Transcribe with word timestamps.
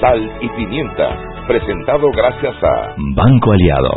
Sal 0.00 0.30
y 0.42 0.48
Pimienta, 0.50 1.08
presentado 1.46 2.10
gracias 2.10 2.54
a 2.62 2.94
Banco 3.14 3.52
Aliado. 3.52 3.90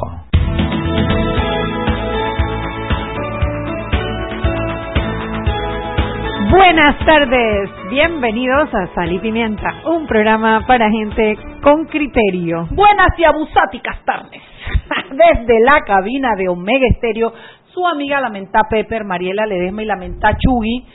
Buenas 6.52 6.98
tardes, 7.06 7.70
bienvenidos 7.90 8.74
a 8.74 8.88
Sal 8.96 9.12
y 9.12 9.20
Pimienta, 9.20 9.82
un 9.88 10.08
programa 10.08 10.64
para 10.66 10.90
gente 10.90 11.38
con 11.62 11.86
criterio. 11.86 12.68
Buenas 12.72 13.10
y 13.18 13.26
abusáticas 13.26 13.98
tardes. 14.06 14.42
Desde 15.12 15.60
la 15.60 15.82
cabina 15.82 16.36
de 16.38 16.48
Omega 16.48 16.88
Estéreo, 16.92 17.34
su 17.74 17.86
amiga 17.86 18.22
Lamenta 18.22 18.64
Pepper, 18.70 19.04
Mariela 19.04 19.46
Ledesma 19.46 19.84
y 19.84 19.86
Lamenta 19.86 20.38
Chugui 20.38 20.86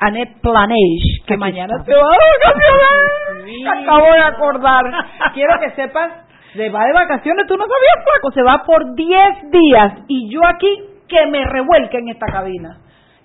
Annette 0.00 0.40
Planage, 0.40 1.24
que 1.26 1.36
mañana 1.36 1.84
se 1.84 1.94
va 1.94 2.00
de 2.00 2.26
vacaciones. 2.44 3.82
acabo 3.84 4.12
de 4.12 4.20
acordar. 4.20 4.84
Quiero 5.34 5.54
que 5.60 5.70
sepas, 5.72 6.10
se 6.54 6.70
va 6.70 6.84
de 6.84 6.92
vacaciones, 6.92 7.46
tú 7.46 7.56
no 7.56 7.64
sabías, 7.64 8.04
flaco, 8.04 8.30
se 8.32 8.42
va 8.42 8.62
por 8.64 8.94
10 8.94 9.50
días 9.50 9.92
y 10.08 10.30
yo 10.32 10.40
aquí 10.46 10.68
que 11.08 11.26
me 11.26 11.44
revuelque 11.44 11.98
en 11.98 12.08
esta 12.08 12.26
cabina. 12.26 12.78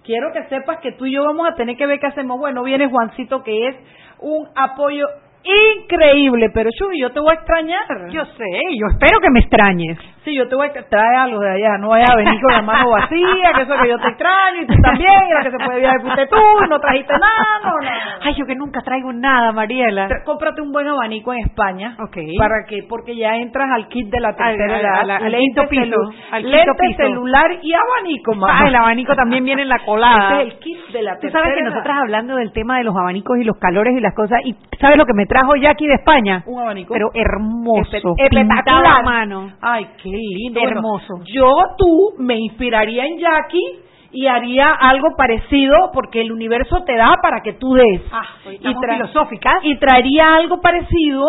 Quiero 0.04 0.32
que 0.32 0.44
sepas 0.50 0.80
que 0.82 0.92
tú 0.92 1.06
y 1.06 1.14
yo 1.14 1.24
vamos 1.24 1.48
a 1.50 1.56
tener 1.56 1.78
que 1.78 1.88
ver 1.88 2.00
qué 2.00 2.08
hacemos. 2.08 2.38
Bueno, 2.38 2.64
viene 2.64 2.88
Juancito, 2.88 3.42
que 3.42 3.70
es 3.70 3.76
un 4.20 4.48
apoyo 4.56 5.08
increíble, 5.46 6.50
pero 6.54 6.70
Chuy, 6.72 7.00
yo 7.00 7.12
te 7.12 7.20
voy 7.20 7.32
a 7.32 7.34
extrañar. 7.36 7.86
Yo 8.12 8.26
sé, 8.26 8.46
yo 8.78 8.88
espero 8.92 9.20
que 9.20 9.30
me 9.32 9.40
extrañes. 9.40 9.98
Sí, 10.24 10.34
yo 10.34 10.48
te 10.48 10.56
voy 10.56 10.68
a 10.68 10.74
traer 10.74 11.16
algo 11.18 11.40
de 11.40 11.52
allá, 11.52 11.78
no 11.78 11.90
vayas 11.90 12.10
a 12.10 12.16
venir 12.16 12.42
con 12.42 12.52
la 12.52 12.62
mano 12.64 12.90
vacía, 12.90 13.52
que 13.56 13.62
eso 13.62 13.74
que 13.80 13.90
yo 13.90 14.00
te 14.00 14.08
extraño 14.08 14.62
y 14.64 14.66
tú 14.66 14.74
también, 14.82 15.12
y 15.30 15.34
la 15.34 15.44
que 15.44 15.52
se 15.52 15.58
puede 15.64 15.80
viajar 15.80 16.02
fuiste 16.02 16.28
tú, 16.28 16.66
no 16.68 16.80
trajiste 16.80 17.14
nada, 17.14 17.60
no, 17.64 17.70
no, 17.70 17.92
Ay, 18.22 18.34
yo 18.34 18.46
que 18.48 18.56
nunca 18.56 18.82
traigo 18.82 19.14
nada, 19.14 19.52
Mariela. 19.52 20.08
cómprate 20.26 20.62
un 20.62 20.72
buen 20.72 20.88
abanico 20.88 21.32
en 21.32 21.46
España. 21.46 21.96
Ok. 22.00 22.18
¿Para 22.40 22.66
qué? 22.68 22.80
Porque 22.90 23.16
ya 23.16 23.36
entras 23.36 23.70
al 23.72 23.88
kit 23.88 24.10
de 24.10 24.20
la 24.20 24.36
tercera 24.36 24.80
edad. 24.80 25.10
al 25.12 25.36
quinto 25.36 25.68
piso. 25.70 25.96
Al 26.32 26.50
lente 26.50 26.96
celular 26.98 27.52
y 27.62 27.74
abanico, 27.74 28.34
mamá. 28.34 28.62
Ah, 28.64 28.68
el 28.68 28.76
abanico 28.76 29.16
también 29.16 29.44
viene 29.46 29.62
en 29.62 29.70
la 29.70 29.80
colada. 29.86 30.42
Este 30.42 30.48
es 30.48 30.54
el 30.54 30.60
kit 30.60 30.78
de 30.92 31.02
la 31.04 31.20
Tú 31.20 31.30
sabes 31.30 31.54
que 31.56 31.62
nosotras 31.62 31.98
hablando 32.02 32.36
del 32.38 32.52
tema 32.52 32.78
de 32.80 32.84
los 32.84 32.96
abanicos 32.96 33.38
y 33.38 33.44
los 33.44 33.58
calores 33.60 33.96
y 33.96 34.00
las 34.00 34.16
cosas, 34.16 34.40
y 34.44 34.56
¿sabes 34.80 34.98
lo 34.98 35.06
que 35.06 35.14
me 35.14 35.26
trajo 35.36 35.56
Jackie 35.56 35.88
de 35.88 35.96
España? 35.96 36.44
Un 36.46 36.60
abanico. 36.60 36.94
Pero 36.94 37.10
hermoso. 37.14 38.16
Espectacular. 38.18 39.04
mano. 39.04 39.52
Ay, 39.62 39.88
qué 40.02 40.10
lindo. 40.10 40.62
Hermoso. 40.62 41.22
yo, 41.26 41.52
tú, 41.78 42.14
me 42.20 42.38
inspiraría 42.38 43.06
en 43.06 43.20
Jackie 43.20 43.80
y 44.12 44.28
haría 44.28 44.72
algo 44.72 45.10
parecido 45.18 45.92
porque 45.94 46.22
el 46.22 46.32
universo 46.32 46.84
te 46.86 46.96
da 46.96 47.16
para 47.22 47.42
que 47.42 47.54
tú 47.54 47.74
des. 47.74 48.02
Ah, 48.12 48.24
y 48.50 48.60
filosóficas. 48.60 49.56
Y 49.64 49.78
traería 49.78 50.36
algo 50.36 50.62
parecido 50.62 51.26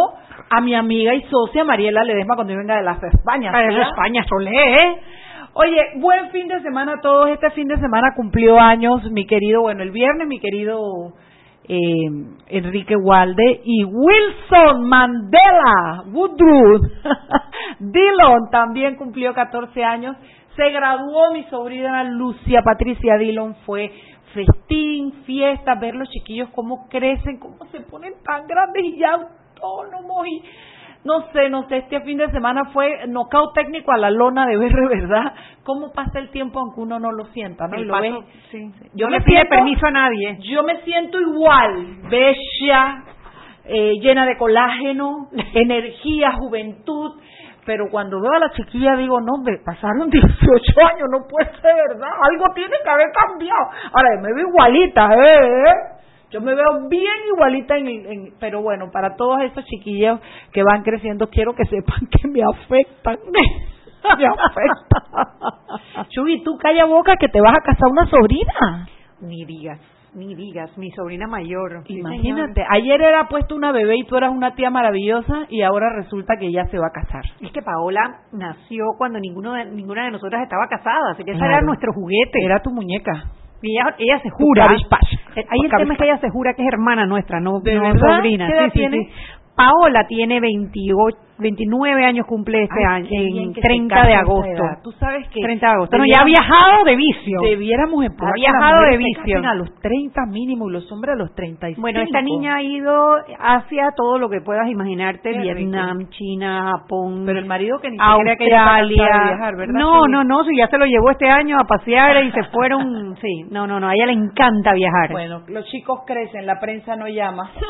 a 0.51 0.61
mi 0.61 0.75
amiga 0.75 1.13
y 1.15 1.23
socia 1.23 1.65
Mariela 1.65 2.05
Ledesma 2.05 2.37
cuando 2.37 2.57
venga 2.57 2.77
de 2.77 2.85
las 2.85 3.03
España. 3.03 3.51
De 3.51 3.83
España, 3.83 4.25
Solé, 4.29 4.75
¿eh? 4.75 5.01
Oye, 5.55 5.81
buen 5.97 6.31
fin 6.31 6.47
de 6.47 6.61
semana 6.61 6.93
a 6.99 7.01
todos. 7.01 7.31
Este 7.31 7.51
fin 7.51 7.67
de 7.67 7.77
semana 7.79 8.13
cumplió 8.15 8.61
años 8.61 9.11
mi 9.11 9.27
querido, 9.27 9.63
bueno, 9.63 9.83
el 9.83 9.91
viernes 9.91 10.29
mi 10.29 10.39
querido 10.39 11.15
eh, 11.69 12.09
Enrique 12.49 12.97
Walde 12.97 13.61
y 13.65 13.85
Wilson 13.85 14.89
Mandela 14.89 16.05
Woodruff. 16.13 16.83
Dillon 17.81 18.51
también 18.51 18.97
cumplió 18.97 19.35
14 19.35 19.85
años. 19.85 20.17
Se 20.57 20.71
graduó 20.71 21.33
mi 21.33 21.45
sobrina 21.45 22.05
Lucia 22.05 22.63
Patricia 22.63 23.17
Dillon. 23.19 23.57
Fue 23.67 23.91
festín, 24.33 25.13
fiesta, 25.25 25.75
ver 25.75 25.95
los 25.95 26.09
chiquillos 26.11 26.49
cómo 26.55 26.89
crecen, 26.89 27.39
cómo 27.39 27.59
se 27.73 27.81
ponen 27.81 28.15
tan 28.25 28.47
grandes 28.47 28.85
y 28.85 28.99
ya 28.99 29.13
autónomos 29.13 30.27
y 30.27 30.43
no 31.07 31.23
sé, 31.33 31.49
no 31.49 31.67
sé, 31.69 31.79
este 31.79 32.01
fin 32.03 32.19
de 32.19 32.29
semana 32.31 32.67
fue 32.73 33.07
knockout 33.07 33.55
técnico 33.55 33.93
a 33.93 33.97
la 33.97 34.11
lona 34.11 34.45
de 34.47 34.57
BR, 34.57 34.89
¿verdad? 34.91 35.33
¿Cómo 35.65 35.93
pasa 35.93 36.19
el 36.19 36.31
tiempo 36.31 36.59
aunque 36.61 36.81
uno 36.81 36.99
no 36.99 37.13
lo 37.13 37.25
sienta, 37.27 37.67
no? 37.69 37.77
Lo 37.79 37.93
paso, 37.93 38.03
ve. 38.03 38.27
sí. 38.51 38.71
Yo 38.95 39.07
no 39.07 39.13
me 39.13 39.19
le 39.19 39.25
pide 39.25 39.37
siento- 39.39 39.51
permiso 39.57 39.87
a 39.87 39.91
nadie. 39.91 40.39
Yo 40.41 40.63
me 40.63 40.81
siento 40.83 41.21
igual, 41.21 41.87
bella, 42.11 43.05
eh, 43.65 43.95
llena 44.01 44.27
de 44.27 44.37
colágeno, 44.37 45.29
energía, 45.55 46.33
juventud, 46.33 47.13
pero 47.65 47.87
cuando 47.91 48.21
veo 48.21 48.33
a 48.33 48.39
la 48.39 48.51
chiquilla 48.53 48.95
digo, 48.97 49.21
no, 49.21 49.35
hombre, 49.39 49.59
pasaron 49.65 50.09
18 50.11 50.87
años, 50.87 51.09
no 51.11 51.27
puede 51.29 51.51
ser 51.61 51.75
verdad, 51.89 52.11
algo 52.31 52.45
tiene 52.55 52.77
que 52.85 52.91
haber 52.91 53.09
cambiado. 53.13 53.71
Ahora, 53.93 54.09
me 54.23 54.33
veo 54.35 54.49
igualita, 54.49 55.09
¿eh? 55.15 55.73
Yo 56.37 56.43
me 56.43 56.55
veo 56.55 56.87
bien 56.91 57.15
igualita, 57.35 57.77
en, 57.79 57.87
en- 57.89 58.33
pero 58.39 58.61
bueno, 58.61 58.91
para 58.93 59.17
todos 59.17 59.41
esos 59.41 59.65
chiquillos 59.65 60.21
que 60.53 60.63
van 60.63 60.83
creciendo, 60.83 61.29
quiero 61.31 61.55
que 61.55 61.65
sepan 61.65 62.07
que 62.11 62.29
me 62.29 62.43
afectan. 62.43 63.17
me 64.19 64.27
afectan. 64.27 66.07
Chuy, 66.11 66.43
tú 66.45 66.59
calla 66.59 66.85
boca 66.85 67.17
que 67.17 67.29
te 67.29 67.41
vas 67.41 67.55
a 67.57 67.61
casar 67.63 67.89
una 67.91 68.05
sobrina. 68.07 68.87
Ni 69.23 69.47
digas, 69.47 69.81
ni 70.15 70.35
digas, 70.35 70.77
mi 70.77 70.91
sobrina 70.91 71.27
mayor. 71.27 71.83
sí, 71.87 71.95
Imagínate, 72.01 72.63
ayer 72.69 73.01
era 73.01 73.29
puesto 73.29 73.57
una 73.57 73.73
bebé 73.73 73.97
y 73.97 74.05
tú 74.05 74.17
eras 74.17 74.31
una 74.31 74.55
tía 74.55 74.69
maravillosa 74.69 75.47
y 75.49 75.63
ahora 75.63 75.89
resulta 75.97 76.35
que 76.39 76.49
ella 76.49 76.67
se 76.67 76.79
va 76.79 76.89
a 76.89 76.93
casar. 77.03 77.25
Es 77.41 77.51
que 77.51 77.63
Paola 77.63 78.21
nació 78.33 78.85
cuando 78.99 79.19
ninguno 79.19 79.55
de, 79.55 79.65
ninguna 79.67 80.05
de 80.05 80.11
nosotras 80.11 80.43
estaba 80.43 80.67
casada, 80.69 81.13
así 81.13 81.25
que 81.25 81.31
ese 81.31 81.39
Claro. 81.39 81.55
era 81.55 81.63
nuestro 81.63 81.93
juguete. 81.95 82.45
Era 82.45 82.61
tu 82.61 82.71
muñeca. 82.71 83.25
Y 83.63 83.73
ella, 83.73 83.95
ella 83.99 84.21
se 84.23 84.31
jura. 84.31 84.65
Eh, 85.37 85.45
Ahí 85.49 85.59
el 85.65 85.71
tema 85.71 85.95
es 85.95 85.99
que 85.99 86.05
ella 86.05 86.19
se 86.19 86.31
jura 86.31 86.53
que 86.55 86.63
es 86.63 86.69
hermana 86.73 87.07
nuestra, 87.07 87.41
no, 87.41 87.61
¿De 87.61 87.75
no 87.75 87.83
verdad? 87.83 88.17
sobrina. 88.19 88.47
¿Qué 88.47 88.53
edad 88.53 88.65
Sí, 88.67 88.71
sí, 88.73 88.79
tiene? 88.79 88.97
sí. 89.05 89.11
Paola 89.57 90.07
tiene 90.07 90.39
28, 90.41 91.17
29 91.39 92.05
años 92.05 92.27
cumple 92.27 92.63
este 92.63 92.81
Ay, 92.89 93.03
año, 93.05 93.43
en 93.43 93.53
que 93.53 93.61
se 93.61 93.67
30 93.69 93.95
casa 93.95 94.07
de 94.09 94.15
agosto. 94.15 94.51
edad. 94.53 94.79
Tú 94.83 94.93
sabes 94.93 95.29
que 95.29 95.41
30 95.41 95.67
de 95.67 95.73
agosto. 95.73 95.99
No, 95.99 96.05
ya 96.07 96.23
ha 96.23 96.25
viajado 96.25 96.85
de 96.85 96.97
vicio. 96.97 97.41
Debiéramos 97.43 98.05
empujar 98.05 98.31
Ha 98.31 98.35
que 98.35 98.41
viajado 98.41 98.83
de 98.91 98.97
vicio. 98.97 99.39
a 99.49 99.55
los 99.55 99.75
30 99.81 100.27
mínimo 100.27 100.69
y 100.69 100.73
los 100.73 100.91
hombres 100.93 101.15
a 101.15 101.19
los 101.19 101.35
35. 101.35 101.81
Bueno, 101.81 102.01
esta 102.01 102.23
niña 102.23 102.57
ha 102.57 102.63
ido 102.63 103.17
hacia 103.39 103.91
todo 103.97 104.19
lo 104.19 104.29
que 104.31 104.41
puedas 104.41 104.69
imaginarte, 104.69 105.33
Qué 105.33 105.39
Vietnam, 105.39 106.09
China, 106.11 106.73
Japón, 106.79 107.25
Pero 107.27 107.39
el 107.39 107.47
marido 107.47 107.79
que 107.81 107.91
ni 107.91 107.97
Australia. 108.01 109.05
de 109.05 109.29
viajar, 109.29 109.57
¿verdad? 109.57 109.75
no, 109.79 110.01
Chuy? 110.05 110.13
no, 110.13 110.25
no, 110.25 110.45
si 110.45 110.57
ya 110.57 110.69
se 110.69 110.79
lo 110.79 110.87
llevó 110.87 111.11
este 111.11 111.29
año 111.29 111.59
a 111.61 111.65
pasear 111.65 112.25
y 112.25 112.33
se 112.33 112.45
fueron, 112.45 113.15
sí, 113.21 113.45
no, 113.51 113.67
no, 113.67 113.79
no, 113.81 113.89
a 113.89 113.95
ella 113.95 114.07
le 114.07 114.13
encanta 114.13 114.73
viajar. 114.73 115.11
Bueno, 115.13 115.43
los 115.49 115.65
chicos 115.67 116.01
crecen, 116.07 116.47
la 116.47 116.59
prensa 116.61 116.97
no 116.97 117.09
llama. 117.09 117.51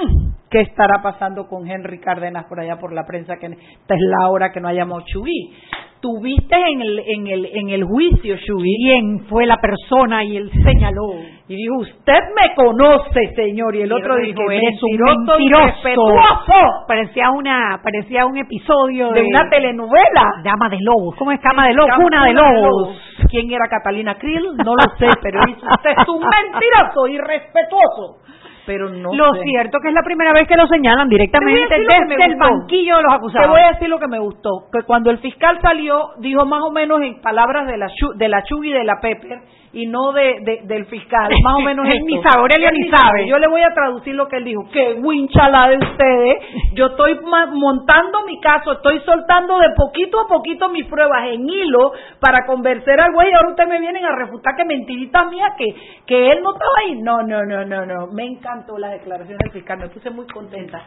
¿Qué 0.49 0.61
estará 0.61 1.03
pasando 1.03 1.49
con 1.49 1.69
Henry 1.69 1.99
Cárdenas 1.99 2.45
por 2.45 2.61
allá 2.61 2.77
por 2.79 2.93
la 2.93 3.05
prensa? 3.05 3.37
Que 3.37 3.56
esta 3.87 3.95
es 3.95 4.01
la 4.01 4.29
hora 4.31 4.53
que 4.53 4.61
no 4.61 4.69
hayamos 4.69 5.05
Chubí. 5.05 5.53
Tuviste 6.01 6.55
en 6.55 6.83
el, 6.83 6.99
en 6.99 7.27
el, 7.27 7.47
en 7.47 7.71
el 7.71 7.85
juicio, 7.85 8.37
Chubí. 8.45 8.77
¿Quién 8.77 9.27
fue 9.29 9.47
la 9.47 9.57
persona? 9.57 10.23
Y 10.25 10.37
él 10.37 10.51
señaló. 10.63 11.15
Y 11.49 11.57
dijo, 11.57 11.77
usted 11.79 12.21
me 12.35 12.55
conoce, 12.55 13.33
señor. 13.35 13.75
Y 13.77 13.83
el 13.83 13.93
otro 13.93 14.17
dijo, 14.17 14.51
eres 14.51 14.83
un 14.83 14.99
mentiroso, 14.99 15.39
irrespetuoso 15.39 16.85
Parecía 16.87 17.31
una, 17.31 17.81
parecía 17.83 18.27
un 18.27 18.37
episodio 18.37 19.11
de, 19.13 19.21
de 19.21 19.27
una 19.27 19.49
telenovela. 19.49 20.43
Dama 20.45 20.69
de 20.69 20.79
Lobos. 20.81 21.17
¿Cómo 21.17 21.33
es 21.33 21.41
Cama 21.41 21.69
de 21.69 21.75
Lobos? 21.75 21.95
Cuna 21.97 22.25
de 22.25 22.35
de 22.35 22.35
Lobos. 22.35 22.97
¿Quién 23.31 23.51
era 23.51 23.69
Catalina 23.69 24.17
Krill? 24.17 24.45
No 24.65 24.75
lo 24.75 24.97
sé, 24.99 25.09
pero 25.23 25.41
dice, 25.47 25.61
usted 25.61 25.91
es 25.91 26.09
un 26.09 26.21
mentiroso, 26.53 27.07
irrespetuoso. 27.07 28.27
Pero 28.67 28.89
no 28.91 29.15
lo 29.15 29.33
sé. 29.35 29.43
cierto 29.45 29.79
que 29.81 29.89
es 29.89 29.95
la 29.95 30.03
primera 30.03 30.33
vez 30.33 30.47
que 30.49 30.57
lo 30.57 30.67
señalan 30.67 31.09
directamente 31.09 31.69
Te 31.69 31.79
desde 31.79 32.25
el 32.25 32.37
banquillo 32.37 32.97
de 32.97 33.03
los 33.03 33.13
Te 33.13 33.17
acusados. 33.17 33.49
voy 33.49 33.61
a 33.61 33.73
decir 33.73 33.89
lo 33.89 33.99
que 33.99 34.09
me 34.09 34.19
gustó, 34.19 34.51
que 34.73 34.83
cuando 34.85 35.11
el 35.11 35.19
fiscal 35.19 35.59
salió, 35.63 36.11
dijo 36.19 36.45
más 36.45 36.63
o 36.63 36.73
menos 36.73 37.01
en 37.03 37.21
palabras 37.21 37.67
de 37.69 37.77
la 37.79 37.87
Chu- 37.89 38.15
de 38.17 38.29
la 38.29 38.43
Chugui 38.43 38.71
y 38.71 38.73
de 38.75 38.85
la 38.85 39.01
Pepper, 39.01 39.39
y 39.77 39.87
no 39.87 40.13
de, 40.13 40.39
de- 40.41 40.61
del 40.65 40.87
fiscal, 40.87 41.29
más 41.45 41.55
o 41.57 41.61
menos 41.61 41.87
esto. 41.87 42.05
ni 42.07 42.23
sabe, 42.23 42.39
Aurelio 42.41 42.71
ni 42.73 42.89
sabe. 42.89 43.27
Yo 43.29 43.39
le 43.39 43.47
voy 43.47 43.61
a 43.61 43.75
traducir 43.75 44.15
lo 44.15 44.27
que 44.27 44.37
él 44.39 44.45
dijo. 44.45 44.63
Que 44.73 44.95
winchala 44.95 45.69
de 45.69 45.77
ustedes. 45.77 46.37
Yo 46.73 46.87
estoy 46.87 47.19
montando 47.53 48.25
mi 48.27 48.41
caso, 48.41 48.73
estoy 48.73 49.01
soltando 49.01 49.59
de 49.59 49.69
poquito 49.77 50.19
a 50.21 50.29
poquito 50.29 50.69
mis 50.71 50.87
pruebas 50.87 51.25
en 51.29 51.49
hilo 51.49 51.93
para 52.21 52.47
convencer 52.47 52.99
al 53.01 53.13
güey. 53.13 53.29
y 53.31 53.35
Ahora 53.35 53.51
ustedes 53.51 53.69
me 53.69 53.81
vienen 53.81 54.05
a 54.05 54.17
refutar 54.17 54.55
que 54.57 54.65
mentirita 54.65 55.25
mía, 55.27 55.55
que, 55.59 55.67
que 56.07 56.31
él 56.33 56.41
no 56.43 56.53
estaba 56.53 56.73
ahí. 56.85 56.95
No, 57.03 57.23
no, 57.23 57.45
no, 57.45 57.65
no, 57.65 57.85
no. 57.85 58.07
Me 58.13 58.25
encantó 58.25 58.79
la 58.79 58.89
declaración 58.89 59.37
del 59.39 59.53
fiscal, 59.53 59.79
me 59.79 59.89
puse 59.89 60.09
muy 60.11 60.27
contenta. 60.27 60.83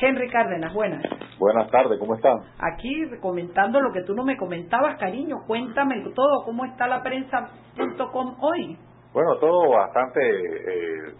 Henry 0.00 0.28
Cárdenas, 0.28 0.72
buenas. 0.72 1.02
Buenas 1.38 1.70
tardes, 1.70 1.98
¿cómo 1.98 2.14
están? 2.14 2.38
Aquí 2.58 3.10
comentando 3.20 3.80
lo 3.80 3.92
que 3.92 4.02
tú 4.02 4.14
no 4.14 4.24
me 4.24 4.36
comentabas, 4.36 4.98
cariño. 4.98 5.38
Cuéntame 5.46 6.02
todo, 6.14 6.44
¿cómo 6.44 6.64
está 6.64 6.86
la 6.86 7.02
prensa.com 7.02 8.36
hoy? 8.40 8.76
Bueno, 9.12 9.36
todo 9.38 9.70
bastante 9.70 10.20
eh, 10.20 11.14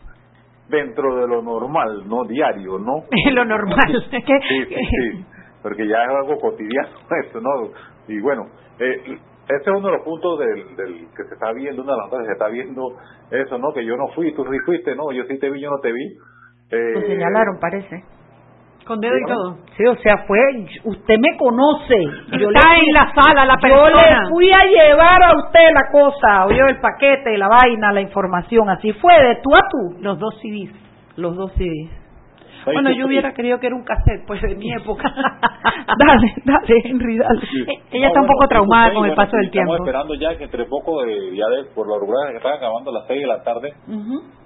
dentro 0.68 1.16
de 1.16 1.28
lo 1.28 1.42
normal, 1.42 2.08
no 2.08 2.24
diario, 2.24 2.78
¿no? 2.78 3.04
lo 3.32 3.44
normal. 3.44 4.04
sí, 4.10 4.18
sí, 4.26 4.74
sí, 4.74 5.24
porque 5.62 5.86
ya 5.86 6.02
es 6.04 6.10
algo 6.10 6.38
cotidiano 6.38 6.88
eso, 7.26 7.40
¿no? 7.40 7.70
Y 8.08 8.20
bueno, 8.20 8.46
eh, 8.78 9.18
ese 9.48 9.62
es 9.62 9.68
uno 9.68 9.86
de 9.88 9.96
los 9.96 10.02
puntos 10.02 10.38
del, 10.38 10.76
del 10.76 11.08
que 11.16 11.24
se 11.24 11.34
está 11.34 11.52
viendo, 11.52 11.82
una 11.82 11.92
de 11.92 11.98
las 11.98 12.10
cosas 12.10 12.24
que 12.24 12.26
se 12.26 12.32
está 12.32 12.48
viendo 12.48 12.82
eso, 13.30 13.58
¿no? 13.58 13.72
Que 13.72 13.84
yo 13.84 13.96
no 13.96 14.08
fui, 14.08 14.34
tú 14.34 14.44
sí 14.44 14.58
fuiste, 14.64 14.94
¿no? 14.96 15.12
Yo 15.12 15.24
sí 15.24 15.38
te 15.38 15.50
vi, 15.50 15.60
yo 15.60 15.70
no 15.70 15.78
te 15.78 15.92
vi. 15.92 16.04
Eh, 16.70 17.06
señalaron, 17.06 17.58
parece. 17.60 18.02
Con 18.86 19.00
dedo 19.00 19.18
y 19.18 19.26
todo. 19.26 19.58
Sí, 19.76 19.84
o 19.84 19.96
sea, 19.96 20.18
fue, 20.28 20.38
usted 20.84 21.16
me 21.18 21.36
conoce. 21.36 21.96
Yo 22.38 22.50
Está 22.50 22.76
en 22.76 22.94
la 22.94 23.12
sala 23.12 23.44
la 23.44 23.56
persona. 23.56 23.90
Yo 23.90 23.96
le 23.96 24.30
fui 24.30 24.52
a 24.52 24.64
llevar 24.64 25.22
a 25.24 25.36
usted 25.38 25.72
la 25.74 25.90
cosa, 25.90 26.46
oye, 26.46 26.60
el 26.68 26.78
paquete, 26.80 27.36
la 27.36 27.48
vaina, 27.48 27.92
la 27.92 28.00
información, 28.00 28.70
así 28.70 28.92
fue, 28.92 29.12
de 29.12 29.36
tú 29.42 29.54
a 29.54 29.60
tú. 29.68 30.00
Los 30.00 30.18
dos 30.20 30.40
CDs. 30.40 30.70
Los 31.16 31.36
dos 31.36 31.52
CDs. 31.54 32.05
Bueno, 32.72 32.90
yo 32.90 33.06
hubiera 33.06 33.32
querido 33.32 33.58
que 33.58 33.68
era 33.68 33.76
un 33.76 33.84
cassette, 33.84 34.26
pues 34.26 34.42
de 34.42 34.56
mi 34.56 34.72
época. 34.72 35.04
dale, 35.98 36.34
dale, 36.44 36.82
Henry, 36.84 37.16
dale. 37.16 37.40
Eh, 37.40 37.82
ella 37.92 38.08
está 38.08 38.20
un 38.20 38.26
poco 38.26 38.48
traumada 38.48 38.92
con 38.92 39.06
el 39.06 39.14
paso 39.14 39.36
del 39.36 39.50
tiempo. 39.50 39.74
Estamos 39.74 39.88
esperando 39.88 40.14
ya 40.14 40.36
que 40.36 40.44
entre 40.44 40.64
poco, 40.64 41.04
eh, 41.04 41.34
ya 41.34 41.46
de, 41.48 41.64
por 41.74 41.88
la 41.88 41.96
rural 41.98 42.30
que 42.30 42.38
están 42.38 42.54
acabando 42.54 42.90
a 42.90 42.94
las 42.94 43.06
6 43.06 43.20
de 43.20 43.26
la 43.26 43.42
tarde, 43.42 43.72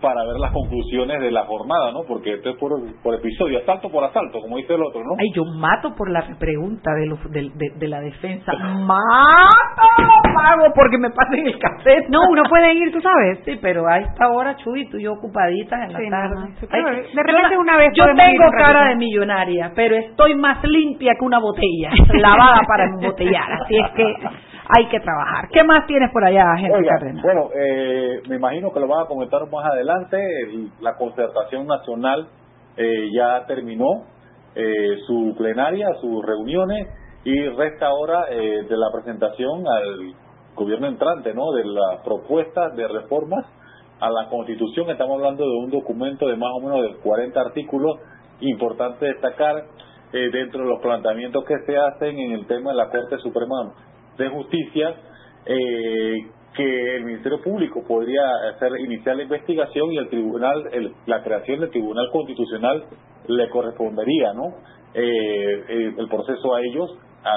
para 0.01 0.25
ver 0.25 0.37
las 0.39 0.53
conclusiones 0.53 1.21
de 1.21 1.31
la 1.31 1.45
jornada, 1.47 1.93
¿no? 1.93 2.01
Porque 2.07 2.35
esto 2.35 2.51
es 2.51 2.57
por, 2.57 2.73
por 3.03 3.15
episodio, 3.15 3.59
asalto 3.59 3.89
por 3.91 4.05
asalto, 4.05 4.41
como 4.41 4.57
dice 4.59 4.75
el 4.75 4.83
otro, 4.83 5.01
¿no? 5.01 5.17
Ay, 5.19 5.31
yo 5.35 5.45
mato 5.45 5.95
por 5.97 6.11
la 6.11 6.27
pregunta 6.39 6.93
de, 6.95 7.07
los, 7.07 7.19
de, 7.31 7.51
de, 7.77 7.89
la 7.89 8.01
defensa. 8.01 8.53
¡Mato! 8.59 9.89
Pago 10.35 10.73
porque 10.75 10.99
me 10.99 11.11
pasen 11.11 11.47
el 11.47 11.59
cassette. 11.59 12.09
No, 12.09 12.21
uno 12.31 12.43
puede 12.49 12.75
ir, 12.75 12.93
tú 12.93 13.01
sabes. 13.01 13.41
Sí, 13.45 13.59
pero 13.61 13.87
a 13.89 13.99
esta 13.99 14.29
hora, 14.29 14.57
Chuy, 14.57 14.89
tú 14.91 14.99
y 14.99 15.05
yo 15.05 15.13
ocupaditas 15.13 15.81
en 15.89 15.93
la 15.93 16.11
tarde. 16.11 16.55
de 16.61 17.23
repente 17.23 17.59
una 17.59 17.77
vez 17.77 17.93
yo 17.95 18.10
tengo 18.15 18.51
cara 18.53 18.89
de 18.89 18.97
millonaria, 18.97 19.73
pero 19.75 19.97
estoy 19.97 20.35
más 20.35 20.63
limpia 20.65 21.13
que 21.19 21.25
una 21.25 21.39
botella, 21.39 21.91
lavada 22.15 22.61
para 22.67 22.85
embotellar. 22.85 23.53
Así 23.53 23.77
es 23.77 23.91
que 23.93 24.15
hay 24.77 24.87
que 24.87 25.01
trabajar. 25.01 25.49
¿Qué 25.53 25.65
más 25.65 25.87
tienes 25.87 26.11
por 26.13 26.25
allá, 26.25 26.57
gente 26.57 26.79
Bueno, 27.23 27.49
eh, 27.55 28.23
me 28.29 28.37
imagino 28.37 28.73
que 28.73 28.81
lo 28.81 28.87
van 28.87 29.05
a 29.05 29.09
comentar 29.09 29.41
más 29.51 29.65
adelante. 29.67 30.19
La 30.81 30.97
concertación 30.97 31.67
nacional 31.67 32.29
eh, 32.77 33.11
ya 33.13 33.45
terminó 33.47 34.05
eh, 34.55 34.97
su 35.07 35.35
plenaria, 35.37 35.89
sus 36.01 36.25
reuniones, 36.25 36.89
y 37.25 37.49
resta 37.49 37.87
ahora 37.87 38.27
de 38.31 38.77
la 38.77 38.87
presentación 38.93 39.67
al 39.69 40.15
gobierno 40.55 40.87
entrante, 40.87 41.35
¿no? 41.35 41.53
De 41.53 41.65
las 41.65 42.03
propuestas 42.03 42.75
de 42.77 42.89
reformas 42.89 43.45
a 44.01 44.11
la 44.11 44.29
Constitución. 44.29 44.91
Estamos 44.91 45.17
hablando 45.17 45.45
de 45.45 45.57
un 45.57 45.71
documento 45.71 46.27
de 46.27 46.37
más 46.37 46.51
o 46.55 46.61
menos 46.61 46.83
de 46.83 46.97
40 47.03 47.41
artículos 47.41 47.99
importante 48.41 49.07
destacar 49.07 49.65
eh, 50.13 50.31
dentro 50.33 50.63
de 50.63 50.69
los 50.69 50.81
planteamientos 50.81 51.45
que 51.45 51.59
se 51.67 51.77
hacen 51.77 52.19
en 52.19 52.33
el 52.33 52.47
tema 52.47 52.71
de 52.71 52.79
la 52.79 52.91
Corte 52.91 53.19
Suprema 53.19 53.75
de 54.17 54.29
Justicia, 54.29 54.95
eh, 55.47 56.15
que 56.57 56.97
el 56.97 57.05
Ministerio 57.05 57.41
Público 57.43 57.85
podría 57.87 58.23
hacer 58.55 58.73
iniciar 58.81 59.17
la 59.17 59.23
investigación 59.23 59.93
y 59.93 59.99
el 59.99 60.09
tribunal, 60.09 60.65
la 61.07 61.23
creación 61.23 61.61
del 61.61 61.71
Tribunal 61.71 62.09
Constitucional 62.11 62.85
le 63.29 63.49
correspondería, 63.51 64.33
¿no? 64.33 64.55
Eh, 64.95 65.95
el 65.97 66.09
proceso 66.09 66.55
a 66.55 66.61
ellos, 66.63 66.91
a 67.23 67.37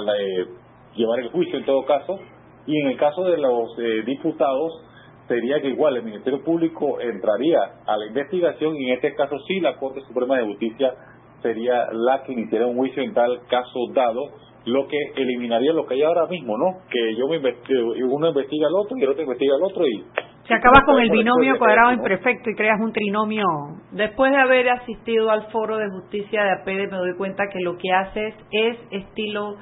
llevar 0.95 1.19
el 1.19 1.29
juicio 1.29 1.59
en 1.59 1.65
todo 1.65 1.85
caso, 1.85 2.19
y 2.65 2.75
en 2.79 2.87
el 2.87 2.97
caso 2.97 3.23
de 3.25 3.37
los 3.37 3.77
diputados, 4.05 4.81
sería 5.27 5.61
que 5.61 5.69
igual 5.69 5.97
el 5.97 6.03
Ministerio 6.03 6.43
Público 6.43 6.99
entraría 6.99 7.59
a 7.85 7.97
la 7.97 8.05
investigación 8.07 8.75
y 8.75 8.89
en 8.89 8.95
este 8.95 9.13
caso 9.15 9.37
sí 9.47 9.59
la 9.59 9.77
Corte 9.77 10.01
Suprema 10.01 10.37
de 10.37 10.45
Justicia 10.45 10.93
sería 11.41 11.87
la 11.91 12.23
que 12.23 12.33
iniciaría 12.33 12.67
un 12.67 12.77
juicio 12.77 13.03
en 13.03 13.13
tal 13.13 13.41
caso 13.49 13.79
dado, 13.93 14.21
lo 14.65 14.87
que 14.87 14.97
eliminaría 15.15 15.73
lo 15.73 15.85
que 15.85 15.95
hay 15.95 16.03
ahora 16.03 16.25
mismo, 16.27 16.57
¿no? 16.57 16.79
Que 16.89 17.15
yo 17.15 17.27
me 17.27 17.37
uno 17.37 18.27
investiga 18.29 18.67
al 18.67 18.75
otro 18.75 18.97
y 18.97 19.03
el 19.03 19.09
otro 19.09 19.23
investiga 19.23 19.55
al 19.55 19.63
otro 19.63 19.85
y 19.85 20.05
se 20.47 20.53
acaba 20.53 20.83
con 20.85 20.99
el 21.01 21.09
binomio 21.09 21.57
cuadrado 21.57 21.93
imperfecto 21.93 22.49
y 22.49 22.55
creas 22.55 22.79
un 22.81 22.91
trinomio. 22.91 23.45
Después 23.91 24.31
de 24.31 24.37
haber 24.37 24.69
asistido 24.69 25.31
al 25.31 25.49
foro 25.51 25.77
de 25.77 25.89
justicia 25.89 26.43
de 26.43 26.51
APD 26.51 26.91
me 26.91 26.97
doy 26.97 27.15
cuenta 27.15 27.45
que 27.47 27.59
lo 27.61 27.77
que 27.77 27.91
haces 27.93 28.35
es 28.51 28.77
estilo 28.91 29.55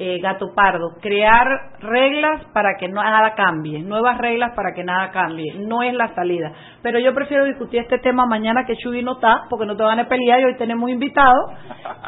eh, 0.00 0.20
gato 0.20 0.54
pardo, 0.54 0.94
crear 1.00 1.46
reglas 1.80 2.44
para 2.52 2.76
que 2.78 2.88
nada 2.88 3.34
cambie, 3.34 3.82
nuevas 3.82 4.16
reglas 4.18 4.52
para 4.54 4.72
que 4.72 4.84
nada 4.84 5.10
cambie, 5.10 5.54
no 5.58 5.82
es 5.82 5.92
la 5.92 6.14
salida. 6.14 6.52
Pero 6.82 7.00
yo 7.00 7.12
prefiero 7.14 7.44
discutir 7.44 7.80
este 7.80 7.98
tema 7.98 8.24
mañana 8.24 8.64
que 8.64 8.76
Chuy 8.76 9.02
no 9.02 9.14
está, 9.14 9.46
porque 9.50 9.66
no 9.66 9.76
te 9.76 9.82
van 9.82 9.98
a 9.98 10.08
pelear 10.08 10.40
y 10.40 10.44
hoy 10.44 10.56
tenemos 10.56 10.88
invitados. 10.88 11.50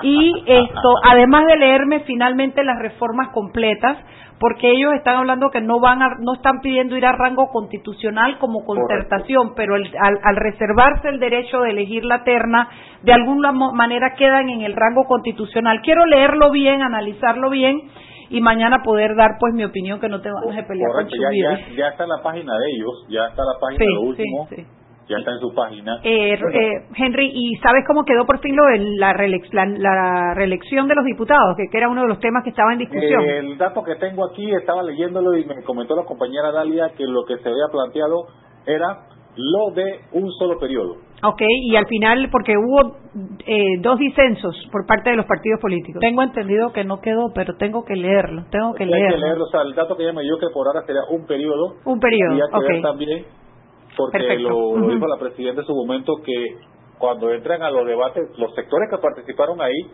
Y 0.03 0.33
esto, 0.47 0.95
además 1.05 1.47
de 1.47 1.57
leerme 1.57 2.01
finalmente 2.01 2.63
las 2.63 2.79
reformas 2.79 3.31
completas, 3.31 3.99
porque 4.39 4.71
ellos 4.71 4.95
están 4.95 5.17
hablando 5.17 5.51
que 5.51 5.61
no 5.61 5.81
van 5.81 6.01
a, 6.01 6.09
no 6.19 6.35
están 6.35 6.61
pidiendo 6.63 6.97
ir 6.97 7.05
a 7.05 7.13
rango 7.13 7.49
constitucional 7.49 8.39
como 8.39 8.65
concertación, 8.65 9.53
pero 9.55 9.75
al, 9.75 9.91
al, 10.01 10.37
reservarse 10.37 11.09
el 11.09 11.21
derecho 11.21 11.61
de 11.61 11.71
elegir 11.71 12.07
la 12.07 12.25
terna, 12.25 12.69
de 13.03 13.13
alguna 13.13 13.53
manera 13.53 14.15
quedan 14.17 14.49
en 14.49 14.63
el 14.63 14.75
rango 14.75 15.05
constitucional. 15.05 15.83
Quiero 15.83 16.07
leerlo 16.07 16.51
bien, 16.51 16.83
analizarlo 16.83 17.51
bien 17.51 17.80
y 18.31 18.41
mañana 18.41 18.83
poder 18.83 19.17
dar 19.17 19.37
pues 19.39 19.55
mi 19.55 19.65
opinión 19.65 20.01
que 20.01 20.09
no 20.09 20.21
te 20.21 20.31
vas 20.31 20.45
a 20.45 20.67
pelear 20.67 20.91
con 20.93 21.09
ya, 21.09 21.31
ya, 21.33 21.75
ya, 21.77 21.89
está 21.89 22.05
en 22.05 22.11
la 22.11 22.23
página 22.23 22.53
de 22.57 22.71
ellos, 22.71 23.07
ya 23.09 23.27
está 23.27 23.43
la 23.43 23.59
página 23.61 23.85
de 23.85 23.95
lo 23.95 24.03
último. 24.03 24.47
Sí, 24.49 24.67
ya 25.11 25.19
está 25.19 25.33
en 25.33 25.41
su 25.41 25.53
página. 25.53 26.01
Eh, 26.05 26.35
eh, 26.35 26.87
Henry, 26.97 27.33
¿y 27.35 27.57
sabes 27.57 27.85
cómo 27.87 28.05
quedó 28.05 28.25
por 28.25 28.39
fin 28.39 28.55
lo 28.55 28.65
de 28.67 28.79
la, 28.97 29.13
la, 29.13 30.35
reelección 30.35 30.87
de 30.87 30.95
los 30.95 31.05
diputados, 31.05 31.57
que, 31.57 31.77
era 31.77 31.89
uno 31.89 32.03
de 32.03 32.09
los 32.09 32.21
temas 32.21 32.45
que 32.45 32.51
estaba 32.51 32.73
en 32.73 32.79
discusión? 32.79 33.21
Eh, 33.23 33.39
el 33.39 33.59
dato 33.59 33.83
que 33.83 33.97
tengo 33.97 34.25
aquí, 34.31 34.53
estaba 34.53 34.85
leyéndolo 34.85 35.37
y 35.37 35.45
me 35.45 35.63
comentó 35.65 35.97
la 35.97 36.05
compañera 36.05 36.53
Dalia 36.53 36.93
que 36.97 37.05
lo 37.05 37.25
que 37.25 37.37
se 37.39 37.49
había 37.49 37.67
planteado 37.73 38.29
era 38.67 39.01
lo 39.37 39.75
de 39.75 40.01
un 40.13 40.31
solo 40.39 40.59
periodo. 40.61 40.97
Ok, 41.23 41.43
y 41.43 41.77
al 41.77 41.87
final, 41.87 42.29
porque 42.33 42.55
hubo 42.57 42.97
eh, 43.47 43.79
dos 43.81 43.99
disensos 43.99 44.57
por 44.73 44.87
parte 44.87 45.11
de 45.11 45.17
los 45.17 45.27
partidos 45.27 45.61
políticos. 45.61 46.01
Tengo 46.01 46.23
entendido 46.23 46.73
que 46.73 46.85
no 46.85 47.01
quedó, 47.01 47.33
pero 47.35 47.57
tengo 47.57 47.85
que 47.85 47.95
leerlo, 47.95 48.45
tengo 48.51 48.73
que 48.75 48.87
leerlo. 48.87 49.17
que 49.17 49.23
leerlo, 49.23 49.45
o 49.45 49.49
sea, 49.49 49.63
el 49.63 49.75
dato 49.75 49.97
que 49.97 50.05
ella 50.05 50.13
me 50.13 50.23
dio 50.23 50.39
que 50.39 50.47
por 50.53 50.67
ahora 50.67 50.87
sería 50.87 51.03
un 51.11 51.27
periodo. 51.27 51.75
Un 51.85 52.01
periodo, 52.01 52.37
y 52.37 52.83
también 52.83 53.25
porque 53.97 54.39
lo, 54.39 54.89
dijo 54.89 55.07
la 55.07 55.19
presidenta 55.19 55.61
en 55.61 55.67
su 55.67 55.75
momento 55.75 56.15
que 56.25 56.57
cuando 56.99 57.31
entren 57.31 57.63
a 57.63 57.71
los 57.71 57.87
debates, 57.87 58.29
los 58.39 58.55
sectores 58.55 58.89
que 58.91 58.99
participaron 58.99 59.61
ahí 59.61 59.91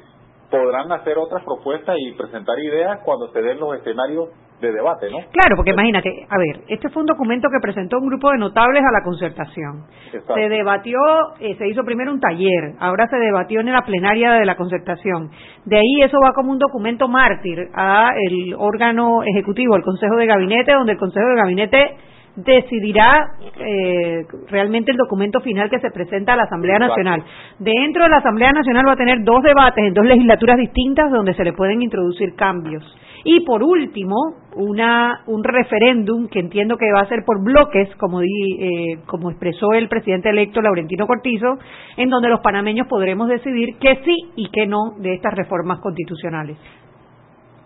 podrán 0.51 0.91
hacer 0.93 1.19
otras 1.19 1.45
propuestas 1.45 1.97
y 1.99 2.13
presentar 2.13 2.59
ideas 2.59 3.01
cuando 3.05 3.29
se 3.33 3.43
den 3.43 3.59
los 3.59 3.75
escenarios 3.79 4.31
de 4.61 4.73
debate, 4.73 5.11
¿no? 5.11 5.19
Claro, 5.33 5.57
porque 5.57 5.73
imagínate, 5.73 6.09
a 6.29 6.39
ver, 6.39 6.65
este 6.69 6.89
fue 6.89 7.03
un 7.03 7.07
documento 7.07 7.49
que 7.51 7.61
presentó 7.61 7.99
un 7.99 8.09
grupo 8.09 8.31
de 8.31 8.39
notables 8.39 8.83
a 8.83 8.93
la 8.93 9.05
concertación. 9.05 9.85
Se 10.11 10.49
debatió, 10.49 10.99
eh, 11.41 11.57
se 11.57 11.69
hizo 11.69 11.85
primero 11.85 12.13
un 12.13 12.21
taller, 12.21 12.75
ahora 12.81 13.07
se 13.09 13.19
debatió 13.19 13.61
en 13.61 13.71
la 13.71 13.83
plenaria 13.83 14.33
de 14.33 14.47
la 14.47 14.57
concertación. 14.57 15.31
De 15.67 15.77
ahí 15.77 16.03
eso 16.03 16.19
va 16.25 16.33
como 16.33 16.53
un 16.53 16.59
documento 16.59 17.07
mártir 17.07 17.69
a 17.75 18.13
el 18.17 18.55
órgano 18.57 19.23
ejecutivo, 19.25 19.77
el 19.77 19.83
Consejo 19.83 20.17
de 20.17 20.27
Gabinete, 20.27 20.73
donde 20.73 20.93
el 20.93 20.99
Consejo 20.99 21.27
de 21.29 21.37
Gabinete 21.37 21.97
decidirá 22.37 23.33
eh, 23.59 24.27
realmente 24.49 24.93
el 24.93 24.99
documento 24.99 25.41
final 25.41 25.71
que 25.71 25.81
se 25.81 25.91
presenta 25.91 26.35
a 26.35 26.37
la 26.37 26.43
Asamblea 26.45 26.79
Nacional. 26.79 27.25
Dentro 27.59 28.05
de 28.05 28.11
la 28.11 28.19
Asamblea 28.19 28.53
Nacional 28.53 28.85
va 28.87 28.93
a 28.93 28.97
tener 28.97 29.25
dos 29.25 29.43
debates 29.43 29.85
en 29.85 29.95
dos 29.95 30.05
legislaturas 30.05 30.59
distintas 30.59 31.11
donde 31.11 31.35
se 31.35 31.45
le 31.45 31.53
pueden 31.55 31.83
introducir 31.83 32.35
cambios. 32.37 32.85
Y 33.25 33.41
por 33.41 33.63
último, 33.63 34.15
una, 34.55 35.23
un 35.27 35.43
referéndum 35.43 36.29
que 36.29 36.39
entiendo 36.39 36.77
que 36.77 36.93
va 36.93 37.01
a 37.01 37.09
ser 37.09 37.25
por 37.25 37.43
bloques, 37.43 37.89
como, 37.97 38.23
eh, 38.23 39.01
como 39.07 39.31
expresó 39.31 39.73
el 39.73 39.89
presidente 39.89 40.31
electo 40.31 40.63
Laurentino 40.63 41.07
Cortizo, 41.07 41.59
en 41.97 42.09
donde 42.09 42.29
los 42.29 42.41
panameños 42.41 42.87
podremos 42.87 43.29
decidir 43.29 43.79
que 43.81 43.97
sí 44.05 44.31
y 44.37 44.49
que 44.51 44.67
no 44.67 44.93
de 44.99 45.15
estas 45.15 45.35
reformas 45.35 45.81
constitucionales. 45.81 46.57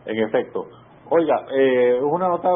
En 0.07 0.19
efecto. 0.19 0.67
Oiga, 1.11 1.45
eh, 1.55 1.99
una 2.01 2.29
nota 2.29 2.49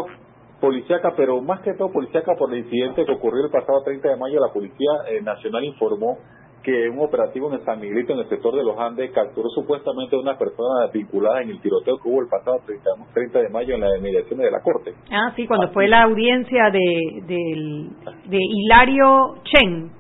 policíaca, 0.65 1.13
pero 1.15 1.43
más 1.43 1.61
que 1.61 1.75
todo 1.75 1.93
policíaca 1.93 2.33
por 2.39 2.51
el 2.51 2.65
incidente 2.65 3.05
que 3.05 3.13
ocurrió 3.13 3.45
el 3.45 3.51
pasado 3.51 3.83
30 3.85 4.09
de 4.09 4.17
mayo, 4.17 4.41
la 4.41 4.51
Policía 4.51 4.91
eh, 5.11 5.21
Nacional 5.21 5.63
informó 5.63 6.17
que 6.63 6.89
un 6.89 7.01
operativo 7.01 7.53
en 7.53 7.63
San 7.67 7.79
Miguelito, 7.79 8.15
en 8.15 8.21
el 8.21 8.29
sector 8.31 8.55
de 8.55 8.65
los 8.65 8.79
Andes, 8.79 9.11
capturó 9.13 9.51
supuestamente 9.51 10.17
a 10.17 10.21
una 10.21 10.39
persona 10.39 10.87
vinculada 10.91 11.43
en 11.43 11.51
el 11.51 11.61
tiroteo 11.61 11.99
que 11.99 12.09
hubo 12.09 12.23
el 12.23 12.29
pasado 12.29 12.57
30, 13.13 13.41
de 13.41 13.49
mayo 13.51 13.75
en 13.75 13.83
las 13.83 13.99
inmediaciones 13.99 14.47
de 14.47 14.51
la 14.51 14.63
Corte. 14.63 14.95
Ah, 15.13 15.35
sí, 15.37 15.47
cuando 15.47 15.69
fue 15.75 15.87
la 15.87 16.05
audiencia 16.05 16.71
de, 16.71 17.23
de 17.27 18.39
Hilario 18.41 19.35
Chen. 19.45 19.91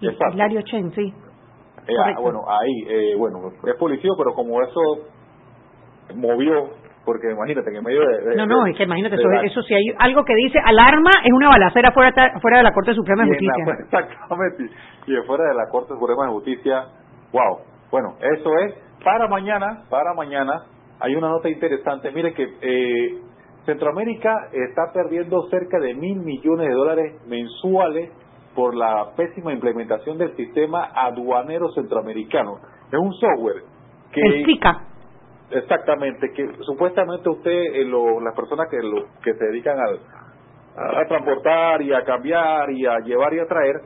Hilario 0.00 0.62
Chen, 0.62 0.90
sí. 0.92 1.14
Eh, 1.86 1.94
bueno, 2.20 2.42
ahí, 2.48 2.72
eh, 2.88 3.14
bueno, 3.16 3.52
es 3.64 3.74
policía, 3.76 4.10
pero 4.18 4.34
como 4.34 4.60
eso 4.62 4.80
movió 6.16 6.79
porque 7.04 7.30
imagínate 7.30 7.70
que 7.70 7.78
en 7.78 7.84
medio 7.84 8.00
de, 8.00 8.36
no 8.36 8.46
no 8.46 8.66
es 8.66 8.76
que 8.76 8.84
imagínate 8.84 9.16
eso, 9.16 9.62
si 9.62 9.74
hay 9.74 9.84
algo 9.98 10.24
que 10.24 10.34
dice 10.34 10.58
alarma 10.62 11.10
es 11.24 11.32
una 11.32 11.48
balacera 11.48 11.92
fuera 11.92 12.12
fuera 12.40 12.58
de 12.58 12.62
la 12.62 12.72
Corte 12.72 12.94
Suprema 12.94 13.24
de 13.24 13.30
Justicia. 13.30 13.64
Exactamente. 13.84 14.64
Y 15.06 15.16
fuera 15.26 15.44
de 15.44 15.54
la 15.54 15.68
Corte 15.70 15.94
Suprema 15.94 16.26
de 16.26 16.32
Justicia 16.32 16.84
wow. 17.32 17.58
Bueno 17.90 18.16
eso 18.20 18.50
es 18.58 18.74
para 19.02 19.28
mañana 19.28 19.84
para 19.88 20.14
mañana. 20.14 20.64
Hay 21.00 21.14
una 21.16 21.28
nota 21.30 21.48
interesante. 21.48 22.10
Mire 22.12 22.34
que 22.34 22.46
eh, 22.60 23.18
Centroamérica 23.64 24.48
está 24.52 24.92
perdiendo 24.92 25.48
cerca 25.48 25.78
de 25.78 25.94
mil 25.94 26.20
millones 26.20 26.68
de 26.68 26.74
dólares 26.74 27.26
mensuales 27.26 28.10
por 28.54 28.74
la 28.74 29.12
pésima 29.16 29.52
implementación 29.52 30.18
del 30.18 30.36
sistema 30.36 30.90
aduanero 30.94 31.70
centroamericano. 31.72 32.56
Es 32.92 32.98
un 32.98 33.12
software 33.14 33.62
que 34.12 34.20
el 34.20 34.44
SICA 34.44 34.89
Exactamente, 35.50 36.30
que 36.32 36.48
supuestamente 36.60 37.28
usted, 37.28 37.50
eh, 37.50 37.84
las 38.22 38.34
personas 38.36 38.68
que, 38.68 38.78
lo, 38.78 39.06
que 39.22 39.34
se 39.34 39.44
dedican 39.46 39.78
a, 39.80 41.06
transportar 41.08 41.82
y 41.82 41.92
a 41.92 42.04
cambiar 42.04 42.70
y 42.70 42.86
a 42.86 43.00
llevar 43.00 43.34
y 43.34 43.40
a 43.40 43.46
traer, 43.46 43.80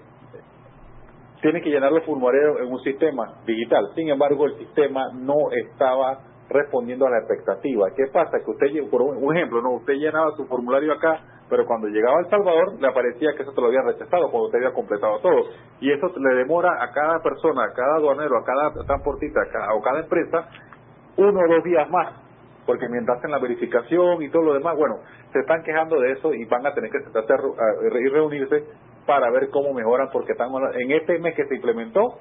tienen 1.41 1.63
que 1.63 1.71
llenar 1.71 1.91
los 1.91 2.05
formularios 2.05 2.61
en 2.61 2.71
un 2.71 2.81
sistema 2.81 3.35
digital. 3.47 3.89
Sin 3.95 4.09
embargo, 4.09 4.47
el 4.47 4.59
sistema 4.59 5.09
no 5.15 5.35
estaba 5.53 6.19
respondiendo 6.51 7.07
a 7.07 7.11
la 7.11 7.19
expectativa. 7.19 7.89
¿Qué 7.97 8.05
pasa? 8.13 8.39
Que 8.45 8.51
usted, 8.51 8.91
por 8.91 9.01
un 9.03 9.37
ejemplo, 9.37 9.63
no 9.63 9.77
usted 9.77 9.95
llenaba 9.95 10.31
su 10.37 10.47
formulario 10.47 10.93
acá, 10.93 11.21
pero 11.49 11.67
cuando 11.67 11.89
llegaba 11.89 12.19
a 12.19 12.21
El 12.21 12.31
Salvador 12.31 12.81
le 12.81 12.89
aparecía 12.89 13.33
que 13.37 13.43
eso 13.43 13.53
te 13.53 13.61
lo 13.61 13.69
había 13.69 13.83
rechazado 13.83 14.31
cuando 14.31 14.47
usted 14.47 14.59
había 14.59 14.73
completado 14.73 15.19
todo. 15.21 15.45
Y 15.81 15.91
eso 15.91 16.13
le 16.19 16.35
demora 16.37 16.83
a 16.83 16.93
cada 16.93 17.21
persona, 17.21 17.65
a 17.65 17.73
cada 17.73 17.97
aduanero, 17.97 18.39
a 18.39 18.45
cada 18.45 18.85
transportista 18.87 19.41
a 19.41 19.75
o 19.75 19.83
cada 19.83 20.01
empresa 20.01 20.49
uno 21.17 21.41
o 21.41 21.55
dos 21.55 21.65
días 21.65 21.89
más, 21.91 22.13
porque 22.67 22.89
mientras 22.89 23.19
hacen 23.19 23.31
la 23.31 23.39
verificación 23.39 24.23
y 24.23 24.31
todo 24.31 24.43
lo 24.43 24.55
demás, 24.55 24.77
bueno, 24.77 24.97
se 25.33 25.41
están 25.41 25.63
quejando 25.63 26.01
de 26.01 26.13
eso 26.13 26.33
y 26.35 26.45
van 26.45 26.67
a 26.67 26.75
tener 26.75 26.91
que 26.91 27.01
sentarse 27.01 27.35
y 27.35 28.09
reunirse 28.09 28.65
para 29.07 29.31
ver 29.31 29.51
cómo 29.51 29.73
mejoran, 29.73 30.09
porque 30.13 30.33
están 30.33 30.51
en 30.81 30.91
este 30.93 31.19
mes 31.19 31.35
que 31.35 31.47
se 31.47 31.57
implementó 31.57 32.19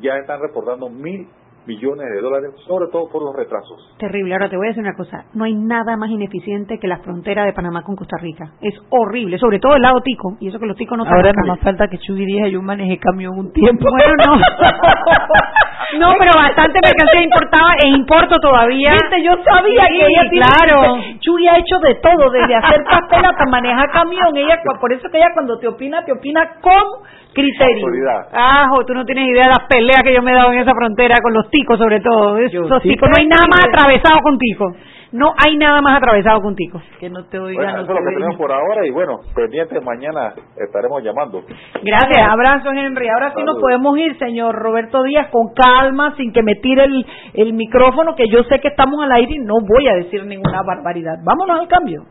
ya 0.00 0.16
están 0.16 0.40
reportando 0.40 0.88
mil 0.88 1.28
millones 1.66 2.06
de 2.12 2.20
dólares, 2.20 2.50
sobre 2.66 2.90
todo 2.92 3.08
por 3.10 3.22
los 3.22 3.34
retrasos. 3.34 3.96
Terrible. 3.98 4.34
Ahora 4.34 4.50
te 4.50 4.56
voy 4.56 4.66
a 4.66 4.70
decir 4.70 4.82
una 4.82 4.94
cosa. 4.94 5.24
No 5.32 5.44
hay 5.44 5.54
nada 5.54 5.96
más 5.96 6.10
ineficiente 6.10 6.78
que 6.78 6.86
la 6.86 6.98
frontera 6.98 7.44
de 7.44 7.54
Panamá 7.54 7.82
con 7.82 7.96
Costa 7.96 8.18
Rica. 8.20 8.52
Es 8.60 8.74
horrible, 8.90 9.38
sobre 9.38 9.60
todo 9.60 9.74
el 9.74 9.82
lado 9.82 10.00
tico. 10.02 10.36
Y 10.40 10.48
eso 10.48 10.58
que 10.58 10.66
los 10.66 10.76
ticos 10.76 10.98
no 10.98 11.04
Ahora 11.04 11.32
nada 11.32 11.54
más 11.54 11.60
falta 11.60 11.88
que 11.88 11.98
Chuy 11.98 12.24
y 12.24 12.50
yo 12.50 12.60
maneje 12.60 12.98
camión 12.98 13.38
un 13.38 13.52
tiempo. 13.52 13.84
Bueno, 13.90 14.14
no. 14.26 14.40
no, 15.98 16.14
pero 16.18 16.32
bastante 16.34 16.80
mercancía 16.84 17.22
importaba 17.22 17.74
e 17.82 17.88
importo 17.88 18.38
todavía. 18.38 18.92
Viste, 18.92 19.22
yo 19.22 19.32
sabía 19.44 19.86
que 19.88 20.06
ella 20.06 20.22
tiene 20.30 20.46
claro. 20.46 20.98
Chuy 21.20 21.48
ha 21.48 21.58
hecho 21.58 21.78
de 21.80 21.94
todo, 21.96 22.30
desde 22.30 22.54
hacer 22.54 22.84
papel 22.84 23.24
hasta 23.24 23.46
manejar 23.46 23.90
camión. 23.90 24.36
Ella, 24.36 24.60
por 24.80 24.92
eso 24.92 25.08
que 25.10 25.18
ella 25.18 25.30
cuando 25.34 25.58
te 25.58 25.68
opina, 25.68 26.04
te 26.04 26.12
opina 26.12 26.56
con 26.60 27.04
criterio. 27.32 27.86
Ajo, 28.32 28.84
tú 28.84 28.94
no 28.94 29.04
tienes 29.04 29.28
idea 29.28 29.44
de 29.44 29.50
las 29.50 29.66
peleas 29.68 30.02
que 30.02 30.14
yo 30.14 30.22
me 30.22 30.32
he 30.32 30.34
dado 30.34 30.52
en 30.52 30.60
esa 30.60 30.72
frontera 30.74 31.16
con 31.22 31.32
los 31.34 31.50
ticos, 31.50 31.78
sobre 31.78 32.00
todo. 32.00 32.38
Esos 32.38 32.82
ticos, 32.82 33.08
no 33.08 33.14
hay 33.18 33.26
nada 33.26 33.44
más 33.48 33.66
atravesado 33.68 34.20
con 34.22 34.38
ticos. 34.38 34.74
No 35.14 35.32
hay 35.38 35.56
nada 35.56 35.80
más 35.80 35.98
atravesado 35.98 36.40
con 36.40 36.56
ticos. 36.56 36.82
Que 36.98 37.08
no 37.08 37.24
te 37.26 37.38
oigan. 37.38 37.64
Bueno, 37.64 37.82
eso 37.82 37.92
es 37.92 38.00
lo 38.00 38.04
que 38.04 38.14
tenemos 38.16 38.36
por 38.36 38.50
ahora 38.50 38.84
y 38.84 38.90
bueno, 38.90 39.20
pendiente 39.32 39.80
mañana 39.80 40.34
estaremos 40.56 41.04
llamando. 41.04 41.40
Gracias, 41.84 42.28
abrazo 42.28 42.70
Henry. 42.72 43.06
Ahora 43.06 43.32
sí 43.32 43.40
nos 43.44 43.60
podemos 43.60 43.96
ir, 43.96 44.18
señor 44.18 44.56
Roberto 44.56 45.04
Díaz, 45.04 45.28
con 45.30 45.54
calma, 45.54 46.16
sin 46.16 46.32
que 46.32 46.42
me 46.42 46.56
tire 46.56 46.82
el, 46.82 47.06
el 47.34 47.52
micrófono, 47.52 48.16
que 48.16 48.28
yo 48.28 48.42
sé 48.42 48.58
que 48.58 48.66
estamos 48.66 49.04
al 49.04 49.12
aire 49.12 49.36
y 49.36 49.38
no 49.38 49.54
voy 49.60 49.86
a 49.86 49.94
decir 49.94 50.26
ninguna 50.26 50.62
barbaridad. 50.66 51.18
Vámonos 51.24 51.60
al 51.60 51.68
cambio. 51.68 52.02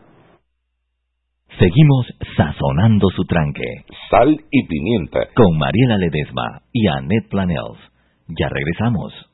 Seguimos 1.58 2.06
sazonando 2.38 3.08
su 3.10 3.24
tranque. 3.26 3.84
Sal 4.08 4.34
y 4.50 4.66
pimienta. 4.66 5.28
Con 5.34 5.58
Mariela 5.58 5.98
Ledesma 5.98 6.62
y 6.72 6.88
Annette 6.88 7.28
Planels. 7.28 7.78
Ya 8.28 8.48
regresamos. 8.48 9.33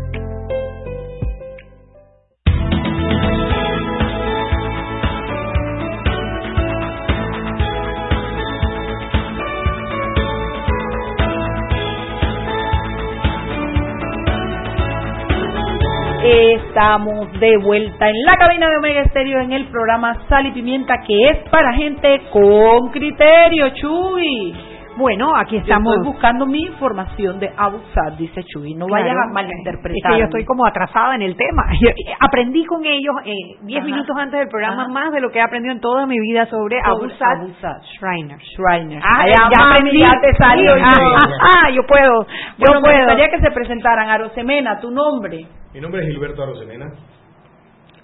Estamos 16.71 17.29
de 17.33 17.57
vuelta 17.57 18.07
en 18.07 18.15
la 18.23 18.37
cabina 18.37 18.69
de 18.69 18.77
Omega 18.77 19.01
Estéreo 19.01 19.41
en 19.41 19.51
el 19.51 19.67
programa 19.67 20.25
Sal 20.29 20.47
y 20.47 20.51
Pimienta 20.51 21.01
que 21.05 21.27
es 21.27 21.49
para 21.49 21.73
gente 21.73 22.21
con 22.31 22.89
criterio, 22.91 23.71
Chuy. 23.73 24.70
Bueno, 24.97 25.35
aquí 25.35 25.57
estamos. 25.57 25.95
estoy 25.95 26.11
buscando 26.11 26.45
mi 26.45 26.63
información 26.63 27.39
de 27.39 27.49
Abusad, 27.55 28.13
dice 28.17 28.43
Chuy. 28.43 28.73
No 28.75 28.87
vayas 28.87 29.15
a 29.15 29.33
malinterpretar. 29.33 29.95
Es 29.95 30.03
que 30.03 30.19
yo 30.19 30.25
estoy 30.25 30.45
como 30.45 30.65
atrasada 30.65 31.15
en 31.15 31.21
el 31.21 31.35
tema. 31.35 31.63
aprendí 32.19 32.65
con 32.65 32.85
ellos 32.85 33.15
eh, 33.25 33.57
diez 33.61 33.83
minutos 33.83 34.15
antes 34.17 34.39
del 34.39 34.49
programa 34.49 34.87
más 34.89 35.11
de 35.13 35.21
lo 35.21 35.29
que 35.29 35.39
he 35.39 35.41
aprendido 35.41 35.73
en 35.73 35.79
toda 35.79 36.05
mi 36.05 36.19
vida 36.19 36.45
sobre, 36.47 36.79
Abusad, 36.83 37.81
Schreiner. 37.95 38.39
Schreiner. 38.55 39.01
Ah, 39.03 39.25
ya, 39.27 39.75
aprendí. 39.75 39.99
Ya 39.99 40.19
te 40.21 40.33
salió. 40.35 40.73
Ah, 40.83 40.95
ah, 41.41 41.69
yo 41.71 41.83
puedo. 41.87 42.25
Yo 42.57 42.67
bueno, 42.67 42.81
puedo. 42.81 42.93
me 42.93 43.05
gustaría 43.05 43.29
que 43.29 43.39
se 43.39 43.51
presentaran. 43.51 44.09
Arosemena, 44.09 44.79
tu 44.79 44.91
nombre. 44.91 45.47
Mi 45.73 45.79
nombre 45.79 46.01
es 46.01 46.07
Gilberto 46.09 46.43
Arosemena. 46.43 46.91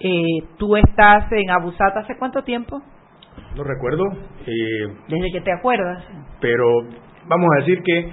Eh, 0.00 0.46
¿Tú 0.58 0.76
estás 0.76 1.30
en 1.32 1.50
Abusat 1.50 1.96
hace 1.96 2.16
cuánto 2.16 2.42
tiempo? 2.42 2.80
No 3.56 3.64
recuerdo. 3.64 4.04
Eh, 4.46 4.86
Desde 5.08 5.32
que 5.32 5.40
te 5.40 5.52
acuerdas. 5.52 6.04
Pero 6.40 6.66
vamos 7.26 7.50
a 7.54 7.60
decir 7.60 7.82
que, 7.84 8.12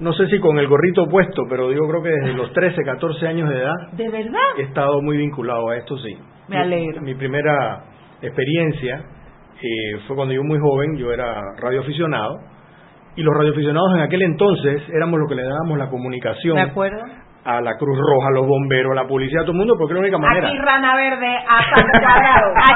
no 0.00 0.12
sé 0.12 0.28
si 0.28 0.38
con 0.40 0.58
el 0.58 0.68
gorrito 0.68 1.06
puesto, 1.06 1.42
pero 1.48 1.72
yo 1.72 1.86
creo 1.88 2.02
que 2.02 2.10
desde 2.10 2.34
los 2.34 2.52
13, 2.52 2.82
14 2.82 3.26
años 3.26 3.48
de 3.48 3.58
edad. 3.58 3.74
¿De 3.92 4.08
verdad? 4.08 4.40
He 4.58 4.62
estado 4.62 5.00
muy 5.02 5.16
vinculado 5.16 5.68
a 5.70 5.76
esto, 5.76 5.96
sí. 5.98 6.16
Me 6.48 6.58
alegro. 6.58 7.02
Mi, 7.02 7.14
primera 7.14 7.84
experiencia 8.22 9.04
eh, 9.60 9.98
fue 10.06 10.16
cuando 10.16 10.34
yo 10.34 10.42
muy 10.44 10.58
joven, 10.58 10.96
yo 10.96 11.12
era 11.12 11.40
radioaficionado. 11.60 12.38
Y 13.16 13.22
los 13.22 13.34
radioaficionados 13.34 13.94
en 13.94 14.00
aquel 14.02 14.22
entonces 14.22 14.82
éramos 14.94 15.18
lo 15.18 15.26
que 15.26 15.34
le 15.34 15.44
dábamos 15.44 15.78
la 15.78 15.88
comunicación. 15.88 16.58
A 17.46 17.60
la 17.60 17.76
Cruz 17.78 17.96
Roja, 17.96 18.28
a 18.28 18.32
los 18.32 18.44
bomberos, 18.44 18.90
a 18.90 18.96
la 18.96 19.06
policía, 19.06 19.38
a 19.40 19.42
todo 19.42 19.52
el 19.52 19.58
mundo, 19.58 19.74
porque 19.78 19.92
es 19.92 19.94
la 19.94 20.00
única 20.00 20.18
manera. 20.18 20.48
Aquí 20.48 20.58
Rana 20.58 20.96
Verde, 20.96 21.38
a 21.46 21.58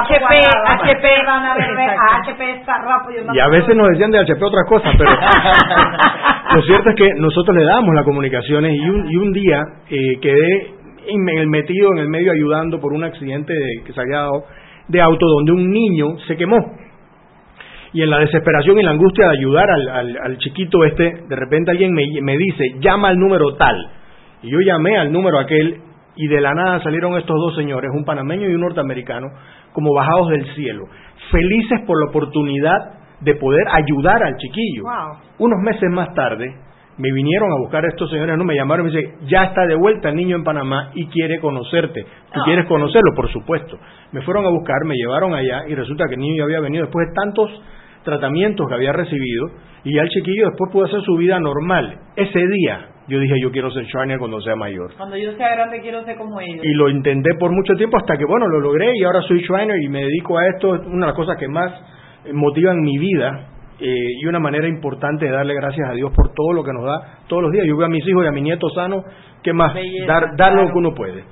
HP, 0.02 0.24
HP, 0.66 1.22
Rana 1.26 1.54
Verde, 1.56 1.82
a 1.82 2.16
HP 2.18 2.50
está 2.52 2.78
rápido. 2.78 3.34
Y 3.34 3.40
a 3.40 3.48
veces 3.48 3.74
nos 3.74 3.88
decían 3.88 4.12
de 4.12 4.20
HP 4.20 4.44
otras 4.44 4.68
cosas, 4.68 4.94
pero 4.96 5.10
lo 6.54 6.62
cierto 6.62 6.90
es 6.90 6.94
que 6.94 7.14
nosotros 7.16 7.56
le 7.56 7.64
damos 7.64 7.92
las 7.96 8.04
comunicaciones 8.04 8.72
y 8.76 8.88
un, 8.88 9.10
y 9.10 9.16
un 9.16 9.32
día 9.32 9.60
eh, 9.90 10.20
quedé 10.22 10.74
metido 11.46 11.90
en 11.92 11.98
el 11.98 12.08
medio 12.08 12.30
ayudando 12.30 12.80
por 12.80 12.92
un 12.92 13.02
accidente 13.02 13.52
de, 13.52 13.82
que 13.84 13.92
se 13.92 14.00
había 14.00 14.18
dado 14.18 14.44
de 14.86 15.00
auto 15.00 15.26
donde 15.26 15.50
un 15.50 15.68
niño 15.68 16.16
se 16.28 16.36
quemó. 16.36 16.58
Y 17.92 18.02
en 18.02 18.10
la 18.10 18.18
desesperación 18.18 18.78
y 18.78 18.84
la 18.84 18.92
angustia 18.92 19.26
de 19.26 19.36
ayudar 19.36 19.68
al, 19.68 19.88
al, 19.88 20.16
al 20.22 20.38
chiquito 20.38 20.84
este, 20.84 21.24
de 21.28 21.36
repente 21.36 21.72
alguien 21.72 21.92
me, 21.92 22.04
me 22.22 22.36
dice, 22.36 22.76
llama 22.78 23.08
al 23.08 23.18
número 23.18 23.56
tal 23.56 23.76
y 24.42 24.50
yo 24.50 24.58
llamé 24.60 24.96
al 24.96 25.12
número 25.12 25.38
aquel 25.38 25.80
y 26.16 26.26
de 26.26 26.40
la 26.40 26.52
nada 26.54 26.82
salieron 26.82 27.16
estos 27.16 27.36
dos 27.36 27.56
señores, 27.56 27.90
un 27.94 28.04
panameño 28.04 28.48
y 28.48 28.54
un 28.54 28.60
norteamericano, 28.60 29.28
como 29.72 29.94
bajados 29.94 30.30
del 30.30 30.44
cielo, 30.54 30.84
felices 31.30 31.80
por 31.86 31.98
la 32.02 32.10
oportunidad 32.10 33.00
de 33.20 33.34
poder 33.34 33.66
ayudar 33.72 34.22
al 34.22 34.36
chiquillo. 34.36 34.84
Unos 35.38 35.60
meses 35.62 35.88
más 35.90 36.12
tarde 36.14 36.46
me 36.98 37.12
vinieron 37.12 37.50
a 37.52 37.58
buscar 37.58 37.84
a 37.84 37.88
estos 37.88 38.10
señores, 38.10 38.36
no 38.36 38.44
me 38.44 38.54
llamaron 38.54 38.88
y 38.88 38.92
me 38.92 39.00
dicen, 39.00 39.28
ya 39.28 39.44
está 39.44 39.66
de 39.66 39.74
vuelta 39.74 40.10
el 40.10 40.16
niño 40.16 40.36
en 40.36 40.44
Panamá 40.44 40.90
y 40.94 41.06
quiere 41.06 41.40
conocerte. 41.40 42.04
¿Tú 42.32 42.40
quieres 42.44 42.66
conocerlo? 42.66 43.14
Por 43.14 43.30
supuesto. 43.32 43.78
Me 44.12 44.20
fueron 44.22 44.44
a 44.44 44.50
buscar, 44.50 44.84
me 44.84 44.96
llevaron 44.96 45.34
allá 45.34 45.62
y 45.68 45.74
resulta 45.74 46.04
que 46.08 46.14
el 46.14 46.20
niño 46.20 46.36
ya 46.38 46.44
había 46.44 46.60
venido 46.60 46.84
después 46.84 47.08
de 47.08 47.14
tantos 47.14 47.62
tratamientos 48.04 48.66
que 48.68 48.74
había 48.74 48.92
recibido 48.92 49.50
y 49.84 49.94
ya 49.94 50.02
el 50.02 50.08
chiquillo 50.10 50.48
después 50.48 50.70
pudo 50.72 50.86
hacer 50.86 51.00
su 51.02 51.16
vida 51.16 51.40
normal. 51.40 51.98
Ese 52.16 52.46
día 52.46 52.88
yo 53.08 53.18
dije, 53.18 53.34
yo 53.42 53.50
quiero 53.50 53.70
ser 53.70 53.84
Shriner 53.84 54.18
cuando 54.18 54.40
sea 54.40 54.56
mayor. 54.56 54.94
Cuando 54.96 55.16
yo 55.16 55.32
sea 55.32 55.54
grande 55.54 55.80
quiero 55.80 56.04
ser 56.04 56.16
como 56.16 56.40
ellos. 56.40 56.64
Y 56.64 56.72
lo 56.74 56.88
intenté 56.88 57.30
por 57.38 57.50
mucho 57.50 57.74
tiempo 57.74 57.96
hasta 57.96 58.16
que, 58.16 58.24
bueno, 58.24 58.46
lo 58.48 58.60
logré 58.60 58.92
y 58.94 59.04
ahora 59.04 59.22
soy 59.22 59.40
Shriner 59.40 59.82
y 59.82 59.88
me 59.88 60.00
dedico 60.02 60.38
a 60.38 60.46
esto. 60.48 60.74
Es 60.76 60.86
una 60.86 61.06
de 61.06 61.12
las 61.12 61.16
cosas 61.16 61.36
que 61.36 61.48
más 61.48 61.72
motiva 62.32 62.72
en 62.72 62.82
mi 62.82 62.98
vida 62.98 63.48
eh, 63.80 64.20
y 64.20 64.26
una 64.26 64.38
manera 64.38 64.68
importante 64.68 65.24
de 65.24 65.32
darle 65.32 65.54
gracias 65.54 65.88
a 65.88 65.94
Dios 65.94 66.12
por 66.14 66.32
todo 66.34 66.52
lo 66.52 66.62
que 66.62 66.72
nos 66.72 66.84
da 66.84 67.20
todos 67.26 67.42
los 67.42 67.52
días. 67.52 67.64
Yo 67.66 67.76
veo 67.76 67.86
a 67.86 67.90
mis 67.90 68.06
hijos 68.06 68.24
y 68.24 68.28
a 68.28 68.32
mi 68.32 68.42
nieto 68.42 68.68
sano, 68.70 69.02
¿qué 69.42 69.52
más? 69.52 69.74
dar, 70.06 70.36
dar 70.36 70.52
lo 70.52 70.66
que 70.70 70.78
uno 70.78 70.94
puede. 70.94 71.24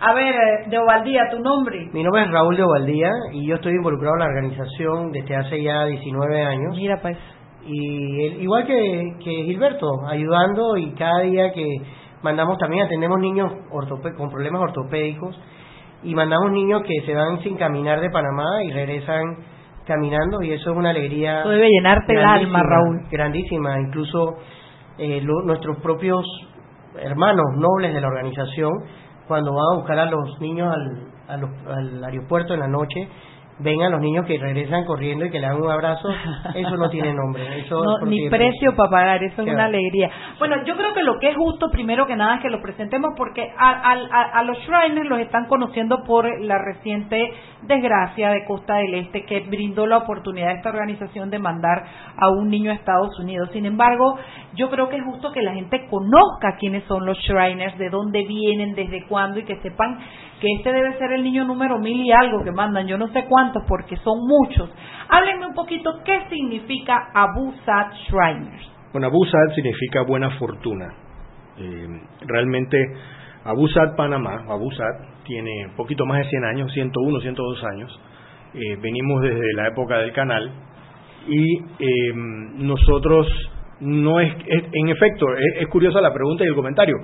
A 0.00 0.12
ver, 0.12 0.34
eh, 0.34 0.68
de 0.68 0.78
Ovaldía, 0.78 1.22
¿tu 1.30 1.38
nombre? 1.38 1.88
Mi 1.92 2.02
nombre 2.02 2.22
es 2.22 2.30
Raúl 2.30 2.56
de 2.56 2.64
Ovaldía 2.64 3.10
y 3.32 3.46
yo 3.46 3.54
estoy 3.54 3.72
involucrado 3.72 4.16
en 4.16 4.20
la 4.20 4.26
organización 4.26 5.12
desde 5.12 5.36
hace 5.36 5.62
ya 5.62 5.86
19 5.86 6.42
años. 6.42 6.76
Mira, 6.76 6.98
pues 7.00 7.16
y 7.66 8.42
igual 8.42 8.66
que, 8.66 9.16
que 9.22 9.30
Gilberto, 9.44 9.86
ayudando 10.08 10.76
y 10.76 10.92
cada 10.92 11.20
día 11.20 11.52
que 11.52 11.66
mandamos 12.22 12.58
también 12.58 12.84
atendemos 12.84 13.18
niños 13.20 13.52
con 14.16 14.30
problemas 14.30 14.62
ortopédicos 14.62 15.38
y 16.02 16.14
mandamos 16.14 16.52
niños 16.52 16.82
que 16.82 17.04
se 17.04 17.14
van 17.14 17.40
sin 17.42 17.56
caminar 17.56 18.00
de 18.00 18.10
Panamá 18.10 18.62
y 18.64 18.70
regresan 18.70 19.36
caminando 19.86 20.42
y 20.42 20.52
eso 20.52 20.70
es 20.70 20.76
una 20.76 20.90
alegría. 20.90 21.40
Eso 21.40 21.50
debe 21.50 21.68
llenarte 21.68 22.12
el 22.12 22.24
alma, 22.24 22.62
Raúl. 22.62 23.08
Grandísima, 23.10 23.78
incluso 23.80 24.36
eh, 24.98 25.22
nuestros 25.44 25.78
propios 25.78 26.24
hermanos 27.00 27.44
nobles 27.56 27.94
de 27.94 28.00
la 28.00 28.08
organización, 28.08 28.72
cuando 29.28 29.52
van 29.52 29.64
a 29.72 29.76
buscar 29.76 29.98
a 29.98 30.06
los 30.06 30.40
niños 30.40 30.72
al, 31.28 31.48
al 31.68 32.04
aeropuerto 32.04 32.54
en 32.54 32.60
la 32.60 32.68
noche, 32.68 33.08
vengan 33.58 33.90
los 33.90 34.00
niños 34.00 34.26
que 34.26 34.38
regresan 34.38 34.84
corriendo 34.84 35.24
y 35.24 35.30
que 35.30 35.40
le 35.40 35.46
dan 35.46 35.60
un 35.60 35.70
abrazo, 35.70 36.08
eso 36.54 36.76
no 36.76 36.90
tiene 36.90 37.14
nombre. 37.14 37.60
Eso 37.60 37.82
ni 38.04 38.28
precio 38.28 38.74
para 38.76 38.90
pagar, 38.90 39.24
eso 39.24 39.42
es 39.42 39.48
una 39.48 39.64
alegría. 39.64 40.10
Bueno, 40.38 40.56
yo 40.64 40.76
creo 40.76 40.92
que 40.92 41.02
lo 41.02 41.18
que 41.18 41.30
es 41.30 41.36
justo, 41.36 41.70
primero 41.70 42.06
que 42.06 42.16
nada, 42.16 42.36
es 42.36 42.42
que 42.42 42.50
lo 42.50 42.60
presentemos 42.60 43.14
porque 43.16 43.48
a, 43.58 43.92
a, 43.92 44.42
los 44.42 44.58
Shriners 44.58 45.08
los 45.08 45.20
están 45.20 45.46
conociendo 45.46 46.04
por 46.04 46.26
la 46.42 46.58
reciente 46.58 47.32
desgracia 47.62 48.30
de 48.30 48.44
Costa 48.44 48.76
del 48.76 48.94
Este 48.94 49.24
que 49.24 49.40
brindó 49.40 49.86
la 49.86 49.98
oportunidad 49.98 50.50
a 50.50 50.52
esta 50.52 50.70
organización 50.70 51.30
de 51.30 51.38
mandar 51.38 51.84
a 52.16 52.28
un 52.28 52.48
niño 52.48 52.70
a 52.70 52.74
Estados 52.74 53.18
Unidos. 53.18 53.50
Sin 53.52 53.64
embargo, 53.64 54.18
yo 54.54 54.68
creo 54.70 54.88
que 54.88 54.96
es 54.96 55.04
justo 55.04 55.32
que 55.32 55.42
la 55.42 55.54
gente 55.54 55.86
conozca 55.88 56.56
quiénes 56.58 56.84
son 56.84 57.06
los 57.06 57.18
Shriners, 57.18 57.78
de 57.78 57.88
dónde 57.88 58.24
vienen, 58.26 58.74
desde 58.74 59.06
cuándo 59.06 59.40
y 59.40 59.44
que 59.44 59.56
sepan 59.60 59.98
que 60.40 60.48
este 60.56 60.72
debe 60.72 60.98
ser 60.98 61.12
el 61.12 61.22
niño 61.22 61.44
número 61.44 61.78
mil 61.78 62.00
y 62.00 62.12
algo 62.12 62.44
que 62.44 62.52
mandan, 62.52 62.86
yo 62.86 62.98
no 62.98 63.08
sé 63.08 63.24
cuántos 63.28 63.62
porque 63.66 63.96
son 63.96 64.18
muchos. 64.26 64.70
Háblenme 65.08 65.46
un 65.46 65.54
poquito 65.54 65.90
qué 66.04 66.26
significa 66.28 67.08
Abu 67.14 67.54
Sad 67.64 67.92
Shriners. 68.08 68.70
Bueno, 68.92 69.06
Abu 69.06 69.24
Sad 69.24 69.54
significa 69.54 70.02
buena 70.02 70.30
fortuna. 70.38 70.92
Eh, 71.58 71.88
realmente 72.26 72.78
Abu 73.44 73.66
Sad 73.68 73.96
Panamá, 73.96 74.44
Abu 74.48 74.70
Sad, 74.72 75.24
tiene 75.24 75.68
un 75.68 75.76
poquito 75.76 76.04
más 76.04 76.18
de 76.18 76.28
100 76.28 76.44
años, 76.44 76.72
101, 76.72 77.20
102 77.20 77.64
años. 77.64 78.00
Eh, 78.54 78.76
venimos 78.80 79.22
desde 79.22 79.52
la 79.54 79.68
época 79.68 79.98
del 79.98 80.12
canal 80.12 80.50
y 81.28 81.58
eh, 81.58 82.12
nosotros 82.56 83.26
no 83.80 84.20
es, 84.20 84.32
en 84.46 84.88
efecto, 84.88 85.26
es, 85.36 85.62
es 85.62 85.68
curiosa 85.68 86.00
la 86.00 86.12
pregunta 86.12 86.44
y 86.44 86.48
el 86.48 86.54
comentario. 86.54 86.96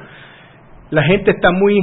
La 0.90 1.02
gente 1.04 1.30
está 1.30 1.50
muy 1.50 1.80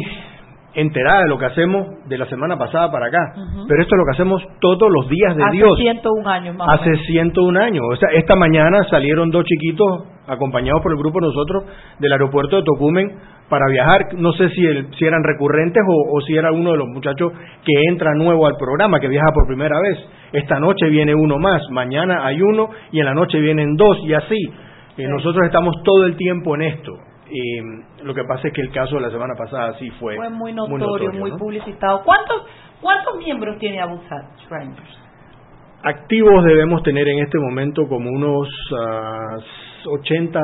enterada 0.74 1.24
de 1.24 1.30
lo 1.30 1.38
que 1.38 1.46
hacemos 1.46 1.88
de 2.08 2.18
la 2.18 2.26
semana 2.28 2.58
pasada 2.58 2.92
para 2.92 3.08
acá. 3.08 3.34
Pero 3.68 3.82
esto 3.82 3.96
es 3.96 4.00
lo 4.00 4.06
que 4.06 4.12
hacemos 4.12 4.44
todos 4.60 4.90
los 4.92 5.10
días 5.10 5.36
de 5.36 5.44
Dios. 5.52 5.72
Hace 5.74 5.84
101 5.84 6.30
años 6.30 6.56
más. 6.56 6.80
Hace 6.80 6.96
101 7.08 7.60
años. 7.60 7.84
O 7.92 7.96
sea, 7.96 8.10
esta 8.14 8.36
mañana 8.36 8.84
salieron 8.90 9.30
dos 9.30 9.46
chiquitos 9.46 10.04
acompañados 10.28 10.82
por 10.82 10.92
el 10.92 10.98
grupo 10.98 11.20
de 11.20 11.28
nosotros 11.28 11.64
del 12.00 12.12
aeropuerto 12.12 12.58
de 12.58 12.64
Tocumen 12.64 13.18
para 13.50 13.66
viajar. 13.72 14.14
No 14.16 14.32
sé 14.34 14.50
si, 14.50 14.62
si 14.98 15.06
eran 15.06 15.24
recurrentes 15.24 15.84
o, 15.88 16.22
si 16.22 16.36
era 16.36 16.52
uno 16.52 16.72
de 16.72 16.78
los 16.78 16.88
muchachos 16.88 17.34
que 17.66 17.74
entra 17.90 18.14
nuevo 18.14 18.46
al 18.46 18.56
programa, 18.58 19.00
que 19.00 19.08
viaja 19.08 19.32
por 19.34 19.48
primera 19.48 19.80
vez. 19.80 19.98
Esta 20.32 20.60
noche 20.60 20.88
viene 20.90 21.16
uno 21.16 21.38
más, 21.40 21.62
mañana 21.72 22.26
hay 22.26 22.42
uno 22.42 22.70
y 22.92 23.00
en 23.00 23.06
la 23.06 23.16
noche 23.16 23.40
vienen 23.40 23.76
dos 23.76 23.98
y 24.04 24.14
así. 24.14 24.54
Eh, 24.98 25.08
nosotros 25.08 25.46
estamos 25.46 25.76
todo 25.84 26.06
el 26.06 26.16
tiempo 26.16 26.56
en 26.56 26.62
esto. 26.62 27.09
Y 27.32 28.04
lo 28.04 28.14
que 28.14 28.24
pasa 28.24 28.48
es 28.48 28.54
que 28.54 28.62
el 28.62 28.72
caso 28.72 28.96
de 28.96 29.02
la 29.02 29.12
semana 29.12 29.36
pasada 29.38 29.78
sí 29.78 29.90
fue, 30.00 30.16
fue 30.16 30.30
muy 30.30 30.54
notorio, 30.54 31.12
muy, 31.14 31.32
publicitado. 31.32 32.04
¿Cuántos, 32.04 32.44
¿Cuántos 32.82 33.18
miembros 33.18 33.58
tiene 33.60 33.82
Abusat 33.82 34.26
Activos 35.82 36.44
debemos 36.44 36.84
tener 36.84 37.08
en 37.08 37.20
este 37.20 37.38
momento 37.40 37.88
como 37.88 38.10
unos 38.10 38.50
80. 39.86 40.40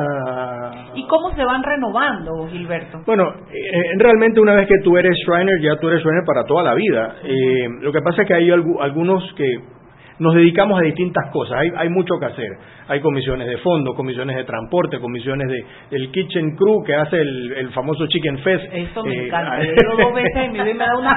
¿Y 0.94 1.06
cómo 1.06 1.34
se 1.34 1.44
van 1.44 1.62
renovando, 1.62 2.48
Gilberto? 2.50 3.02
Bueno, 3.06 3.34
eh, 3.52 3.92
realmente 3.98 4.40
una 4.40 4.54
vez 4.54 4.66
que 4.66 4.78
tú 4.82 4.96
eres 4.96 5.16
Shriner, 5.26 5.60
ya 5.60 5.76
tú 5.76 5.88
eres 5.88 6.02
Shriner 6.02 6.24
para 6.24 6.44
toda 6.44 6.62
la 6.62 6.74
vida. 6.74 7.16
Eh, 7.24 7.68
lo 7.80 7.92
que 7.92 8.00
pasa 8.00 8.22
es 8.22 8.28
que 8.28 8.34
hay 8.34 8.50
algunos 8.50 9.22
que 9.36 9.75
nos 10.18 10.34
dedicamos 10.34 10.78
a 10.80 10.82
distintas 10.82 11.30
cosas, 11.30 11.58
hay, 11.58 11.70
hay 11.76 11.88
mucho 11.88 12.14
que 12.18 12.26
hacer. 12.26 12.48
Hay 12.88 13.00
comisiones 13.00 13.48
de 13.48 13.58
fondo, 13.58 13.94
comisiones 13.94 14.36
de 14.36 14.44
transporte, 14.44 15.00
comisiones 15.00 15.48
de 15.48 15.96
el 15.96 16.10
kitchen 16.10 16.56
crew 16.56 16.84
que 16.84 16.94
hace 16.94 17.20
el, 17.20 17.70
famoso 17.74 18.06
chicken 18.06 18.38
fest. 18.38 18.64
Eso 18.72 19.04
me 19.04 19.12
eh, 19.12 19.26
encanta. 19.26 19.62
Yo 19.62 19.96
dos 19.96 20.14
veces 20.14 20.52
me 20.52 20.74
da 20.74 20.96
una 20.96 21.16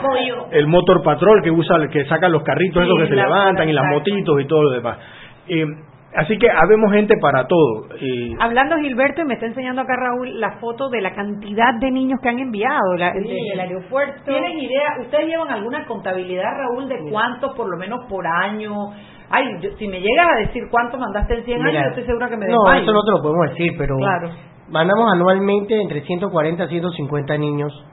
pollo. 0.00 0.46
El 0.52 0.66
motor 0.66 1.02
patrol 1.02 1.42
que 1.42 1.50
usa, 1.50 1.76
que 1.90 2.04
saca 2.04 2.28
los 2.28 2.42
carritos 2.42 2.82
esos 2.82 2.98
que 3.00 3.08
se 3.08 3.16
levantan 3.16 3.68
y 3.68 3.72
las 3.72 3.86
motitos 3.90 4.40
y 4.40 4.44
todo 4.44 4.62
lo 4.62 4.70
demás. 4.70 4.98
Eh, 5.48 5.66
Así 6.16 6.38
que 6.38 6.48
habemos 6.50 6.90
gente 6.92 7.14
para 7.20 7.46
todo. 7.46 7.86
Hablando 8.40 8.76
Gilberto, 8.78 9.20
y 9.22 9.24
me 9.26 9.34
está 9.34 9.46
enseñando 9.46 9.82
acá 9.82 9.94
Raúl 9.94 10.40
la 10.40 10.58
foto 10.58 10.88
de 10.88 11.02
la 11.02 11.14
cantidad 11.14 11.74
de 11.78 11.90
niños 11.90 12.18
que 12.22 12.30
han 12.30 12.38
enviado 12.38 12.92
desde 12.96 13.52
el 13.52 13.60
aeropuerto. 13.60 14.22
¿Tienen 14.24 14.58
idea? 14.58 15.00
¿Ustedes 15.02 15.26
llevan 15.26 15.50
alguna 15.50 15.84
contabilidad, 15.86 16.50
Raúl, 16.56 16.88
de 16.88 17.10
cuántos 17.10 17.54
por 17.54 17.68
lo 17.68 17.76
menos 17.76 18.06
por 18.08 18.26
año? 18.26 18.72
Ay, 19.30 19.44
si 19.78 19.86
me 19.86 20.00
llegas 20.00 20.26
a 20.34 20.40
decir 20.46 20.62
cuántos 20.70 20.98
mandaste 20.98 21.34
en 21.34 21.44
100 21.44 21.66
años, 21.66 21.82
estoy 21.88 22.06
segura 22.06 22.28
que 22.30 22.36
me 22.38 22.46
No, 22.46 22.72
eso 22.72 22.92
no 22.92 23.02
te 23.02 23.10
lo 23.10 23.22
podemos 23.22 23.50
decir, 23.50 23.72
pero 23.76 23.96
claro. 23.96 24.30
mandamos 24.70 25.12
anualmente 25.12 25.78
entre 25.78 26.00
140 26.00 26.64
a 26.64 26.68
150 26.68 27.36
niños 27.36 27.86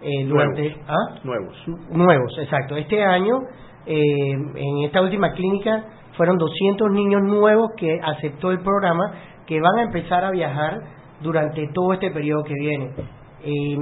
eh, 0.00 0.24
durante... 0.26 0.76
¿ah? 0.88 1.18
Nuevos. 1.24 1.62
Nuevos, 1.90 2.38
exacto. 2.38 2.76
Este 2.76 3.04
año, 3.04 3.40
eh, 3.84 4.32
en 4.54 4.84
esta 4.86 5.02
última 5.02 5.32
clínica 5.32 5.84
fueron 6.20 6.36
200 6.36 6.90
niños 6.90 7.22
nuevos 7.22 7.70
que 7.78 7.98
aceptó 7.98 8.50
el 8.50 8.60
programa 8.60 9.10
que 9.46 9.58
van 9.58 9.78
a 9.78 9.82
empezar 9.84 10.22
a 10.22 10.30
viajar 10.30 10.78
durante 11.22 11.66
todo 11.72 11.94
este 11.94 12.10
periodo 12.10 12.42
que 12.44 12.52
viene. 12.52 12.90
Eh, 13.42 13.78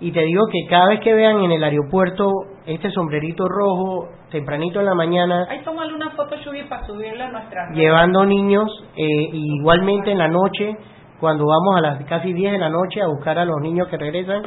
y 0.00 0.10
te 0.10 0.22
digo 0.22 0.46
que 0.50 0.66
cada 0.70 0.88
vez 0.88 1.00
que 1.00 1.12
vean 1.12 1.40
en 1.40 1.52
el 1.52 1.62
aeropuerto 1.62 2.32
este 2.64 2.90
sombrerito 2.90 3.44
rojo, 3.46 4.08
tempranito 4.30 4.80
en 4.80 4.86
la 4.86 4.94
mañana. 4.94 5.46
Ahí 5.50 5.60
tómale 5.62 5.92
una 5.92 6.08
foto, 6.12 6.36
para 6.70 6.86
subirla 6.86 7.26
a 7.26 7.32
nuestra. 7.32 7.70
Llevando 7.74 8.24
niños, 8.24 8.66
eh, 8.96 9.28
igualmente 9.30 10.12
en 10.12 10.16
la 10.16 10.28
noche, 10.28 10.74
cuando 11.20 11.44
vamos 11.44 11.76
a 11.76 11.80
las 11.82 12.04
casi 12.06 12.32
10 12.32 12.52
de 12.52 12.58
la 12.60 12.70
noche 12.70 13.02
a 13.02 13.08
buscar 13.08 13.38
a 13.38 13.44
los 13.44 13.60
niños 13.60 13.88
que 13.88 13.98
regresan, 13.98 14.40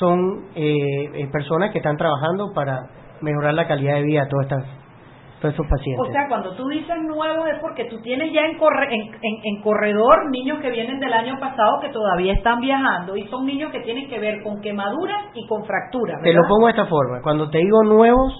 son 0.00 0.46
eh, 0.56 1.28
personas 1.30 1.70
que 1.70 1.78
están 1.78 1.96
trabajando 1.96 2.52
para 2.52 2.88
mejorar 3.20 3.54
la 3.54 3.68
calidad 3.68 3.94
de 3.94 4.02
vida 4.02 4.24
de 4.24 4.30
todas 4.30 4.46
estas 4.46 4.85
esos 5.42 5.66
pacientes. 5.66 6.08
O 6.08 6.12
sea, 6.12 6.28
cuando 6.28 6.54
tú 6.54 6.66
dices 6.68 6.96
nuevos 7.02 7.46
es 7.48 7.58
porque 7.60 7.84
tú 7.84 8.00
tienes 8.00 8.32
ya 8.32 8.46
en, 8.46 8.56
en, 8.56 9.62
corredor 9.62 10.30
niños 10.30 10.60
que 10.60 10.70
vienen 10.70 10.98
del 10.98 11.12
año 11.12 11.38
pasado 11.38 11.78
que 11.80 11.90
todavía 11.90 12.32
están 12.32 12.60
viajando 12.60 13.16
y 13.16 13.26
son 13.28 13.46
niños 13.46 13.70
que 13.70 13.80
tienen 13.80 14.08
que 14.08 14.18
ver 14.18 14.42
con 14.42 14.60
quemaduras 14.60 15.26
y 15.34 15.46
con 15.46 15.64
fracturas. 15.64 16.22
Te 16.22 16.32
lo 16.32 16.42
pongo 16.48 16.66
de 16.66 16.70
esta 16.72 16.86
forma. 16.86 17.20
Cuando 17.22 17.50
te 17.50 17.58
digo 17.58 17.82
nuevos, 17.84 18.32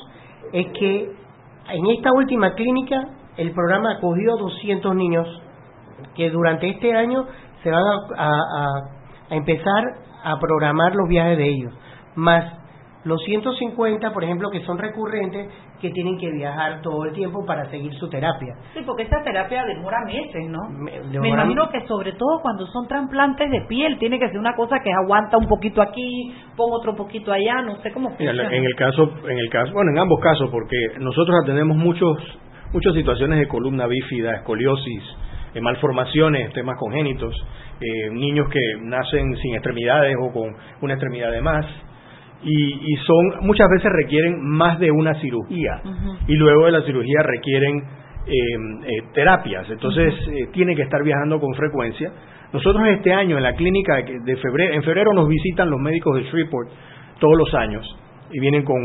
es 0.53 0.67
que 0.79 1.11
en 1.71 1.87
esta 1.97 2.13
última 2.13 2.55
clínica 2.55 3.09
el 3.37 3.53
programa 3.53 3.97
acogió 3.99 4.37
200 4.37 4.95
niños 4.95 5.27
que 6.15 6.31
durante 6.31 6.69
este 6.69 6.95
año 6.95 7.27
se 7.63 7.71
van 7.71 7.85
a, 8.17 8.29
a 9.29 9.35
empezar 9.35 9.85
a 10.25 10.39
programar 10.39 10.95
los 10.95 11.09
viajes 11.09 11.37
de 11.37 11.49
ellos. 11.49 11.75
Más 12.15 12.66
los 13.07 13.23
150, 13.23 14.13
por 14.13 14.25
ejemplo, 14.25 14.51
que 14.51 14.65
son 14.65 14.79
recurrentes, 14.79 15.49
que 15.81 15.91
tienen 15.91 16.19
que 16.19 16.29
viajar 16.29 16.83
todo 16.83 17.05
el 17.05 17.13
tiempo 17.13 17.47
para 17.47 17.71
seguir 17.71 17.95
su 17.95 18.09
terapia. 18.09 18.53
Sí, 18.75 18.81
porque 18.85 19.05
esa 19.05 19.23
terapia 19.23 19.65
demora 19.65 19.99
meses, 20.05 20.49
¿no? 20.49 20.59
Me, 20.69 21.29
imagino 21.29 21.69
que 21.71 21.87
sobre 21.87 22.13
todo 22.15 22.41
cuando 22.43 22.67
son 22.67 22.89
trasplantes 22.89 23.49
de 23.49 23.61
piel, 23.69 23.97
tiene 24.01 24.19
que 24.19 24.27
ser 24.29 24.39
una 24.39 24.57
cosa 24.57 24.81
que 24.83 24.91
aguanta 24.93 25.37
un 25.39 25.47
poquito 25.47 25.81
aquí, 25.81 26.35
pongo 26.57 26.79
otro 26.79 26.97
poquito 26.97 27.31
allá, 27.31 27.63
no 27.63 27.77
sé 27.77 27.93
cómo 27.93 28.09
funciona. 28.09 28.53
en 28.53 28.65
el 28.65 28.75
caso, 28.75 29.09
en 29.29 29.39
el 29.39 29.49
caso, 29.51 29.73
bueno, 29.73 29.93
en 29.93 29.99
ambos 29.99 30.19
casos, 30.21 30.51
porque 30.51 30.77
nosotros 30.99 31.37
atendemos 31.45 31.77
muchos, 31.77 32.19
muchas 32.73 32.93
situaciones 32.93 33.39
de 33.39 33.47
columna 33.47 33.87
bífida, 33.87 34.35
escoliosis, 34.35 35.05
eh, 35.55 35.61
malformaciones, 35.61 36.53
temas 36.55 36.77
congénitos, 36.77 37.37
eh, 37.81 38.11
niños 38.11 38.49
que 38.49 38.61
nacen 38.83 39.37
sin 39.37 39.55
extremidades 39.55 40.17
o 40.21 40.33
con 40.33 40.57
una 40.83 40.95
extremidad 40.95 41.31
de 41.31 41.41
más 41.41 41.67
y, 42.43 42.97
son 43.07 43.47
muchas 43.47 43.69
veces 43.69 43.91
requieren 43.93 44.41
más 44.43 44.79
de 44.79 44.91
una 44.91 45.15
cirugía. 45.21 45.81
Y 46.27 46.37
luego 46.37 46.67
de 46.67 46.73
la 46.73 46.83
cirugía 46.83 47.23
requieren 47.23 47.79
eh, 47.79 48.31
eh, 48.31 49.03
terapias, 49.15 49.69
entonces 49.71 50.15
eh, 50.29 50.49
tiene 50.53 50.75
que 50.75 50.83
estar 50.83 51.03
viajando 51.03 51.41
con 51.41 51.55
frecuencia. 51.55 52.13
Nosotros 52.53 52.87
este 52.89 53.13
año 53.13 53.37
en 53.37 53.43
la 53.43 53.55
clínica 53.55 53.97
de 53.97 54.37
febrero, 54.37 54.75
en 54.75 54.83
febrero 54.83 55.13
nos 55.13 55.29
visitan 55.29 55.71
los 55.71 55.81
médicos 55.81 56.17
de 56.17 56.25
Shreveport 56.25 56.71
todos 57.19 57.37
los 57.37 57.53
años. 57.55 57.85
Y 58.31 58.41
vienen 58.41 58.65
con, 58.65 58.79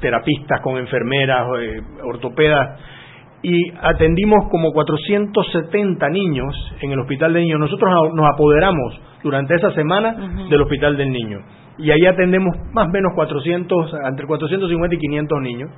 terapistas, 0.00 0.60
con 0.62 0.78
enfermeras, 0.78 1.46
ortopedas. 2.04 2.80
Y 3.42 3.70
atendimos 3.82 4.48
como 4.50 4.72
470 4.72 6.08
niños 6.08 6.74
en 6.80 6.92
el 6.92 6.98
hospital 7.00 7.34
del 7.34 7.42
niño. 7.42 7.58
Nosotros 7.58 7.90
nos 8.14 8.26
apoderamos 8.32 9.00
durante 9.22 9.54
esa 9.54 9.72
semana 9.72 10.46
del 10.48 10.62
hospital 10.62 10.96
del 10.96 11.12
niño 11.12 11.40
y 11.78 11.90
ahí 11.90 12.06
atendemos 12.06 12.56
más 12.72 12.88
o 12.88 12.90
menos 12.90 13.12
400, 13.14 13.94
entre 14.04 14.26
450 14.26 14.94
y 14.94 14.98
500 14.98 15.40
niños, 15.42 15.70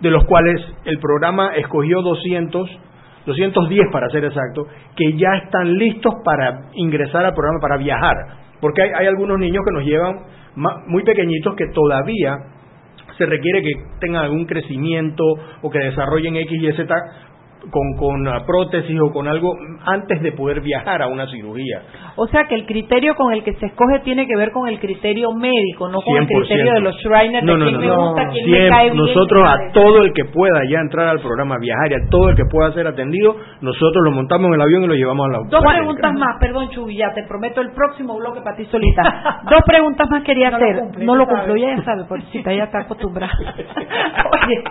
de 0.00 0.10
los 0.10 0.24
cuales 0.24 0.60
el 0.84 0.98
programa 0.98 1.54
escogió 1.56 2.02
200, 2.02 2.70
210 3.26 3.80
para 3.92 4.08
ser 4.08 4.24
exacto, 4.24 4.66
que 4.96 5.12
ya 5.14 5.34
están 5.44 5.76
listos 5.76 6.14
para 6.24 6.70
ingresar 6.74 7.24
al 7.26 7.34
programa, 7.34 7.58
para 7.60 7.76
viajar, 7.76 8.16
porque 8.60 8.82
hay, 8.82 8.90
hay 8.96 9.06
algunos 9.06 9.38
niños 9.38 9.62
que 9.64 9.72
nos 9.72 9.84
llevan 9.84 10.20
muy 10.86 11.02
pequeñitos 11.04 11.54
que 11.56 11.66
todavía 11.72 12.36
se 13.16 13.26
requiere 13.26 13.62
que 13.62 13.70
tengan 14.00 14.24
algún 14.24 14.46
crecimiento 14.46 15.24
o 15.62 15.70
que 15.70 15.78
desarrollen 15.78 16.36
X 16.36 16.62
y 16.62 16.72
Z 16.72 16.94
con, 17.70 17.96
con 17.96 18.24
prótesis 18.46 18.98
o 19.00 19.12
con 19.12 19.28
algo 19.28 19.54
antes 19.84 20.22
de 20.22 20.32
poder 20.32 20.60
viajar 20.60 21.02
a 21.02 21.08
una 21.08 21.26
cirugía. 21.26 21.82
O 22.16 22.26
sea 22.28 22.44
que 22.48 22.54
el 22.54 22.66
criterio 22.66 23.14
con 23.14 23.32
el 23.32 23.42
que 23.44 23.54
se 23.54 23.66
escoge 23.66 24.00
tiene 24.00 24.26
que 24.26 24.36
ver 24.36 24.50
con 24.52 24.68
el 24.68 24.78
criterio 24.78 25.32
médico, 25.32 25.88
no 25.88 26.00
con 26.00 26.16
el 26.16 26.26
criterio 26.26 26.74
de 26.74 26.80
los 26.80 26.96
Shriners 26.96 27.44
no, 27.44 27.56
de 27.56 27.64
quién 27.64 27.80
me 27.80 27.96
gusta, 27.96 28.28
quién 28.28 28.50
me 28.50 28.68
cae 28.68 28.90
bien. 28.90 28.96
Nosotros 28.96 29.44
a 29.46 29.72
todo 29.72 30.02
el 30.02 30.12
que 30.12 30.24
pueda 30.24 30.60
ya 30.68 30.80
entrar 30.80 31.08
al 31.08 31.20
programa 31.20 31.56
viajar 31.60 31.92
y 31.92 31.94
a 31.94 32.08
todo 32.10 32.30
el 32.30 32.36
que 32.36 32.44
pueda 32.50 32.72
ser 32.72 32.86
atendido, 32.86 33.36
nosotros 33.60 34.04
lo 34.04 34.10
montamos 34.12 34.48
en 34.48 34.54
el 34.54 34.60
avión 34.60 34.84
y 34.84 34.86
lo 34.86 34.94
llevamos 34.94 35.26
a 35.26 35.32
la 35.32 35.38
Dos 35.48 35.64
preguntas 35.64 36.12
más, 36.14 36.36
perdón 36.40 36.70
Chubi, 36.70 36.96
ya 36.96 37.12
te 37.14 37.24
prometo 37.24 37.60
el 37.60 37.72
próximo 37.72 38.16
bloque 38.16 38.40
para 38.40 38.56
ti 38.56 38.64
solita. 38.66 39.42
Dos 39.50 39.62
preguntas 39.66 40.08
más 40.10 40.22
quería 40.22 40.48
hacer. 40.48 40.82
no 40.98 41.14
lo 41.14 41.26
cumplo, 41.26 41.56
ya 41.56 41.82
sabes, 41.82 42.06
por 42.06 42.20
si 42.30 42.42
ya 42.42 42.64
está 42.64 42.80
acostumbrada. 42.80 43.32
Oye, 44.46 44.64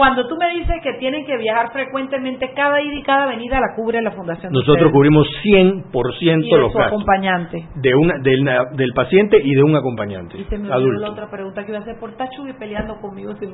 cuando 0.00 0.26
tú 0.26 0.34
me 0.36 0.48
dices 0.58 0.76
que 0.82 0.94
tienen 0.94 1.26
que 1.26 1.36
viajar 1.36 1.70
frecuentemente, 1.74 2.54
cada 2.56 2.80
ida 2.80 2.94
y 2.94 3.02
cada 3.02 3.26
venida 3.26 3.60
la 3.60 3.76
cubre 3.76 4.00
la 4.00 4.12
Fundación. 4.12 4.50
Nosotros 4.50 4.90
cubrimos 4.92 5.28
100% 5.44 6.42
¿Y 6.42 6.50
los 6.52 6.72
gastos. 6.72 6.86
acompañante? 6.86 7.68
De 7.74 7.94
una, 7.94 8.14
del, 8.22 8.92
paciente 8.94 9.36
y 9.44 9.54
de 9.54 9.62
un 9.62 9.76
acompañante. 9.76 10.38
Y 10.38 10.44
se 10.44 10.56
me 10.56 10.72
olvidó 10.72 11.00
la 11.00 11.10
otra 11.10 11.30
pregunta 11.30 11.64
que 11.64 11.72
iba 11.72 11.80
a 11.80 11.82
hacer 11.82 11.98
por 12.00 12.16
Tachu 12.16 12.48
y 12.48 12.54
peleando 12.54 12.98
conmigo. 12.98 13.34
Se 13.36 13.46
me 13.46 13.52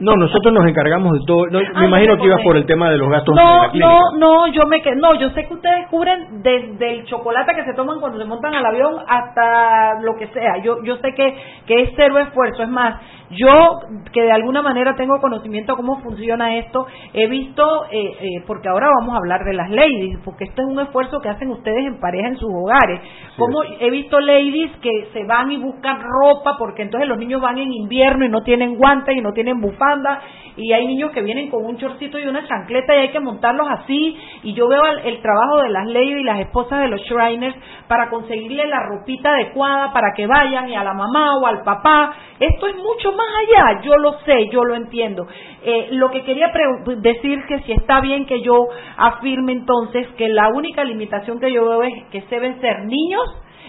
no, 0.00 0.16
nosotros 0.16 0.52
nos 0.52 0.66
encargamos 0.66 1.12
de 1.12 1.20
todo. 1.28 1.46
me 1.52 1.60
ah, 1.60 1.86
imagino 1.86 2.16
que 2.16 2.26
ibas 2.26 2.42
por 2.42 2.56
el 2.56 2.66
tema 2.66 2.90
de 2.90 2.98
los 2.98 3.08
gastos 3.08 3.36
no, 3.36 3.62
la 3.62 3.70
clínica. 3.70 3.92
No, 4.18 4.18
no, 4.18 4.46
yo 4.48 4.66
me 4.66 4.82
no, 4.96 5.14
yo 5.20 5.30
sé 5.30 5.46
que 5.46 5.54
ustedes 5.54 5.86
cubren 5.90 6.42
desde 6.42 6.90
el 6.90 7.04
chocolate 7.04 7.54
que 7.54 7.64
se 7.66 7.74
toman 7.74 8.00
cuando 8.00 8.18
se 8.18 8.24
montan 8.24 8.52
al 8.52 8.66
avión 8.66 8.96
hasta 9.06 10.00
lo 10.02 10.16
que 10.16 10.26
sea. 10.26 10.58
Yo, 10.60 10.82
yo 10.82 10.96
sé 10.96 11.14
que, 11.14 11.36
que 11.66 11.82
es 11.82 11.90
cero 11.94 12.18
esfuerzo. 12.18 12.64
Es 12.64 12.68
más, 12.68 12.96
yo 13.36 13.80
que 14.12 14.22
de 14.22 14.32
alguna 14.32 14.62
manera 14.62 14.94
tengo 14.96 15.20
conocimiento 15.20 15.76
cómo 15.76 16.00
funciona 16.00 16.56
esto, 16.56 16.86
he 17.12 17.26
visto, 17.26 17.86
eh, 17.90 18.16
eh, 18.20 18.44
porque 18.46 18.68
ahora 18.68 18.88
vamos 19.00 19.14
a 19.14 19.18
hablar 19.18 19.44
de 19.44 19.54
las 19.54 19.70
ladies, 19.70 20.18
porque 20.24 20.44
esto 20.44 20.62
es 20.62 20.68
un 20.68 20.80
esfuerzo 20.80 21.20
que 21.20 21.28
hacen 21.28 21.50
ustedes 21.50 21.84
en 21.86 22.00
pareja 22.00 22.28
en 22.28 22.36
sus 22.36 22.50
hogares. 22.52 23.00
Como 23.36 23.62
he 23.80 23.90
visto 23.90 24.20
ladies 24.20 24.70
que 24.80 25.08
se 25.12 25.24
van 25.24 25.50
y 25.50 25.56
buscan 25.56 26.00
ropa, 26.00 26.56
porque 26.58 26.82
entonces 26.82 27.08
los 27.08 27.18
niños 27.18 27.40
van 27.40 27.58
en 27.58 27.72
invierno 27.72 28.24
y 28.24 28.28
no 28.28 28.42
tienen 28.42 28.76
guantes 28.76 29.16
y 29.16 29.20
no 29.20 29.32
tienen 29.32 29.60
bufanda, 29.60 30.20
y 30.56 30.72
hay 30.72 30.86
niños 30.86 31.10
que 31.10 31.22
vienen 31.22 31.50
con 31.50 31.64
un 31.64 31.76
chorcito 31.78 32.18
y 32.18 32.26
una 32.26 32.46
chancleta 32.46 32.94
y 32.94 32.98
hay 32.98 33.08
que 33.10 33.20
montarlos 33.20 33.66
así, 33.70 34.16
y 34.42 34.54
yo 34.54 34.68
veo 34.68 34.82
el, 35.04 35.20
trabajo 35.20 35.62
de 35.62 35.70
las 35.70 35.86
ladies 35.86 36.20
y 36.20 36.24
las 36.24 36.40
esposas 36.40 36.80
de 36.80 36.88
los 36.88 37.00
Shriners 37.02 37.56
para 37.88 38.10
conseguirle 38.10 38.66
la 38.66 38.80
ropita 38.80 39.30
adecuada 39.30 39.92
para 39.92 40.12
que 40.14 40.26
vayan 40.26 40.68
y 40.68 40.76
a 40.76 40.84
la 40.84 40.92
mamá 40.92 41.36
o 41.38 41.46
al 41.46 41.62
papá. 41.62 42.14
Esto 42.38 42.66
es 42.66 42.76
mucho 42.76 43.12
más 43.12 43.23
allá, 43.40 43.82
yo 43.82 43.96
lo 43.96 44.18
sé, 44.20 44.48
yo 44.50 44.64
lo 44.64 44.74
entiendo. 44.74 45.26
Eh, 45.62 45.88
lo 45.92 46.10
que 46.10 46.24
quería 46.24 46.52
decir 46.98 47.44
que 47.48 47.60
si 47.60 47.72
está 47.72 48.00
bien 48.00 48.26
que 48.26 48.42
yo 48.42 48.66
afirme 48.96 49.52
entonces 49.52 50.06
que 50.16 50.28
la 50.28 50.48
única 50.48 50.84
limitación 50.84 51.40
que 51.40 51.52
yo 51.52 51.64
veo 51.64 51.82
es 51.82 52.04
que 52.10 52.22
deben 52.30 52.60
ser 52.60 52.84
niños 52.84 53.22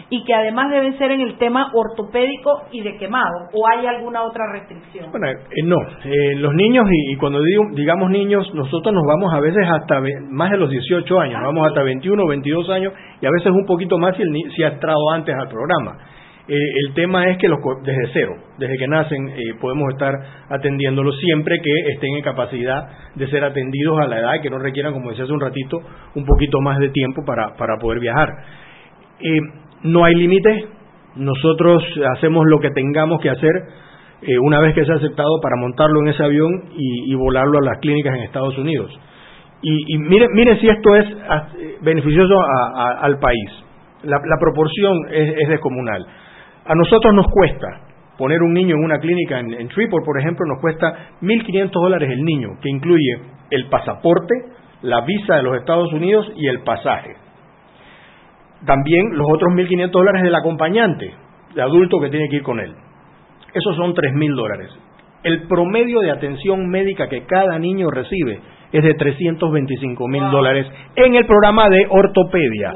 y 0.09 0.23
que 0.23 0.33
además 0.33 0.69
deben 0.71 0.97
ser 0.97 1.11
en 1.11 1.21
el 1.21 1.37
tema 1.37 1.71
ortopédico 1.73 2.63
y 2.71 2.81
de 2.81 2.97
quemado, 2.97 3.49
o 3.53 3.67
hay 3.67 3.85
alguna 3.85 4.23
otra 4.23 4.43
restricción? 4.51 5.09
Bueno, 5.11 5.27
eh, 5.27 5.63
no, 5.63 5.77
eh, 6.03 6.35
los 6.35 6.53
niños, 6.53 6.85
y, 6.91 7.15
cuando 7.17 7.41
digo, 7.41 7.63
digamos 7.73 8.09
niños, 8.11 8.53
nosotros 8.53 8.93
nos 8.93 9.03
vamos 9.07 9.33
a 9.33 9.39
veces 9.39 9.65
hasta 9.67 10.01
más 10.29 10.51
de 10.51 10.57
los 10.57 10.69
18 10.69 11.19
años, 11.19 11.41
nos 11.41 11.53
vamos 11.53 11.67
hasta 11.67 11.83
21, 11.83 12.27
22 12.27 12.69
años 12.69 12.93
y 13.21 13.25
a 13.25 13.31
veces 13.31 13.51
un 13.51 13.65
poquito 13.65 13.97
más 13.97 14.15
si, 14.15 14.21
el, 14.21 14.29
si 14.55 14.63
ha 14.63 14.69
entrado 14.69 14.99
antes 15.13 15.35
al 15.35 15.47
programa. 15.47 15.97
Eh, 16.47 16.53
el 16.85 16.93
tema 16.93 17.27
es 17.31 17.39
que 17.39 17.47
los, 17.47 17.59
desde 17.83 18.07
cero, 18.13 18.35
desde 18.59 18.77
que 18.77 18.87
nacen, 18.87 19.29
eh, 19.29 19.55
podemos 19.59 19.89
estar 19.93 20.13
atendiéndolos 20.49 21.19
siempre 21.19 21.59
que 21.59 21.91
estén 21.93 22.17
en 22.17 22.21
capacidad 22.21 22.87
de 23.15 23.27
ser 23.27 23.43
atendidos 23.43 23.99
a 23.99 24.07
la 24.07 24.19
edad 24.19 24.35
y 24.35 24.41
que 24.41 24.51
no 24.51 24.59
requieran, 24.59 24.93
como 24.93 25.09
decía 25.09 25.23
hace 25.23 25.33
un 25.33 25.41
ratito, 25.41 25.81
un 26.13 26.23
poquito 26.23 26.61
más 26.61 26.77
de 26.77 26.89
tiempo 26.89 27.23
para, 27.25 27.55
para 27.55 27.77
poder 27.81 27.99
viajar. 27.99 28.29
Eh, 29.21 29.39
no 29.83 30.05
hay 30.05 30.13
límites, 30.13 30.65
nosotros 31.15 31.83
hacemos 32.15 32.45
lo 32.47 32.59
que 32.59 32.69
tengamos 32.69 33.21
que 33.21 33.29
hacer 33.29 33.51
una 34.41 34.59
vez 34.59 34.73
que 34.73 34.83
sea 34.85 34.95
aceptado 34.95 35.39
para 35.39 35.55
montarlo 35.55 36.01
en 36.01 36.07
ese 36.07 36.23
avión 36.23 36.49
y, 36.75 37.13
volarlo 37.13 37.59
a 37.59 37.61
las 37.61 37.79
clínicas 37.79 38.15
en 38.15 38.23
Estados 38.23 38.57
Unidos. 38.57 38.91
Y, 39.61 39.93
y 39.93 39.97
mire, 39.99 40.27
mire 40.33 40.57
si 40.59 40.67
esto 40.67 40.95
es 40.95 41.05
beneficioso 41.81 42.33
al 43.01 43.19
país. 43.19 43.51
La, 44.03 44.19
proporción 44.39 44.97
es 45.11 45.47
descomunal. 45.47 46.07
A 46.65 46.73
nosotros 46.73 47.13
nos 47.13 47.27
cuesta 47.31 47.81
poner 48.17 48.41
un 48.41 48.53
niño 48.53 48.75
en 48.75 48.83
una 48.83 48.99
clínica 48.99 49.39
en, 49.39 49.53
en 49.53 49.69
por 49.69 50.19
ejemplo, 50.19 50.45
nos 50.47 50.61
cuesta 50.61 51.11
1.500 51.21 51.69
dólares 51.71 52.09
el 52.11 52.23
niño, 52.23 52.57
que 52.61 52.69
incluye 52.69 53.19
el 53.51 53.67
pasaporte, 53.67 54.33
la 54.81 55.01
visa 55.01 55.35
de 55.35 55.43
los 55.43 55.57
Estados 55.57 55.91
Unidos 55.93 56.31
y 56.35 56.47
el 56.47 56.61
pasaje. 56.61 57.15
También 58.65 59.15
los 59.17 59.27
otros 59.29 59.53
1.500 59.53 59.91
dólares 59.91 60.23
del 60.23 60.33
acompañante, 60.33 61.13
de 61.53 61.61
adulto 61.61 61.99
que 61.99 62.09
tiene 62.09 62.29
que 62.29 62.37
ir 62.37 62.43
con 62.43 62.59
él. 62.59 62.73
Esos 63.53 63.75
son 63.75 63.93
3.000 63.93 64.35
dólares. 64.35 64.71
El 65.23 65.47
promedio 65.47 66.01
de 66.01 66.11
atención 66.11 66.67
médica 66.67 67.07
que 67.09 67.25
cada 67.25 67.59
niño 67.59 67.89
recibe 67.89 68.39
es 68.71 68.83
de 68.83 68.93
325 68.93 70.07
mil 70.07 70.23
dólares 70.29 70.67
en 70.95 71.15
el 71.15 71.25
programa 71.25 71.69
de 71.69 71.87
ortopedia. 71.89 72.71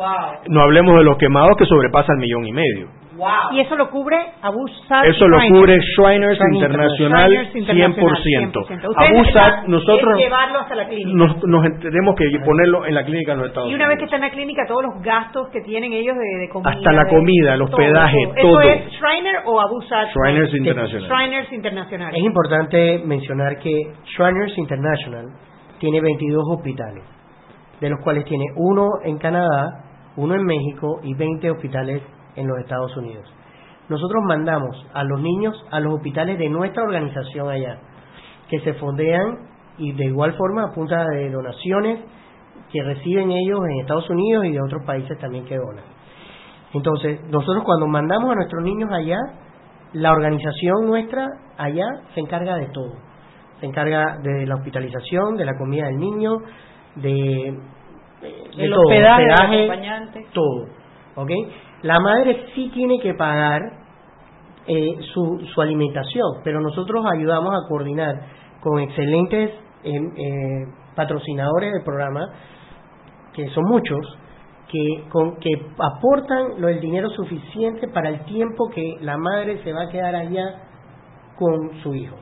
No 0.47 0.61
hablemos 0.61 0.97
de 0.97 1.03
los 1.03 1.17
quemados 1.17 1.57
que 1.57 1.65
sobrepasa 1.65 2.13
el 2.13 2.19
millón 2.19 2.47
y 2.47 2.51
medio. 2.51 2.87
Y 3.51 3.59
eso 3.59 3.75
lo 3.75 3.89
cubre 3.89 4.15
Abusat 4.41 5.05
Eso 5.05 5.27
lo 5.27 5.37
cubre 5.49 5.77
Shriners 5.77 6.39
Internacional 6.53 7.31
100%. 7.53 8.93
Abusat, 8.95 9.67
nosotros 9.67 10.17
llevarlo 10.17 10.59
hasta 10.59 10.75
la 10.75 10.87
clínica. 10.87 11.17
Nos, 11.17 11.79
tenemos 11.79 12.15
que 12.15 12.25
ponerlo 12.45 12.85
en 12.85 12.95
la 12.95 13.03
clínica 13.03 13.33
en 13.33 13.39
los 13.39 13.47
Estados 13.47 13.67
Unidos. 13.67 13.79
Y 13.79 13.83
una 13.83 13.87
vez 13.89 13.97
que 13.99 14.05
está 14.05 14.15
en 14.15 14.21
la 14.21 14.31
clínica, 14.31 14.63
todos 14.67 14.83
los 14.83 15.03
gastos 15.03 15.49
que 15.49 15.61
tienen 15.61 15.93
ellos 15.93 16.15
de, 16.17 16.49
comida. 16.49 16.71
Hasta 16.71 16.91
la 16.91 17.05
comida, 17.05 17.53
el 17.53 17.61
hospedaje, 17.61 18.17
todo. 18.41 18.61
¿Eso 18.61 18.71
es 18.71 18.91
Shriner 18.93 19.35
o 19.45 19.59
Abusat? 19.59 20.09
Shriners 20.15 20.53
Internacional. 20.53 21.09
Shriners 21.09 21.51
Internacional. 21.53 22.15
Es 22.15 22.23
importante 22.23 23.01
mencionar 23.05 23.59
que 23.59 23.71
Shriners 24.17 24.57
International 24.57 25.25
tiene 25.79 26.01
22 26.01 26.43
hospitales, 26.55 27.03
de 27.79 27.89
los 27.89 27.99
cuales 28.03 28.25
tiene 28.25 28.45
uno 28.55 28.87
en 29.03 29.17
Canadá, 29.17 29.85
uno 30.17 30.35
en 30.35 30.43
México 30.43 30.99
y 31.03 31.13
20 31.13 31.51
hospitales 31.51 32.01
en 32.39 32.47
los 32.47 32.59
Estados 32.59 32.95
Unidos. 32.97 33.25
Nosotros 33.89 34.23
mandamos 34.25 34.75
a 34.93 35.03
los 35.03 35.19
niños 35.19 35.55
a 35.71 35.79
los 35.79 35.95
hospitales 35.95 36.37
de 36.37 36.49
nuestra 36.49 36.83
organización 36.83 37.49
allá, 37.49 37.79
que 38.49 38.59
se 38.61 38.73
fondean 38.75 39.49
y 39.77 39.93
de 39.93 40.05
igual 40.05 40.33
forma 40.33 40.65
a 40.65 40.71
punta 40.73 41.05
de 41.05 41.29
donaciones 41.29 41.99
que 42.71 42.83
reciben 42.83 43.31
ellos 43.31 43.59
en 43.69 43.79
Estados 43.79 44.09
Unidos 44.09 44.45
y 44.45 44.51
de 44.51 44.61
otros 44.61 44.85
países 44.85 45.17
también 45.19 45.45
que 45.45 45.57
donan. 45.57 45.85
Entonces, 46.73 47.19
nosotros 47.29 47.63
cuando 47.63 47.87
mandamos 47.87 48.31
a 48.31 48.35
nuestros 48.35 48.63
niños 48.63 48.91
allá, 48.91 49.17
la 49.93 50.11
organización 50.11 50.85
nuestra 50.85 51.25
allá 51.57 51.85
se 52.13 52.19
encarga 52.19 52.55
de 52.57 52.67
todo. 52.67 52.93
Se 53.59 53.65
encarga 53.65 54.17
de 54.21 54.45
la 54.45 54.55
hospitalización, 54.55 55.35
de 55.35 55.45
la 55.45 55.57
comida 55.57 55.87
del 55.87 55.97
niño, 55.97 56.37
de, 56.95 57.57
el 58.57 58.73
hospedaje, 58.73 59.67
todo. 60.31 60.67
¿Ok? 61.15 61.31
La 61.81 61.99
madre 61.99 62.45
sí 62.53 62.69
tiene 62.73 62.99
que 62.99 63.13
pagar 63.13 63.61
eh, 64.67 64.97
su, 65.13 65.39
su 65.53 65.61
alimentación, 65.61 66.41
pero 66.43 66.59
nosotros 66.59 67.05
ayudamos 67.11 67.53
a 67.53 67.67
coordinar 67.69 68.13
con 68.59 68.81
excelentes 68.81 69.51
eh, 69.83 69.93
eh, 69.93 70.65
patrocinadores 70.95 71.71
del 71.71 71.83
programa, 71.83 72.27
que 73.33 73.47
son 73.49 73.63
muchos, 73.63 74.05
que, 74.69 75.05
con, 75.09 75.37
que 75.37 75.49
aportan 75.79 76.63
el 76.63 76.81
dinero 76.81 77.09
suficiente 77.11 77.87
para 77.87 78.09
el 78.09 78.25
tiempo 78.25 78.69
que 78.69 78.97
la 78.99 79.17
madre 79.17 79.63
se 79.63 79.71
va 79.71 79.83
a 79.83 79.89
quedar 79.89 80.15
allá 80.15 80.43
con 81.37 81.81
su 81.81 81.95
hijo. 81.95 82.17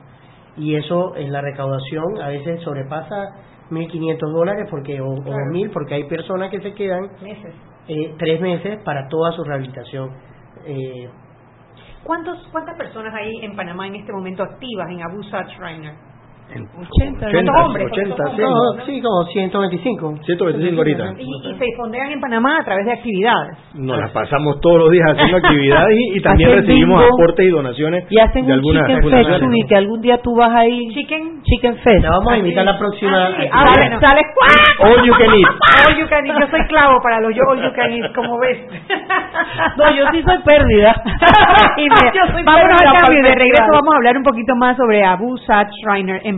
Y 0.56 0.76
eso 0.76 1.16
en 1.16 1.32
la 1.32 1.40
recaudación 1.40 2.22
a 2.22 2.28
veces 2.28 2.62
sobrepasa 2.62 3.34
1.500 3.70 4.32
dólares 4.32 4.68
porque, 4.70 5.00
o, 5.00 5.08
o 5.08 5.16
2.000 5.16 5.70
porque 5.72 5.94
hay 5.94 6.04
personas 6.04 6.50
que 6.50 6.60
se 6.60 6.72
quedan 6.74 7.10
meses 7.20 7.54
eh, 7.88 8.14
tres 8.18 8.40
meses 8.40 8.80
para 8.84 9.08
toda 9.08 9.32
su 9.32 9.42
rehabilitación. 9.44 10.10
Eh, 10.66 11.08
¿Cuántos, 12.04 12.46
¿Cuántas 12.52 12.76
personas 12.76 13.14
hay 13.14 13.30
en 13.42 13.56
Panamá 13.56 13.86
en 13.86 13.96
este 13.96 14.12
momento 14.12 14.42
activas 14.42 14.88
en 14.90 15.02
Abu 15.02 15.22
Shriner? 15.22 16.07
80, 16.48 17.26
80, 17.26 17.52
hombres, 17.62 17.86
80, 17.92 18.24
sí, 18.86 19.02
como 19.02 19.24
125. 19.26 20.18
125 20.24 20.78
ahorita. 20.78 21.14
¿Y, 21.18 21.50
¿Y, 21.50 21.58
se 21.58 21.66
fondean 21.76 22.10
en 22.10 22.20
Panamá 22.20 22.58
a 22.60 22.64
través 22.64 22.86
de 22.86 22.92
actividades? 22.92 23.58
Nos 23.74 23.98
las 23.98 24.10
pasamos 24.12 24.58
todos 24.60 24.78
los 24.78 24.90
días 24.90 25.10
haciendo 25.10 25.36
actividades 25.44 25.94
y, 26.14 26.20
también 26.20 26.52
recibimos 26.52 27.04
aportes 27.04 27.46
y 27.46 27.50
donaciones 27.50 28.04
y 28.10 28.18
hacen 28.18 28.46
de 28.46 28.52
algunas 28.54 28.86
chicken 28.86 29.10
fest 29.10 29.42
y 29.52 29.66
que 29.66 29.76
algún 29.76 30.00
día 30.00 30.18
tú 30.18 30.34
vas 30.36 30.52
ahí. 30.54 30.88
Chicken. 30.94 31.42
Chicken 31.42 31.76
fest. 31.76 32.02
Te 32.02 32.08
vamos 32.08 32.32
a 32.32 32.38
invitar 32.38 32.64
la 32.64 32.78
próxima 32.78 33.26
ah, 33.26 33.34
sí. 33.38 33.48
ah, 33.52 33.64
bueno. 33.74 34.00
sales 34.00 34.26
all 34.80 35.04
you 35.04 35.12
can 35.14 35.34
eat. 35.34 35.48
All 35.88 35.96
you 35.96 36.06
can 36.08 36.26
eat. 36.26 36.34
Yo 36.38 36.46
soy 36.50 36.66
clavo 36.66 37.00
para 37.02 37.20
los 37.20 37.32
all 37.48 37.62
you 37.62 37.72
can 37.74 37.92
eat 37.92 38.14
como 38.14 38.38
ves. 38.38 38.58
No 39.76 39.94
yo 39.94 40.04
sí 40.12 40.22
soy 40.22 40.38
pérdida. 40.44 40.94
Y 41.76 41.82
me, 41.82 41.96
yo 42.12 42.32
soy 42.32 42.42
vámonos 42.42 42.80
al 42.80 42.96
cambio 42.98 43.20
y 43.20 43.22
de 43.22 43.34
regreso 43.34 43.70
vamos 43.70 43.94
a 43.94 43.96
hablar 43.98 44.16
un 44.16 44.24
poquito 44.24 44.54
más 44.56 44.76
sobre 44.76 45.04
Abu 45.04 45.36
Sat 45.38 45.68
Shriner 45.82 46.20
en 46.24 46.37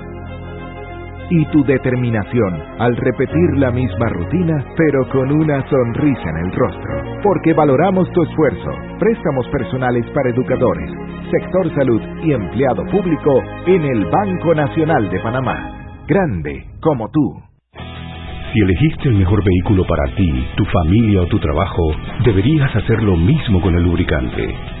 y 1.29 1.45
tu 1.45 1.63
determinación 1.63 2.61
al 2.79 2.95
repetir 2.97 3.57
la 3.57 3.71
misma 3.71 4.09
rutina, 4.09 4.65
pero 4.75 5.07
con 5.09 5.31
una 5.31 5.67
sonrisa 5.69 6.29
en 6.29 6.45
el 6.45 6.51
rostro. 6.53 7.21
Porque 7.23 7.53
valoramos 7.53 8.11
tu 8.11 8.23
esfuerzo. 8.23 8.71
Préstamos 8.99 9.47
personales 9.49 10.05
para 10.11 10.29
educadores, 10.29 10.91
sector 11.31 11.73
salud 11.75 12.01
y 12.23 12.33
empleado 12.33 12.83
público 12.91 13.41
en 13.65 13.81
el 13.83 14.05
Banco 14.05 14.55
Nacional 14.55 15.09
de 15.09 15.19
Panamá. 15.19 16.03
Grande 16.07 16.65
como 16.81 17.09
tú. 17.09 17.41
Si 18.53 18.59
elegiste 18.59 19.07
el 19.07 19.15
mejor 19.15 19.41
vehículo 19.45 19.85
para 19.87 20.13
ti, 20.15 20.45
tu 20.57 20.65
familia 20.65 21.21
o 21.21 21.27
tu 21.27 21.39
trabajo, 21.39 21.83
deberías 22.25 22.75
hacer 22.75 23.01
lo 23.01 23.15
mismo 23.15 23.61
con 23.61 23.75
el 23.75 23.83
lubricante. 23.83 24.80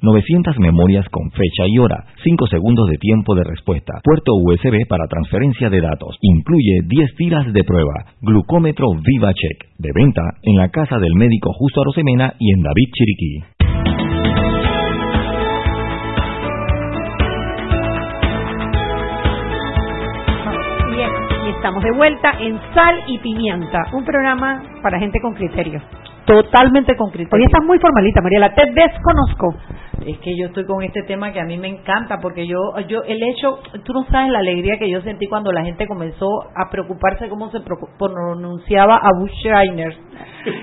900 0.00 0.58
memorias 0.58 1.06
con 1.10 1.30
fecha 1.30 1.66
y 1.66 1.78
hora, 1.78 2.04
5 2.22 2.46
segundos 2.46 2.88
de 2.88 2.98
tiempo 2.98 3.34
de 3.34 3.42
respuesta, 3.42 3.94
puerto 4.04 4.32
USB 4.34 4.86
para 4.88 5.08
transferencia 5.08 5.68
de 5.70 5.80
datos, 5.80 6.16
incluye 6.20 6.82
10 6.86 7.14
tiras 7.16 7.52
de 7.52 7.64
prueba, 7.64 8.14
glucómetro 8.22 8.86
VivaCheck, 8.94 9.76
de 9.78 9.90
venta 9.94 10.22
en 10.42 10.56
la 10.56 10.68
casa 10.68 10.98
del 10.98 11.14
médico 11.14 11.52
Justo 11.52 11.80
Arosemena 11.80 12.34
y 12.38 12.52
en 12.52 12.62
David 12.62 12.88
Chiriquí. 12.94 13.44
Bien, 20.94 21.10
y 21.46 21.50
estamos 21.50 21.82
de 21.82 21.92
vuelta 21.96 22.32
en 22.40 22.56
Sal 22.72 23.00
y 23.08 23.18
Pimienta, 23.18 23.90
un 23.92 24.04
programa 24.04 24.62
para 24.80 25.00
gente 25.00 25.18
con 25.20 25.34
criterio. 25.34 25.82
Totalmente 26.28 26.94
con 26.94 27.10
criterio. 27.10 27.30
Hoy 27.32 27.44
estás 27.44 27.64
muy 27.64 27.78
formalita, 27.78 28.20
Mariela, 28.20 28.54
te 28.54 28.66
desconozco. 28.66 29.54
Es 30.04 30.18
que 30.18 30.36
yo 30.36 30.48
estoy 30.48 30.66
con 30.66 30.82
este 30.82 31.02
tema 31.04 31.32
que 31.32 31.40
a 31.40 31.44
mí 31.44 31.56
me 31.56 31.68
encanta 31.68 32.18
porque 32.20 32.46
yo, 32.46 32.58
yo 32.86 33.02
el 33.02 33.18
hecho, 33.22 33.58
tú 33.82 33.94
no 33.94 34.04
sabes 34.10 34.30
la 34.30 34.40
alegría 34.40 34.78
que 34.78 34.90
yo 34.90 35.00
sentí 35.00 35.26
cuando 35.26 35.50
la 35.52 35.64
gente 35.64 35.86
comenzó 35.86 36.26
a 36.54 36.70
preocuparse 36.70 37.30
cómo 37.30 37.50
se 37.50 37.60
pronunciaba 37.98 38.96
a 38.96 39.08
Bush. 39.18 39.32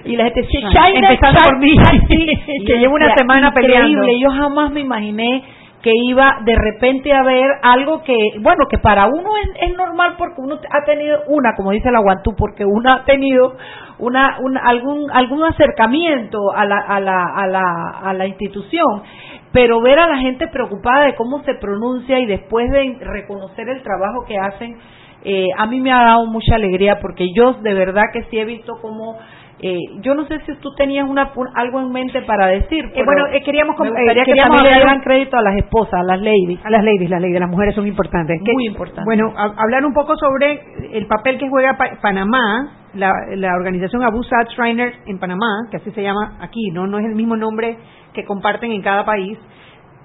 Y 0.06 0.16
la 0.16 0.26
gente 0.26 0.42
decía, 0.42 0.70
Empezando 0.94 1.40
por 1.44 1.60
mí, 1.60 1.76
Schreiner". 1.76 2.38
que 2.68 2.78
llevo 2.78 2.94
una 2.94 3.16
semana 3.16 3.52
peleando. 3.52 3.88
increíble. 3.88 4.20
Yo 4.20 4.30
jamás 4.30 4.72
me 4.72 4.82
imaginé 4.82 5.44
que 5.82 5.92
iba 5.94 6.40
de 6.44 6.56
repente 6.56 7.14
a 7.14 7.24
ver 7.24 7.48
algo 7.62 8.02
que, 8.04 8.16
bueno, 8.40 8.66
que 8.70 8.80
para 8.80 9.06
uno 9.06 9.38
es, 9.38 9.70
es 9.70 9.78
normal 9.78 10.16
porque 10.18 10.42
uno 10.42 10.56
ha 10.56 10.84
tenido 10.84 11.20
una, 11.28 11.54
como 11.56 11.72
dice 11.72 11.92
la 11.92 12.00
Guantú, 12.02 12.36
porque 12.36 12.66
uno 12.66 12.92
ha 12.92 13.06
tenido 13.06 13.56
una, 14.00 14.38
un- 14.42 14.58
algún, 14.58 15.10
algún 15.12 15.44
acercamiento 15.44 16.38
a 16.56 16.66
la, 16.66 16.78
a, 16.78 17.00
la, 17.00 17.24
a, 17.36 17.48
la, 17.48 17.90
a 18.04 18.14
la 18.14 18.28
institución, 18.28 19.04
pero 19.52 19.82
ver 19.82 20.00
a 20.00 20.08
la 20.08 20.18
gente 20.18 20.48
preocupada 20.48 21.06
de 21.06 21.16
cómo 21.16 21.42
se 21.44 21.56
pronuncia 21.56 22.20
y 22.20 22.26
después 22.26 22.70
de 22.72 22.98
reconocer 23.02 23.70
el 23.70 23.82
trabajo 23.84 24.26
que 24.28 24.38
hacen, 24.38 24.78
eh, 25.24 25.48
a 25.58 25.66
mí 25.66 25.82
me 25.82 25.92
ha 25.92 26.04
dado 26.04 26.26
mucha 26.28 26.56
alegría 26.56 27.00
porque 27.02 27.28
yo 27.34 27.54
de 27.54 27.74
verdad 27.74 28.04
que 28.14 28.24
sí 28.26 28.38
he 28.38 28.46
visto 28.46 28.74
cómo 28.82 29.18
eh, 29.62 29.80
yo 30.02 30.14
no 30.16 30.26
sé 30.28 30.42
si 30.46 30.54
tú 30.56 30.76
tenías 30.76 31.10
una, 31.10 31.32
un- 31.34 31.48
algo 31.56 31.80
en 31.80 31.90
mente 31.90 32.22
para 32.24 32.48
decir. 32.48 32.92
pero 32.94 33.06
bueno, 33.06 33.26
eh, 33.32 33.42
queríamos 33.42 33.80
me 33.80 33.88
gustaría 33.90 34.12
eh, 34.22 34.26
que 34.26 34.32
queríamos 34.34 34.58
también 34.58 34.74
le 34.74 34.80
dieran 34.84 35.02
crédito 35.02 35.38
a 35.38 35.42
las 35.42 35.56
esposas, 35.56 35.94
a 36.02 36.04
las 36.04 36.20
ladies. 36.20 36.60
A 36.66 36.70
las 36.70 36.84
ladies, 36.84 37.10
las 37.10 37.22
ladies, 37.22 37.40
las 37.40 37.50
mujeres 37.50 37.74
son 37.74 37.88
importantes. 37.88 38.38
Muy 38.42 38.66
Que- 38.66 38.72
importantes. 38.72 39.06
Bueno, 39.06 39.34
a- 39.36 39.54
hablar 39.64 39.86
un 39.86 39.94
poco 39.94 40.16
sobre 40.18 40.60
el 40.92 41.08
papel 41.08 41.38
que 41.40 41.48
juega 41.48 41.78
Pa- 41.78 41.98
Panamá, 42.02 42.70
la, 42.96 43.12
la 43.36 43.56
organización 43.56 44.04
Abu 44.04 44.24
Saad 44.24 44.48
Shriner 44.56 44.94
en 45.06 45.20
Panamá, 45.20 45.68
que 45.72 45.78
así 45.78 45.92
se 45.92 46.02
llama 46.02 46.38
aquí, 46.42 46.70
no 46.74 46.88
no 46.88 46.98
es 47.00 47.06
el 47.06 47.16
mismo 47.16 47.36
nombre 47.36 47.78
que 48.14 48.24
comparten 48.26 48.72
en 48.72 48.82
cada 48.82 49.06
país, 49.06 49.38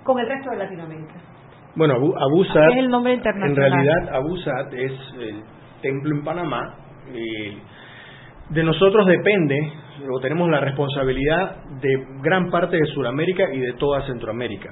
con 0.04 0.18
el 0.18 0.26
resto 0.28 0.50
de 0.50 0.56
Latinoamérica. 0.58 1.14
Bueno, 1.76 1.94
Abu, 1.94 2.12
Abu 2.18 2.44
Saad, 2.44 2.70
Es 2.70 2.76
el 2.78 2.90
nombre 2.90 3.12
en 3.12 3.18
internacional. 3.18 3.70
realidad 3.72 4.14
Abu 4.14 4.36
Saad 4.38 4.74
es 4.74 4.92
el 5.20 5.42
templo 5.82 6.16
en 6.16 6.24
Panamá. 6.24 6.74
eh, 7.14 7.56
de 8.50 8.64
nosotros 8.64 9.06
depende, 9.06 9.56
o 10.12 10.18
tenemos 10.20 10.50
la 10.50 10.58
responsabilidad 10.60 11.56
de 11.80 12.06
gran 12.20 12.50
parte 12.50 12.76
de 12.76 12.84
Sudamérica 12.86 13.44
y 13.52 13.60
de 13.60 13.74
toda 13.74 14.02
Centroamérica. 14.06 14.70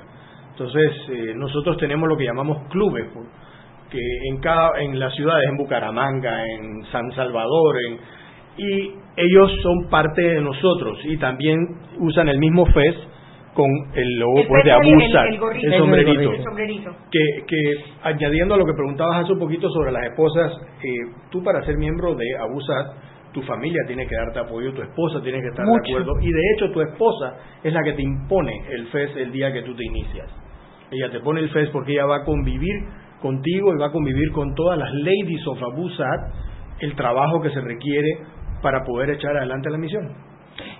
Entonces, 0.50 0.90
eh, 1.10 1.32
nosotros 1.36 1.76
tenemos 1.76 2.08
lo 2.08 2.16
que 2.16 2.24
llamamos 2.24 2.58
clubes, 2.70 3.06
que 3.90 4.00
en 4.28 4.38
cada 4.40 4.80
en 4.80 4.98
las 4.98 5.14
ciudades, 5.14 5.48
en 5.48 5.56
Bucaramanga, 5.56 6.44
en 6.46 6.84
San 6.92 7.10
Salvador, 7.12 7.76
en, 7.88 7.98
y 8.58 8.92
ellos 9.16 9.50
son 9.62 9.88
parte 9.88 10.22
de 10.22 10.40
nosotros 10.40 10.98
y 11.04 11.16
también 11.16 11.58
usan 11.98 12.28
el 12.28 12.38
mismo 12.38 12.66
fez 12.66 12.94
con 13.54 13.70
el 13.94 14.18
logo 14.18 14.42
pues, 14.46 14.64
de 14.64 14.70
Abu 14.72 15.00
Saad, 15.12 15.26
el 15.26 15.78
sombrerito 15.78 16.32
El 16.32 16.44
sombrerito. 16.44 16.96
que, 17.10 17.44
que 17.46 17.56
añadiendo 18.04 18.54
a 18.54 18.58
lo 18.58 18.64
que 18.64 18.72
preguntabas 18.72 19.24
hace 19.24 19.32
un 19.32 19.38
poquito 19.40 19.68
sobre 19.70 19.90
las 19.90 20.04
esposas, 20.06 20.52
eh, 20.82 20.88
tú 21.30 21.42
para 21.42 21.64
ser 21.64 21.76
miembro 21.76 22.14
de 22.14 22.24
Abusat, 22.38 22.86
tu 23.32 23.42
familia 23.42 23.80
tiene 23.86 24.06
que 24.06 24.14
darte 24.14 24.38
apoyo, 24.38 24.72
tu 24.72 24.82
esposa 24.82 25.20
tiene 25.22 25.40
que 25.40 25.48
estar 25.48 25.66
Mucho. 25.66 25.82
de 25.82 25.90
acuerdo 25.90 26.12
y 26.20 26.30
de 26.32 26.40
hecho 26.54 26.70
tu 26.70 26.80
esposa 26.80 27.36
es 27.64 27.72
la 27.72 27.82
que 27.82 27.92
te 27.94 28.02
impone 28.02 28.52
el 28.70 28.86
FES 28.88 29.16
el 29.16 29.32
día 29.32 29.52
que 29.52 29.62
tú 29.62 29.74
te 29.74 29.84
inicias. 29.84 30.30
Ella 30.90 31.10
te 31.10 31.20
pone 31.20 31.40
el 31.40 31.50
FES 31.50 31.70
porque 31.70 31.92
ella 31.92 32.06
va 32.06 32.16
a 32.18 32.24
convivir 32.24 32.74
contigo 33.20 33.74
y 33.74 33.78
va 33.78 33.86
a 33.86 33.92
convivir 33.92 34.32
con 34.32 34.54
todas 34.54 34.78
las 34.78 34.92
ladies 34.92 35.46
of 35.46 35.62
Abusat 35.62 36.32
el 36.80 36.94
trabajo 36.94 37.40
que 37.40 37.50
se 37.50 37.60
requiere 37.60 38.18
para 38.62 38.84
poder 38.84 39.10
echar 39.10 39.36
adelante 39.36 39.70
la 39.70 39.78
misión. 39.78 40.12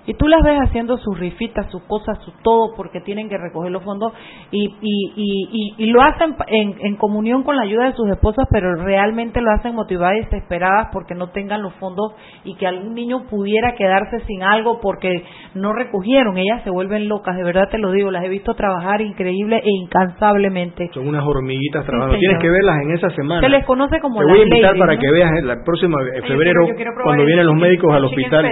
Y 0.06 0.14
tú 0.14 0.28
las 0.28 0.42
ves 0.42 0.58
haciendo 0.60 0.96
sus 0.98 1.18
rifitas, 1.18 1.70
sus 1.70 1.82
cosas, 1.82 2.18
su 2.24 2.32
todo, 2.42 2.74
porque 2.76 3.00
tienen 3.00 3.28
que 3.28 3.36
recoger 3.36 3.70
los 3.70 3.82
fondos 3.82 4.12
y, 4.50 4.66
y, 4.80 5.12
y, 5.16 5.48
y, 5.52 5.84
y 5.84 5.90
lo 5.90 6.02
hacen 6.02 6.34
en, 6.48 6.74
en 6.80 6.96
comunión 6.96 7.42
con 7.42 7.56
la 7.56 7.62
ayuda 7.62 7.86
de 7.86 7.92
sus 7.92 8.08
esposas, 8.10 8.46
pero 8.50 8.74
realmente 8.76 9.40
lo 9.40 9.50
hacen 9.52 9.74
motivadas 9.74 10.16
y 10.16 10.24
desesperadas 10.24 10.88
porque 10.92 11.14
no 11.14 11.28
tengan 11.30 11.62
los 11.62 11.74
fondos 11.74 12.14
y 12.44 12.54
que 12.56 12.66
algún 12.66 12.94
niño 12.94 13.26
pudiera 13.28 13.74
quedarse 13.76 14.20
sin 14.26 14.42
algo 14.42 14.80
porque 14.80 15.24
no 15.54 15.72
recogieron. 15.72 16.38
Ellas 16.38 16.62
se 16.64 16.70
vuelven 16.70 17.08
locas, 17.08 17.36
de 17.36 17.44
verdad 17.44 17.68
te 17.70 17.78
lo 17.78 17.92
digo, 17.92 18.10
las 18.10 18.24
he 18.24 18.28
visto 18.28 18.54
trabajar 18.54 19.00
increíble 19.00 19.56
e 19.56 19.70
incansablemente. 19.82 20.90
Son 20.92 21.08
unas 21.08 21.24
hormiguitas 21.24 21.84
trabajando. 21.84 22.18
Tienes 22.18 22.38
que 22.40 22.50
verlas 22.50 22.76
en 22.82 22.90
esa 22.92 23.10
semana. 23.10 23.40
Se 23.40 23.48
les 23.48 23.64
conoce 23.64 24.00
como 24.00 24.18
Te 24.18 24.24
voy 24.24 24.40
a 24.40 24.42
invitar 24.42 24.78
para 24.78 24.94
¿no? 24.94 25.00
que 25.00 25.10
veas 25.10 25.30
el 25.38 25.62
próximo 25.64 25.96
Ay, 25.98 26.20
yo 26.20 26.26
febrero 26.28 26.66
cuando 27.02 27.24
vienen 27.24 27.46
los 27.46 27.56
médicos 27.56 27.94
al 27.94 28.04
hospital. 28.04 28.46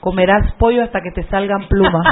Comerás 0.00 0.52
pollo 0.58 0.82
hasta 0.82 1.00
que 1.02 1.10
te 1.10 1.22
salgan 1.24 1.68
plumas. 1.68 2.02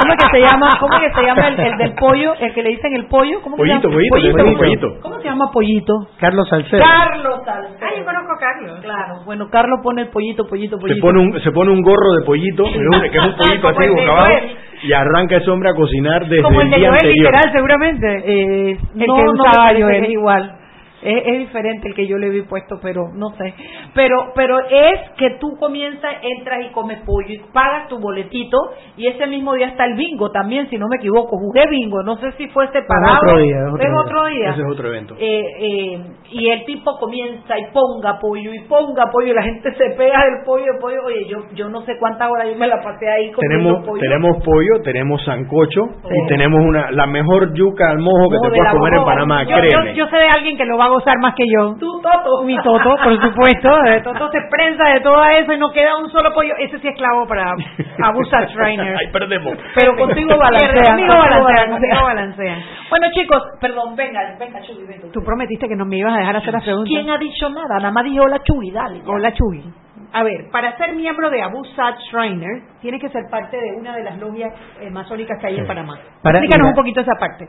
¿Cómo 0.00 0.12
es 0.12 0.18
que 0.22 0.38
se 0.38 0.40
llama? 0.46 0.68
¿Cómo 0.78 0.94
es 0.98 1.00
que 1.08 1.14
se 1.20 1.26
llama 1.26 1.48
el, 1.48 1.58
el 1.60 1.78
del 1.78 1.94
pollo? 1.94 2.34
El 2.38 2.52
que 2.52 2.62
le 2.62 2.68
dicen 2.70 2.94
el 2.94 3.06
pollo. 3.06 3.40
¿Cómo 3.42 3.56
Pollito, 3.56 3.88
se 3.88 3.96
llama? 3.96 4.08
pollito, 4.10 4.36
decimos 4.36 4.58
pollito. 4.58 5.00
¿Cómo 5.00 5.18
se 5.18 5.24
llama 5.28 5.50
pollito? 5.50 5.94
Carlos 6.20 6.46
Salcedo. 6.50 6.82
Carlos 6.84 7.40
Salcedo. 7.46 7.76
Ah, 7.80 7.90
yo 7.98 8.04
conozco 8.04 8.32
a 8.32 8.38
Carlos. 8.38 8.80
Claro. 8.82 9.14
Bueno, 9.24 9.48
Carlos 9.50 9.80
pone 9.82 10.02
el 10.02 10.08
pollito, 10.08 10.46
pollito, 10.46 10.76
Se 10.76 10.80
pollito. 10.82 11.00
pone, 11.06 11.20
un, 11.20 11.40
se 11.40 11.50
pone 11.50 11.70
un 11.72 11.80
gorro 11.80 12.12
de 12.20 12.26
pollito, 12.26 12.64
que 12.64 12.70
es 12.70 12.76
un- 12.76 12.90
pollito 13.36 13.62
Como 13.62 13.80
así 13.80 13.88
boca 13.88 14.40
y 14.82 14.92
arranca 14.92 15.36
ese 15.38 15.50
hombre 15.50 15.70
a 15.70 15.74
cocinar 15.74 16.28
desde 16.28 16.42
Como 16.42 16.60
el 16.60 16.70
de 16.70 16.76
día 16.76 16.88
Joel, 16.90 17.00
anterior. 17.00 17.32
literal, 17.32 17.52
seguramente. 17.52 18.06
Eh, 18.26 18.70
El 18.94 19.06
no, 19.06 19.14
que 19.16 19.22
no 19.24 19.32
usaba 19.32 19.52
parece 19.64 19.82
Joel. 19.82 20.04
es 20.04 20.10
igual. 20.10 20.57
Es, 21.02 21.22
es 21.26 21.38
diferente 21.38 21.88
el 21.88 21.94
que 21.94 22.06
yo 22.06 22.18
le 22.18 22.28
vi 22.30 22.42
puesto, 22.42 22.78
pero 22.82 23.02
no 23.14 23.30
sé. 23.36 23.54
Pero 23.94 24.32
pero 24.34 24.58
es 24.68 25.10
que 25.16 25.36
tú 25.40 25.56
comienzas, 25.58 26.16
entras 26.22 26.58
y 26.66 26.72
comes 26.72 26.98
pollo 27.06 27.28
y 27.28 27.38
pagas 27.52 27.88
tu 27.88 27.98
boletito 28.00 28.58
y 28.96 29.06
ese 29.06 29.26
mismo 29.26 29.54
día 29.54 29.68
está 29.68 29.84
el 29.84 29.94
bingo 29.94 30.30
también, 30.30 30.68
si 30.70 30.76
no 30.78 30.86
me 30.88 30.96
equivoco. 30.96 31.36
Jugué 31.38 31.66
bingo, 31.70 32.02
no 32.02 32.16
sé 32.16 32.32
si 32.32 32.48
fue 32.48 32.66
separado. 32.72 33.16
otro 33.22 33.38
día, 33.38 33.56
es 33.58 33.72
otro 33.72 33.82
es 33.82 33.88
día. 33.90 34.00
otro 34.00 34.26
día. 34.26 34.50
Ese 34.50 34.60
es 34.62 34.66
otro 34.72 34.88
evento. 34.88 35.14
Eh, 35.18 35.44
eh, 35.60 36.00
y 36.30 36.48
el 36.48 36.64
tipo 36.64 36.98
comienza 36.98 37.58
y 37.58 37.66
ponga 37.72 38.18
pollo 38.20 38.52
y 38.52 38.60
ponga 38.68 39.04
pollo 39.12 39.28
y 39.28 39.34
la 39.34 39.42
gente 39.42 39.72
se 39.74 39.90
pega 39.96 40.18
del 40.24 40.44
pollo, 40.44 40.64
del 40.64 40.78
pollo. 40.80 40.96
Oye, 41.06 41.26
yo 41.28 41.38
yo 41.54 41.68
no 41.68 41.82
sé 41.82 41.96
cuántas 41.98 42.28
horas 42.30 42.48
yo 42.50 42.56
me 42.58 42.66
la 42.66 42.82
pasé 42.82 43.08
ahí 43.08 43.30
comiendo 43.32 43.68
Tenemos, 43.70 43.86
pollo. 43.86 44.00
tenemos 44.00 44.36
pollo, 44.44 44.82
tenemos 44.82 45.24
sancocho 45.24 45.82
Sí. 46.02 46.14
y 46.24 46.26
tenemos 46.28 46.60
una 46.60 46.90
la 46.90 47.06
mejor 47.06 47.54
yuca 47.54 47.90
al 47.90 47.98
mojo 47.98 48.28
que 48.30 48.36
Mojo 48.36 48.50
te 48.50 48.56
puedas 48.56 48.72
comer 48.74 48.94
en. 48.94 49.04
Panamá, 49.04 49.42
Yo, 49.44 49.50
yo, 49.50 49.56
créeme. 49.56 49.94
yo 49.94 50.06
sé 50.08 50.16
de 50.16 50.26
alguien 50.28 50.56
que 50.56 50.64
lo 50.64 50.76
va 50.76 50.87
a 50.88 50.90
gozar 50.90 51.14
más 51.20 51.34
que 51.34 51.44
yo. 51.54 51.74
Tu 51.78 52.00
Toto. 52.02 52.42
Mi 52.44 52.56
Toto, 52.62 52.96
por 53.02 53.20
supuesto. 53.20 53.70
Toto 54.04 54.30
se 54.30 54.38
prensa 54.50 54.84
de 54.94 55.00
todo 55.00 55.22
eso 55.24 55.52
y 55.52 55.58
no 55.58 55.70
queda 55.70 55.96
un 55.96 56.10
solo 56.10 56.32
pollo. 56.34 56.54
Ese 56.58 56.78
sí 56.78 56.88
es 56.88 56.96
clavo 56.96 57.26
para 57.26 57.52
Abusa 58.04 58.46
Trainer. 58.54 58.96
Ahí 58.96 59.12
perdemos. 59.12 59.56
Pero 59.74 59.96
contigo 59.96 60.36
balancean. 60.36 60.84
Conmigo 60.96 61.14
balancean, 61.14 61.70
conmigo 61.70 62.02
balancean. 62.02 62.58
Bueno, 62.90 63.06
chicos, 63.12 63.42
perdón, 63.60 63.94
venga, 63.96 64.20
venga, 64.38 64.60
Chubi, 64.62 64.84
ven 64.86 65.12
tú. 65.12 65.20
Prometiste 65.22 65.68
que 65.68 65.76
no 65.76 65.84
me 65.84 65.96
ibas 65.98 66.14
a 66.14 66.18
dejar 66.18 66.36
hacer 66.36 66.52
las 66.52 66.64
preguntas. 66.64 66.88
¿Quién 66.92 67.10
ha 67.10 67.18
dicho 67.18 67.48
nada? 67.50 67.76
Nada 67.78 67.90
más 67.92 68.04
dijo 68.04 68.24
hola, 68.24 68.38
Chubi, 68.42 68.70
dale. 68.70 69.02
Hola, 69.06 69.32
Chubi. 69.32 69.62
A 70.10 70.22
ver, 70.22 70.48
para 70.50 70.74
ser 70.78 70.94
miembro 70.94 71.28
de 71.28 71.42
Abu 71.42 71.62
Sat 71.76 71.96
Shriner, 72.10 72.62
tienes 72.80 72.98
que 72.98 73.10
ser 73.10 73.24
parte 73.30 73.58
de 73.58 73.72
una 73.78 73.94
de 73.94 74.04
las 74.04 74.16
logias 74.18 74.54
eh, 74.80 74.88
masónicas 74.90 75.38
que 75.38 75.48
hay 75.48 75.58
en 75.58 75.66
Panamá. 75.66 75.98
Para- 76.22 76.38
Explícanos 76.38 76.64
mira. 76.64 76.70
un 76.70 76.74
poquito 76.76 77.00
esa 77.02 77.12
parte. 77.20 77.46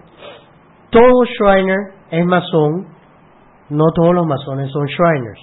Todo 0.89 1.23
Shriner 1.23 1.77
es 2.11 2.25
masón, 2.25 2.85
no 3.69 3.85
todos 3.93 4.13
los 4.13 4.25
masones 4.25 4.71
son 4.71 4.85
Shriners. 4.87 5.39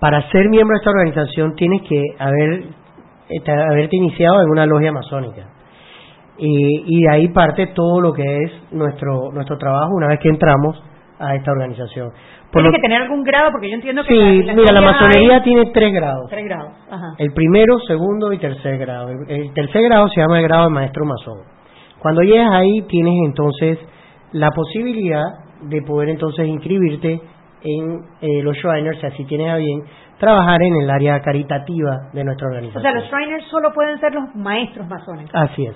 Para 0.00 0.28
ser 0.30 0.48
miembro 0.48 0.74
de 0.76 0.78
esta 0.80 0.90
organización 0.90 1.54
tienes 1.54 1.82
que 1.88 2.02
haber 2.18 2.64
eh, 3.30 3.40
te- 3.44 3.52
haberte 3.52 3.96
iniciado 3.96 4.42
en 4.42 4.50
una 4.50 4.66
logia 4.66 4.92
masónica. 4.92 5.46
Y, 6.36 6.82
y 6.98 7.02
de 7.04 7.10
ahí 7.10 7.28
parte 7.28 7.68
todo 7.68 8.00
lo 8.00 8.12
que 8.12 8.22
es 8.42 8.52
nuestro 8.72 9.30
nuestro 9.32 9.56
trabajo 9.56 9.94
una 9.94 10.08
vez 10.08 10.18
que 10.20 10.28
entramos 10.28 10.82
a 11.20 11.34
esta 11.36 11.52
organización. 11.52 12.10
Por 12.52 12.62
Tienes 12.62 12.72
lo- 12.72 12.76
que 12.76 12.82
tener 12.82 13.02
algún 13.02 13.22
grado 13.22 13.50
porque 13.52 13.68
yo 13.68 13.76
entiendo 13.76 14.02
que 14.02 14.14
sí, 14.14 14.52
mira, 14.54 14.72
la 14.72 14.80
masonería 14.80 15.36
hay 15.36 15.42
tiene 15.42 15.70
tres 15.72 15.92
grados. 15.94 16.26
tres 16.28 16.44
grados. 16.44 16.72
Ajá. 16.90 17.14
El 17.18 17.32
primero, 17.32 17.78
segundo 17.86 18.32
y 18.32 18.38
tercer 18.38 18.78
grado. 18.78 19.08
El, 19.10 19.30
el 19.30 19.52
tercer 19.54 19.82
grado 19.84 20.08
se 20.08 20.20
llama 20.20 20.38
el 20.40 20.44
grado 20.48 20.64
de 20.64 20.70
maestro 20.70 21.04
masón. 21.04 21.38
Cuando 22.00 22.20
llegas 22.22 22.50
ahí 22.52 22.82
tienes 22.88 23.14
entonces 23.26 23.78
la 24.32 24.50
posibilidad 24.50 25.22
de 25.68 25.82
poder 25.82 26.08
entonces 26.10 26.46
inscribirte 26.46 27.20
en 27.62 28.00
eh, 28.20 28.42
los 28.42 28.56
Shriners, 28.56 29.00
si 29.00 29.06
así 29.06 29.24
tienes 29.24 29.50
a 29.50 29.56
bien, 29.56 29.82
trabajar 30.18 30.62
en 30.62 30.74
el 30.82 30.90
área 30.90 31.20
caritativa 31.20 32.10
de 32.12 32.24
nuestra 32.24 32.46
O 32.46 32.50
organización. 32.50 32.82
sea, 32.82 32.92
los 32.92 33.04
Shriners 33.10 33.44
solo 33.46 33.72
pueden 33.72 33.98
ser 34.00 34.14
los 34.14 34.34
maestros 34.34 34.86
masones. 34.88 35.28
Así 35.32 35.66
es, 35.66 35.74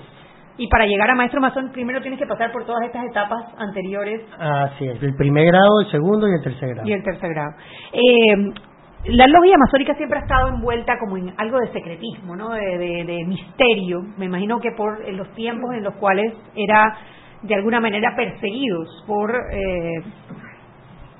Y 0.57 0.67
para 0.67 0.85
llegar 0.85 1.09
a 1.09 1.15
maestro 1.15 1.41
masón, 1.41 1.71
primero 1.71 1.99
tienes 2.01 2.19
que 2.19 2.25
pasar 2.27 2.51
por 2.51 2.65
todas 2.65 2.83
estas 2.85 3.05
etapas 3.05 3.43
anteriores 3.57 4.21
así 4.37 4.85
es. 4.87 5.01
El 5.01 5.15
primer 5.15 5.45
grado, 5.47 5.81
el 5.83 5.91
segundo 5.91 6.27
y 6.27 6.33
el 6.33 6.43
tercer 6.43 6.69
grado. 6.75 6.87
y 6.87 6.93
el 6.93 7.03
tercer 7.03 7.29
grado. 7.33 7.51
Eh, 7.93 8.53
la 9.05 9.27
logia 9.27 9.55
masónica 9.57 9.95
siempre 9.95 10.19
ha 10.19 10.21
estado 10.23 10.49
envuelta 10.49 10.93
como 10.99 11.15
en 11.17 11.33
algo 11.37 11.57
de 11.59 11.71
secretismo, 11.71 12.35
¿no? 12.35 12.49
De, 12.49 12.77
de- 12.77 13.03
de 13.05 13.25
misterio. 13.25 14.01
Me 14.17 14.25
imagino 14.25 14.59
que 14.59 14.71
por 14.75 15.01
en 15.07 15.15
los 15.17 15.29
tiempos 15.35 15.73
en 15.73 15.83
los 15.83 15.95
cuales 15.95 16.33
era 16.55 16.97
de 17.43 17.55
alguna 17.55 17.79
manera 17.79 18.13
perseguidos 18.15 19.03
por 19.07 19.31
eh, 19.51 20.01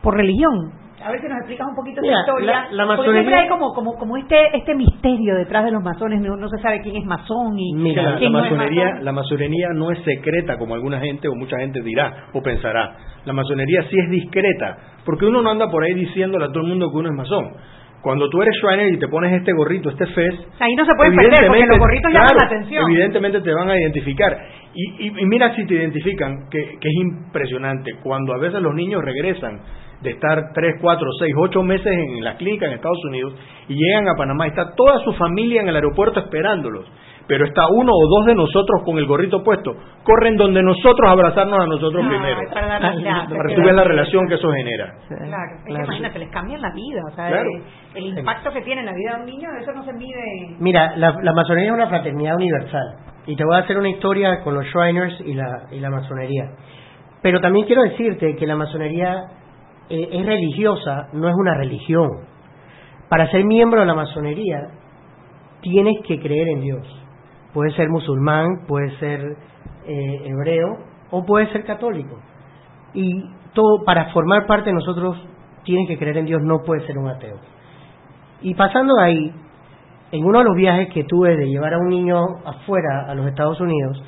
por 0.01 0.15
religión. 0.15 0.71
A 1.01 1.11
ver 1.11 1.21
si 1.21 1.27
nos 1.29 1.37
explicas 1.37 1.65
un 1.65 1.75
poquito 1.75 2.01
Mira, 2.01 2.13
esa 2.13 2.19
historia. 2.31 2.51
la- 2.51 2.71
la 2.71 2.87
Porque 2.97 3.09
masonería- 3.09 3.21
siempre 3.21 3.39
hay 3.39 3.47
como 3.47 3.73
como 3.73 3.93
como 3.97 4.17
este 4.17 4.57
este 4.57 4.75
misterio 4.75 5.35
detrás 5.35 5.63
de 5.63 5.71
los 5.71 5.81
masones. 5.81 6.19
No, 6.19 6.35
no 6.35 6.49
se 6.49 6.57
sabe 6.61 6.81
quién 6.81 6.97
es 6.97 7.05
masón 7.05 7.57
y 7.57 7.73
Mira, 7.73 8.03
la, 8.03 8.17
quién 8.17 8.33
la 8.33 8.39
no 8.39 8.45
es 8.45 8.51
masonería, 8.51 8.85
masón. 8.85 9.05
la 9.05 9.11
masonería 9.13 9.67
no 9.75 9.91
es 9.91 9.99
secreta 10.03 10.57
como 10.57 10.73
alguna 10.75 10.99
gente 10.99 11.29
o 11.29 11.35
mucha 11.35 11.57
gente 11.59 11.81
dirá 11.81 12.25
o 12.33 12.41
pensará. 12.41 12.97
La 13.23 13.31
masonería 13.31 13.83
sí 13.89 13.97
es 13.97 14.09
discreta, 14.09 14.77
porque 15.05 15.25
uno 15.25 15.41
no 15.41 15.51
anda 15.51 15.69
por 15.71 15.83
ahí 15.83 15.93
diciéndole 15.93 16.45
a 16.45 16.49
todo 16.49 16.63
el 16.63 16.69
mundo 16.69 16.91
que 16.91 16.97
uno 16.97 17.09
es 17.09 17.15
masón. 17.15 17.45
Cuando 18.01 18.29
tú 18.29 18.41
eres 18.41 18.55
Shriner 18.61 18.93
y 18.93 18.97
te 18.97 19.07
pones 19.09 19.33
este 19.33 19.51
gorrito, 19.51 19.89
este 19.89 20.05
fez, 20.07 20.33
Ahí 20.59 20.73
no 20.75 20.85
se 20.85 20.93
pueden 20.95 21.13
perder 21.15 21.47
porque 21.47 21.65
los 21.67 21.79
gorritos 21.79 22.11
llaman 22.13 22.35
la 22.39 22.45
atención. 22.45 22.83
Evidentemente 22.91 23.41
te 23.41 23.53
van 23.53 23.69
a 23.69 23.77
identificar. 23.77 24.37
Y, 24.73 25.07
y- 25.07 25.13
y 25.21 25.25
mira 25.25 25.53
si 25.55 25.65
te 25.65 25.73
identifican, 25.75 26.47
que, 26.49 26.59
que 26.79 26.87
es 26.87 26.95
impresionante. 26.95 27.91
Cuando 28.01 28.33
a 28.33 28.37
veces 28.37 28.61
los 28.61 28.73
niños 28.73 29.03
regresan 29.03 29.59
de 30.01 30.11
estar 30.11 30.53
3, 30.53 30.75
4, 30.81 31.07
6, 31.19 31.33
8 31.37 31.63
meses 31.63 31.87
en 31.91 32.23
la 32.23 32.37
clínica 32.37 32.67
en 32.67 32.73
Estados 32.73 33.03
Unidos 33.05 33.33
y 33.67 33.73
llegan 33.75 34.07
a 34.07 34.15
Panamá, 34.15 34.47
está 34.47 34.73
toda 34.75 34.99
su 35.03 35.11
familia 35.13 35.61
en 35.61 35.67
el 35.67 35.75
aeropuerto 35.75 36.21
esperándolos. 36.21 36.85
Pero 37.29 37.45
está 37.45 37.61
uno 37.69 37.91
o 37.93 38.07
dos 38.17 38.25
de 38.25 38.33
nosotros 38.33 38.81
con 38.83 38.97
el 38.97 39.05
gorrito 39.05 39.43
puesto. 39.43 39.71
Corren 40.03 40.35
donde 40.35 40.63
nosotros 40.63 41.07
abrazarnos 41.07 41.59
a 41.59 41.67
nosotros 41.67 42.01
Ay, 42.03 42.09
primero. 42.09 42.39
para 42.51 43.55
tú 43.55 43.61
veas 43.61 43.75
la 43.75 43.83
relación 43.83 44.27
que 44.27 44.33
eso 44.33 44.49
genera. 44.51 44.95
Claro, 45.07 45.23
es 45.23 45.63
que 45.63 45.69
claro. 45.69 45.85
imagínate, 45.85 46.19
les 46.19 46.29
cambian 46.31 46.59
la 46.59 46.71
vida, 46.73 47.01
o 47.07 47.15
sea, 47.15 47.27
Claro. 47.27 47.49
eh, 47.51 47.63
el 47.93 48.17
impacto 48.17 48.51
que 48.51 48.61
tiene 48.61 48.81
en 48.81 48.87
la 48.87 48.93
vida 48.93 49.13
de 49.15 49.19
un 49.21 49.25
niño, 49.27 49.47
eso 49.61 49.71
no 49.73 49.83
se 49.85 49.93
mide. 49.93 50.55
Mira, 50.59 50.97
la, 50.97 51.13
la 51.21 51.33
masonería 51.33 51.69
es 51.69 51.75
una 51.75 51.87
fraternidad 51.87 52.35
universal. 52.35 52.95
Y 53.27 53.35
te 53.35 53.45
voy 53.45 53.57
a 53.57 53.59
hacer 53.59 53.77
una 53.77 53.89
historia 53.89 54.41
con 54.41 54.55
los 54.55 54.65
Shriners 54.65 55.21
y 55.23 55.35
la, 55.35 55.67
y 55.71 55.79
la 55.79 55.91
masonería. 55.91 56.45
Pero 57.21 57.39
también 57.41 57.67
quiero 57.67 57.83
decirte 57.83 58.35
que 58.37 58.47
la 58.47 58.55
masonería 58.55 59.13
eh, 59.87 60.09
es 60.13 60.25
religiosa, 60.25 61.09
no 61.13 61.29
es 61.29 61.35
una 61.35 61.53
religión. 61.53 62.09
Para 63.07 63.29
ser 63.29 63.45
miembro 63.45 63.81
de 63.81 63.85
la 63.85 63.93
masonería, 63.93 64.61
tienes 65.61 65.97
que 66.07 66.19
creer 66.19 66.47
en 66.47 66.61
Dios. 66.61 66.95
Puedes 67.53 67.73
ser 67.75 67.89
musulmán, 67.89 68.65
puedes 68.67 68.93
ser 68.99 69.21
eh, 69.85 70.21
hebreo 70.25 70.77
o 71.11 71.25
puedes 71.25 71.49
ser 71.51 71.63
católico. 71.65 72.19
Y 72.93 73.23
todo, 73.53 73.83
para 73.85 74.11
formar 74.13 74.45
parte 74.45 74.69
de 74.69 74.75
nosotros, 74.75 75.17
tienes 75.63 75.87
que 75.87 75.97
creer 75.97 76.17
en 76.17 76.25
Dios, 76.25 76.41
no 76.43 76.59
puedes 76.65 76.85
ser 76.85 76.97
un 76.97 77.07
ateo. 77.07 77.37
Y 78.41 78.53
pasando 78.53 78.95
de 78.95 79.03
ahí, 79.03 79.33
en 80.11 80.25
uno 80.25 80.39
de 80.39 80.45
los 80.45 80.55
viajes 80.55 80.89
que 80.93 81.03
tuve 81.03 81.35
de 81.35 81.47
llevar 81.47 81.73
a 81.73 81.77
un 81.77 81.89
niño 81.89 82.19
afuera 82.45 83.05
a 83.07 83.15
los 83.15 83.27
Estados 83.27 83.59
Unidos, 83.59 84.03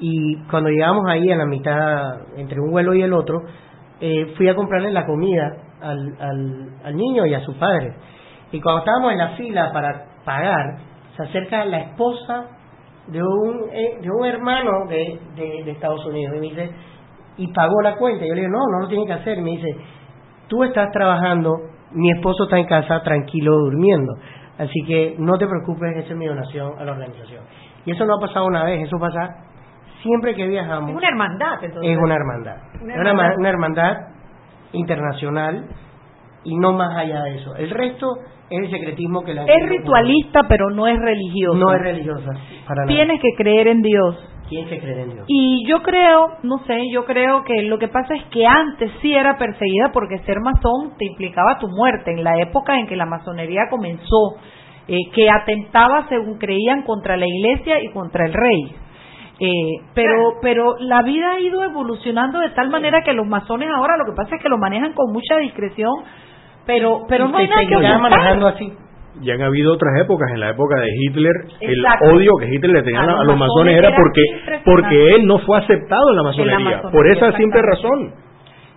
y 0.00 0.36
cuando 0.50 0.70
llegamos 0.70 1.04
ahí 1.08 1.30
a 1.30 1.36
la 1.36 1.46
mitad, 1.46 2.36
entre 2.36 2.60
un 2.60 2.70
vuelo 2.70 2.94
y 2.94 3.02
el 3.02 3.12
otro, 3.12 3.42
eh, 4.00 4.34
fui 4.36 4.48
a 4.48 4.54
comprarle 4.54 4.90
la 4.90 5.06
comida 5.06 5.56
al, 5.80 6.16
al, 6.20 6.68
al 6.84 6.96
niño 6.96 7.26
y 7.26 7.34
a 7.34 7.40
su 7.40 7.54
padre. 7.54 7.94
Y 8.52 8.60
cuando 8.60 8.80
estábamos 8.80 9.12
en 9.12 9.18
la 9.18 9.28
fila 9.30 9.70
para 9.72 10.06
pagar, 10.24 10.78
se 11.16 11.22
acerca 11.22 11.64
la 11.64 11.78
esposa 11.78 12.48
de 13.08 13.22
un, 13.22 13.64
eh, 13.72 13.98
de 14.00 14.10
un 14.10 14.24
hermano 14.24 14.86
de, 14.88 15.18
de, 15.36 15.64
de 15.64 15.70
Estados 15.70 16.04
Unidos 16.06 16.36
y 16.36 16.40
me 16.40 16.46
dice, 16.48 16.70
y 17.36 17.52
pagó 17.52 17.80
la 17.82 17.96
cuenta. 17.96 18.24
Yo 18.26 18.34
le 18.34 18.42
digo, 18.42 18.52
no, 18.52 18.60
no 18.70 18.80
lo 18.80 18.88
tiene 18.88 19.06
que 19.06 19.12
hacer. 19.12 19.40
Me 19.42 19.50
dice, 19.50 19.76
tú 20.48 20.62
estás 20.64 20.90
trabajando, 20.92 21.56
mi 21.92 22.10
esposo 22.10 22.44
está 22.44 22.58
en 22.58 22.66
casa 22.66 23.02
tranquilo 23.02 23.52
durmiendo. 23.52 24.14
Así 24.58 24.84
que 24.86 25.16
no 25.18 25.36
te 25.36 25.46
preocupes, 25.46 25.96
esa 25.96 26.12
es 26.12 26.16
mi 26.16 26.26
donación 26.26 26.78
a 26.78 26.84
la 26.84 26.92
organización. 26.92 27.42
Y 27.84 27.90
eso 27.90 28.04
no 28.04 28.14
ha 28.16 28.20
pasado 28.20 28.46
una 28.46 28.64
vez, 28.64 28.86
eso 28.86 28.98
pasa 28.98 29.28
siempre 30.02 30.34
que 30.34 30.46
viajamos. 30.46 30.90
Es 30.90 30.96
una 30.96 31.08
hermandad, 31.08 31.64
entonces. 31.64 31.90
Es 31.90 31.98
una 31.98 32.14
hermandad. 32.14 32.56
Una 33.38 33.48
hermandad 33.48 33.96
internacional 34.72 35.66
y 36.44 36.56
no 36.56 36.72
más 36.72 36.96
allá 36.96 37.22
de 37.24 37.36
eso. 37.36 37.56
El 37.56 37.70
resto 37.70 38.16
es 38.50 38.64
el 38.64 38.70
secretismo 38.70 39.22
que 39.22 39.34
la 39.34 39.44
Es 39.44 39.68
ritualista, 39.68 40.42
pero 40.48 40.70
no 40.70 40.86
es 40.86 40.98
religioso. 40.98 41.58
No 41.58 41.74
es 41.74 41.80
religiosa, 41.80 42.32
para 42.66 42.82
nada. 42.82 42.88
Tienes 42.88 43.20
que 43.20 43.34
creer 43.36 43.68
en 43.68 43.82
Dios. 43.82 44.16
Tienes 44.48 44.68
que 44.68 44.78
creer 44.78 44.98
en 45.00 45.14
Dios. 45.14 45.24
Y 45.26 45.66
yo 45.66 45.82
creo, 45.82 46.28
no 46.42 46.58
sé, 46.66 46.78
yo 46.92 47.06
creo 47.06 47.44
que 47.44 47.62
lo 47.62 47.78
que 47.78 47.88
pasa 47.88 48.14
es 48.14 48.24
que 48.26 48.46
antes 48.46 48.90
sí 49.00 49.14
era 49.14 49.38
perseguida 49.38 49.90
porque 49.92 50.18
ser 50.18 50.40
masón 50.40 50.96
te 50.98 51.06
implicaba 51.06 51.58
tu 51.58 51.68
muerte. 51.68 52.12
En 52.12 52.22
la 52.22 52.38
época 52.38 52.78
en 52.78 52.86
que 52.86 52.96
la 52.96 53.06
masonería 53.06 53.62
comenzó, 53.70 54.36
eh, 54.86 54.98
que 55.14 55.30
atentaba, 55.30 56.06
según 56.10 56.36
creían, 56.38 56.82
contra 56.82 57.16
la 57.16 57.26
iglesia 57.26 57.82
y 57.82 57.90
contra 57.90 58.26
el 58.26 58.34
rey. 58.34 58.76
Eh, 59.40 59.80
pero 59.94 60.34
pero 60.40 60.76
la 60.78 61.02
vida 61.02 61.32
ha 61.32 61.40
ido 61.40 61.64
evolucionando 61.64 62.38
de 62.38 62.50
tal 62.50 62.70
manera 62.70 63.02
que 63.02 63.12
los 63.12 63.26
masones 63.26 63.68
ahora 63.74 63.96
lo 63.96 64.04
que 64.04 64.16
pasa 64.16 64.36
es 64.36 64.42
que 64.42 64.48
lo 64.48 64.58
manejan 64.58 64.92
con 64.92 65.12
mucha 65.12 65.38
discreción, 65.38 65.92
pero 66.66 67.04
pero 67.08 67.26
Y 67.26 67.32
no 67.32 67.38
hay 67.38 67.48
nada 67.48 67.60
que 67.66 67.76
ocultar. 67.76 68.00
manejando 68.00 68.46
así. 68.48 68.72
Y 69.22 69.30
han 69.30 69.42
habido 69.42 69.72
otras 69.72 69.92
épocas, 70.00 70.28
en 70.32 70.40
la 70.40 70.50
época 70.50 70.80
de 70.80 70.88
Hitler, 70.92 71.32
Exacto. 71.60 72.06
el 72.06 72.16
odio 72.16 72.32
que 72.40 72.48
Hitler 72.48 72.72
le 72.72 72.82
tenía 72.82 73.00
A 73.00 73.04
a, 73.04 73.06
los 73.06 73.26
los 73.26 73.36
masones 73.38 73.76
masones 73.76 73.78
era 73.78 73.96
porque 73.96 74.22
porque 74.64 75.14
él 75.14 75.26
no 75.26 75.38
fue 75.38 75.58
aceptado 75.58 76.10
en 76.10 76.16
la 76.16 76.22
masonería, 76.24 76.58
masonería, 76.58 76.90
por 76.90 77.06
esa 77.06 77.36
simple 77.36 77.62
razón. 77.62 78.14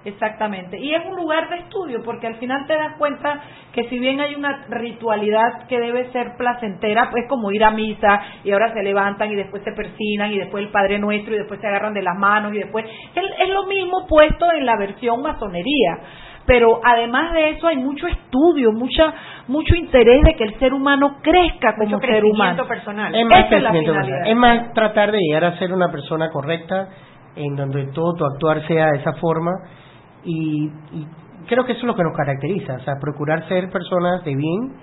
Exactamente. 0.05 0.79
Y 0.79 0.93
es 0.93 1.05
un 1.05 1.17
lugar 1.17 1.49
de 1.49 1.57
estudio, 1.57 2.01
porque 2.03 2.27
al 2.27 2.35
final 2.35 2.65
te 2.65 2.77
das 2.77 2.95
cuenta 2.97 3.41
que 3.73 3.89
si 3.89 3.99
bien 3.99 4.21
hay 4.21 4.35
una 4.35 4.65
ritualidad 4.69 5.67
que 5.67 5.79
debe 5.79 6.09
ser 6.13 6.37
placentera, 6.37 7.09
pues 7.11 7.25
como 7.27 7.51
ir 7.51 7.61
a 7.63 7.71
misa 7.71 8.21
y 8.45 8.51
ahora 8.51 8.71
se 8.73 8.83
levantan 8.83 9.31
y 9.31 9.35
después 9.35 9.63
se 9.63 9.73
persinan 9.73 10.31
y 10.31 10.37
después 10.37 10.63
el 10.63 10.71
Padre 10.71 10.97
Nuestro 10.99 11.33
y 11.35 11.39
después 11.39 11.59
se 11.59 11.67
agarran 11.67 11.93
de 11.93 12.03
las 12.03 12.17
manos 12.17 12.53
y 12.53 12.59
después 12.59 12.85
es, 12.85 13.23
es 13.43 13.49
lo 13.49 13.65
mismo 13.65 14.07
puesto 14.07 14.45
en 14.57 14.65
la 14.65 14.77
versión 14.77 15.21
masonería. 15.21 15.99
Pero 16.47 16.79
además 16.83 17.33
de 17.33 17.49
eso 17.51 17.67
hay 17.67 17.75
mucho 17.77 18.07
estudio, 18.07 18.71
mucha 18.71 19.13
mucho 19.47 19.75
interés 19.75 20.23
de 20.23 20.33
que 20.35 20.45
el 20.45 20.57
ser 20.59 20.73
humano 20.73 21.17
crezca 21.21 21.75
como 21.77 21.89
Mucho 21.97 22.07
ser 22.07 22.23
humano. 22.25 22.65
personal. 22.67 23.13
Es 23.13 23.25
más, 23.27 23.45
Esa 23.45 23.57
es 23.57 23.63
la 23.63 23.71
personal. 23.71 24.27
es 24.27 24.35
más 24.35 24.73
tratar 24.73 25.11
de 25.11 25.19
llegar 25.19 25.43
a 25.45 25.57
ser 25.59 25.71
una 25.73 25.91
persona 25.91 26.29
correcta 26.29 26.87
en 27.35 27.55
donde 27.55 27.87
todo 27.93 28.13
tu 28.17 28.25
actuar 28.25 28.65
sea 28.65 28.87
de 28.91 28.97
esa 28.99 29.13
forma 29.13 29.51
y, 30.23 30.65
y 30.93 31.07
creo 31.47 31.65
que 31.65 31.73
eso 31.73 31.81
es 31.81 31.87
lo 31.87 31.95
que 31.95 32.03
nos 32.03 32.15
caracteriza, 32.17 32.75
o 32.75 32.79
sea, 32.79 32.95
procurar 32.99 33.47
ser 33.47 33.69
personas 33.69 34.23
de 34.25 34.35
bien 34.35 34.73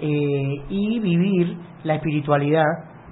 eh, 0.00 0.64
y 0.70 0.98
vivir 1.00 1.56
la 1.84 1.94
espiritualidad 1.94 2.64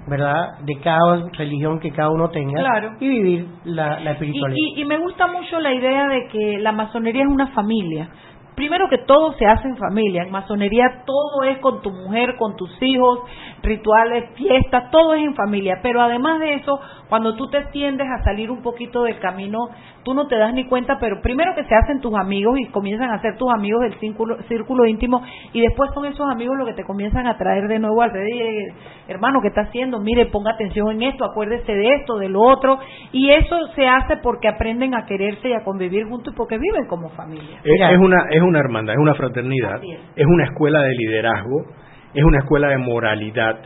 ¿verdad? 0.09 0.59
De 0.65 0.79
cada 0.81 1.29
religión 1.33 1.79
que 1.79 1.91
cada 1.93 2.11
uno 2.11 2.29
tenga 2.31 2.61
Claro. 2.61 2.93
y 3.01 3.09
vivir 3.09 3.47
la, 3.65 4.01
la 4.01 4.11
Y, 4.11 4.13
espiritualidad. 4.15 4.57
y- 4.77 4.81
y 4.81 4.85
me 4.85 4.99
gusta 4.99 5.27
mucho 5.29 5.61
la 5.61 5.73
idea 5.73 6.09
de 6.09 6.27
que 6.29 6.59
la 6.59 6.73
masonería 6.73 7.23
es 7.23 7.29
una 7.29 7.47
familia. 7.49 8.09
Primero 8.55 8.89
que 8.89 8.99
todo 8.99 9.33
se 9.35 9.47
hace 9.47 9.67
en 9.67 9.77
familia. 9.77 10.23
En 10.25 10.31
masonería 10.31 11.05
todo 11.07 11.45
es 11.45 11.59
con 11.59 11.81
tu 11.81 11.91
mujer, 11.91 12.37
con 12.37 12.55
tus 12.57 12.71
hijos, 12.83 13.21
rituales, 13.63 14.31
fiestas, 14.35 14.91
todo 14.91 15.15
es 15.15 15.23
en 15.23 15.35
familia. 15.35 15.81
Pero 15.83 16.03
además 16.03 16.39
de 16.41 16.55
eso, 16.55 16.79
cuando 17.09 17.35
tú 17.35 17.49
te 17.49 17.63
tiendes 17.73 18.07
a 18.09 18.23
salir 18.25 18.51
un 18.51 18.63
poquito 18.63 19.05
del 19.05 19.19
camino, 19.21 19.69
tú 20.03 20.15
no 20.15 20.27
te 20.27 20.37
das 20.37 20.53
ni 20.53 20.67
cuenta, 20.67 20.99
pero 21.01 21.21
primero 21.23 21.55
que 21.55 21.65
se 21.65 21.75
hacen 21.75 22.01
tus 22.01 22.15
amigos 22.15 22.59
y 22.59 22.67
comienzan 22.71 23.11
a 23.11 23.21
ser 23.21 23.37
tus 23.37 23.53
amigos 23.53 23.83
del 23.83 23.95
círculo, 24.01 24.37
círculo 24.49 24.87
íntimo 24.87 25.23
y 25.53 25.61
después 25.61 25.91
son 25.95 26.07
esos 26.07 26.29
amigos 26.31 26.57
los 26.59 26.67
que 26.67 26.75
te 26.75 26.85
comienzan 26.85 27.27
a 27.27 27.37
traer 27.37 27.69
de 27.69 27.79
nuevo 27.79 28.03
alrededor. 28.03 28.33
Y, 28.33 28.41
eh, 28.41 28.75
hermano, 29.09 29.41
¿qué 29.41 29.49
está 29.49 29.63
haciendo? 29.63 30.01
Mire, 30.01 30.27
ponga 30.27 30.53
atención 30.53 30.91
en 30.91 31.03
esto, 31.03 31.25
acuérdese 31.25 31.73
de 31.73 31.95
esto, 31.95 32.19
de 32.19 32.29
lo 32.29 32.41
otro. 32.43 32.79
Y 33.13 33.31
eso 33.31 33.57
se 33.75 33.87
hace 33.87 34.17
porque 34.19 34.49
aprenden 34.49 34.95
a 34.95 35.07
quererse 35.07 35.49
y 35.49 35.53
a 35.53 35.65
convivir 35.65 36.07
juntos 36.09 36.35
y 36.35 36.37
porque 36.37 36.59
viven 36.59 36.87
como 36.87 37.09
familia. 37.11 37.61
Es, 37.65 37.81
es 37.81 37.99
una 37.99 38.27
es 38.31 38.42
una 38.43 38.61
hermandad, 38.61 38.95
es 38.95 39.01
una 39.01 39.15
fraternidad, 39.15 39.83
es. 39.83 39.99
es 40.17 40.27
una 40.27 40.45
escuela 40.45 40.83
de 40.83 40.95
liderazgo, 40.95 41.67
es 42.15 42.25
una 42.25 42.39
escuela 42.39 42.69
de 42.69 42.79
moralidad 42.79 43.59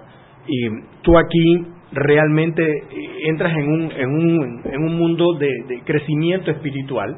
y 0.47 0.69
tú 1.03 1.19
aquí 1.19 1.67
realmente 1.93 2.63
eh, 2.63 3.29
entras 3.29 3.53
en 3.57 3.69
un 3.69 3.93
en 3.93 4.11
un, 4.11 4.63
en 4.65 4.83
un 4.83 4.99
mundo 4.99 5.35
de, 5.39 5.51
de 5.69 5.81
crecimiento 5.85 6.51
espiritual 6.51 7.17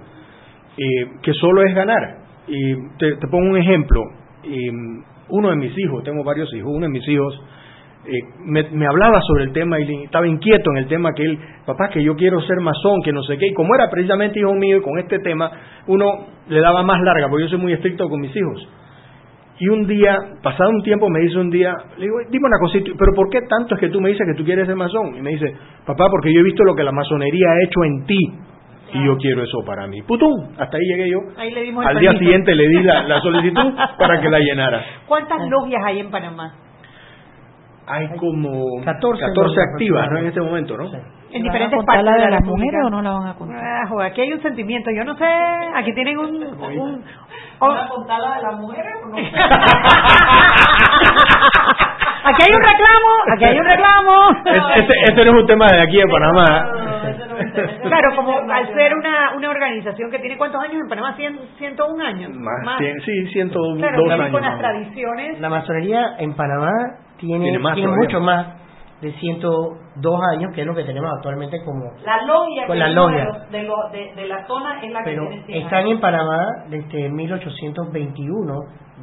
eh, 0.76 1.06
que 1.22 1.32
solo 1.34 1.62
es 1.62 1.74
ganar. 1.74 2.18
Y 2.46 2.74
te, 2.98 3.16
te 3.16 3.26
pongo 3.28 3.50
un 3.50 3.56
ejemplo. 3.58 4.02
Y, 4.44 4.70
uno 5.30 5.50
de 5.50 5.56
mis 5.56 5.76
hijos, 5.76 6.02
tengo 6.04 6.24
varios 6.24 6.52
hijos, 6.54 6.70
uno 6.72 6.86
de 6.86 6.92
mis 6.92 7.06
hijos 7.08 7.38
eh, 8.08 8.24
me, 8.40 8.62
me 8.70 8.86
hablaba 8.86 9.20
sobre 9.20 9.44
el 9.44 9.52
tema 9.52 9.78
y 9.78 10.04
estaba 10.04 10.26
inquieto 10.26 10.70
en 10.72 10.78
el 10.78 10.86
tema 10.86 11.12
que 11.12 11.24
él, 11.24 11.38
papá, 11.66 11.90
que 11.90 12.02
yo 12.02 12.16
quiero 12.16 12.40
ser 12.40 12.60
masón, 12.60 13.02
que 13.04 13.12
no 13.12 13.22
sé 13.22 13.36
qué, 13.36 13.48
y 13.48 13.52
como 13.52 13.74
era 13.74 13.90
precisamente 13.90 14.40
hijo 14.40 14.54
mío 14.54 14.78
y 14.78 14.80
con 14.82 14.98
este 14.98 15.18
tema, 15.18 15.50
uno 15.86 16.26
le 16.48 16.60
daba 16.60 16.82
más 16.82 17.00
larga, 17.02 17.28
porque 17.28 17.44
yo 17.44 17.50
soy 17.50 17.58
muy 17.58 17.72
estricto 17.72 18.08
con 18.08 18.20
mis 18.20 18.34
hijos. 18.34 18.68
Y 19.60 19.68
un 19.68 19.86
día, 19.86 20.16
pasado 20.42 20.70
un 20.70 20.82
tiempo, 20.82 21.10
me 21.10 21.20
dice 21.20 21.36
un 21.36 21.50
día, 21.50 21.74
le 21.96 22.04
digo, 22.04 22.16
dime 22.30 22.46
una 22.46 22.58
cosita, 22.60 22.90
pero 22.96 23.12
¿por 23.14 23.28
qué 23.28 23.40
tanto 23.48 23.74
es 23.74 23.80
que 23.80 23.88
tú 23.88 24.00
me 24.00 24.08
dices 24.08 24.26
que 24.26 24.34
tú 24.34 24.44
quieres 24.44 24.66
ser 24.66 24.76
masón? 24.76 25.16
Y 25.16 25.20
me 25.20 25.30
dice, 25.30 25.52
papá, 25.84 26.06
porque 26.10 26.32
yo 26.32 26.40
he 26.40 26.44
visto 26.44 26.62
lo 26.64 26.74
que 26.74 26.84
la 26.84 26.92
masonería 26.92 27.46
ha 27.50 27.64
hecho 27.66 27.84
en 27.84 28.06
ti, 28.06 28.18
y 28.94 29.04
yo 29.04 29.16
quiero 29.18 29.42
eso 29.42 29.58
para 29.66 29.86
mí. 29.86 30.00
¡Putum! 30.02 30.32
Hasta 30.56 30.76
ahí 30.76 30.84
llegué 30.88 31.10
yo. 31.10 31.18
Ahí 31.36 31.50
le 31.50 31.62
dimos 31.62 31.84
Al 31.84 31.98
día 31.98 32.12
siguiente 32.12 32.54
le 32.54 32.68
di 32.68 32.82
la, 32.82 33.02
la 33.02 33.20
solicitud 33.22 33.74
para 33.98 34.20
que 34.20 34.30
la 34.30 34.38
llenara. 34.38 34.82
¿Cuántas 35.06 35.46
logias 35.48 35.82
hay 35.84 36.00
en 36.00 36.10
Panamá? 36.10 36.54
Hay 37.90 38.08
como 38.18 38.82
14 38.84 39.24
activas, 39.72 40.10
¿no? 40.10 40.18
En 40.18 40.26
este 40.26 40.40
momento, 40.40 40.76
¿no? 40.76 40.84
En 41.30 41.42
diferentes 41.42 41.70
¿Van 41.70 41.72
a 41.72 41.76
contar 41.76 41.86
partes 41.96 42.04
la 42.04 42.12
de 42.12 42.18
la 42.20 42.30
las 42.30 42.42
mujeres 42.44 42.80
o 42.86 42.90
no 42.90 43.02
la 43.02 43.10
van 43.12 43.26
a 43.28 43.34
contar? 43.34 43.58
Ah, 43.64 43.86
joder, 43.88 44.10
aquí 44.10 44.20
hay 44.22 44.32
un 44.32 44.42
sentimiento, 44.42 44.90
yo 44.90 45.04
no 45.04 45.14
sé, 45.16 45.24
aquí 45.74 45.92
tienen 45.94 46.18
un... 46.18 46.34
un 46.36 47.04
¿Van 47.60 47.76
a 47.76 47.88
contar 47.88 48.20
la 48.20 48.36
de 48.36 48.42
las 48.42 48.58
mujeres 48.60 48.92
o 49.04 49.08
no? 49.08 49.16
aquí 52.24 52.42
hay 52.42 52.50
un 52.54 52.62
reclamo, 52.62 53.10
aquí 53.34 53.44
hay 53.44 53.58
un 53.58 53.64
reclamo. 53.64 54.30
Es- 54.44 54.76
Este, 54.78 54.92
este 55.08 55.24
no 55.24 55.30
es 55.32 55.40
un 55.42 55.46
tema 55.46 55.66
de 55.66 55.80
aquí 55.82 55.96
de 55.96 56.06
Panamá. 56.06 56.72
Claro, 57.82 58.16
como 58.16 58.38
al 58.52 58.74
ser 58.74 58.94
una, 58.94 59.27
una 59.38 59.50
organización 59.50 60.10
que 60.10 60.18
tiene 60.18 60.36
cuántos 60.36 60.60
años 60.62 60.76
en 60.82 60.88
Panamá, 60.88 61.16
Cien- 61.16 61.38
101 61.58 62.00
años. 62.04 62.30
Más, 62.34 62.78
cien- 62.80 63.00
sí, 63.04 63.26
102 63.32 63.78
Claro, 63.78 63.96
también 63.96 64.20
años. 64.20 64.32
con 64.32 64.42
las 64.42 64.50
más 64.52 64.60
tradiciones. 64.60 65.40
La 65.40 65.48
masonería 65.48 66.16
en 66.18 66.34
Panamá 66.34 66.72
tiene, 67.18 67.44
Tiene 67.44 67.58
más 67.58 67.74
tiene 67.74 67.92
mucho 67.92 68.20
más 68.20 68.46
de 69.00 69.12
102 69.12 70.20
años, 70.32 70.52
que 70.54 70.62
es 70.62 70.66
lo 70.66 70.74
que 70.74 70.82
tenemos 70.84 71.08
actualmente 71.16 71.62
como... 71.64 71.84
La 72.04 72.22
logia, 72.26 72.66
Con 72.66 72.74
que 72.74 72.80
la 72.80 72.88
logia. 72.90 73.18
de, 73.18 73.24
los- 73.24 73.50
de, 73.50 73.62
lo- 73.62 73.88
de- 73.92 74.12
de 74.22 74.26
la 74.28 74.44
zona 74.46 74.80
es 74.82 74.90
la 74.92 74.98
que 75.04 75.10
Pero 75.10 75.28
tiene 75.28 75.44
cien 75.46 75.62
están 75.62 75.78
años. 75.80 75.90
en 75.92 76.00
Panamá 76.00 76.46
desde 76.68 77.08
1821, 77.08 78.54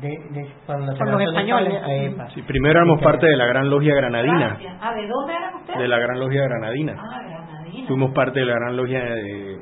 de, 0.02 0.10
de 0.10 0.50
cuando 0.66 0.86
la 0.88 0.92
los 1.06 1.18
de 1.18 1.24
españoles. 1.26 1.74
España, 1.76 1.86
a 1.86 1.96
EPA. 2.04 2.28
Sí, 2.32 2.42
primero 2.42 2.80
éramos 2.80 3.02
parte 3.02 3.26
de 3.26 3.38
la 3.38 3.46
Gran 3.46 3.70
Logia 3.70 3.96
Granadina. 3.96 4.48
Gracias. 4.50 4.78
Ah, 4.82 4.94
¿de 4.94 5.08
dónde 5.08 5.34
eran 5.34 5.56
ustedes? 5.56 5.80
De 5.80 5.88
la 5.88 6.00
Gran 6.00 6.20
Logia 6.20 6.44
Granadina. 6.44 6.96
Ah, 6.98 7.22
Granadina. 7.26 7.88
Fuimos 7.88 8.12
parte 8.12 8.40
de 8.42 8.46
la 8.46 8.56
Gran 8.56 8.76
Logia 8.78 9.00
de 9.04 9.58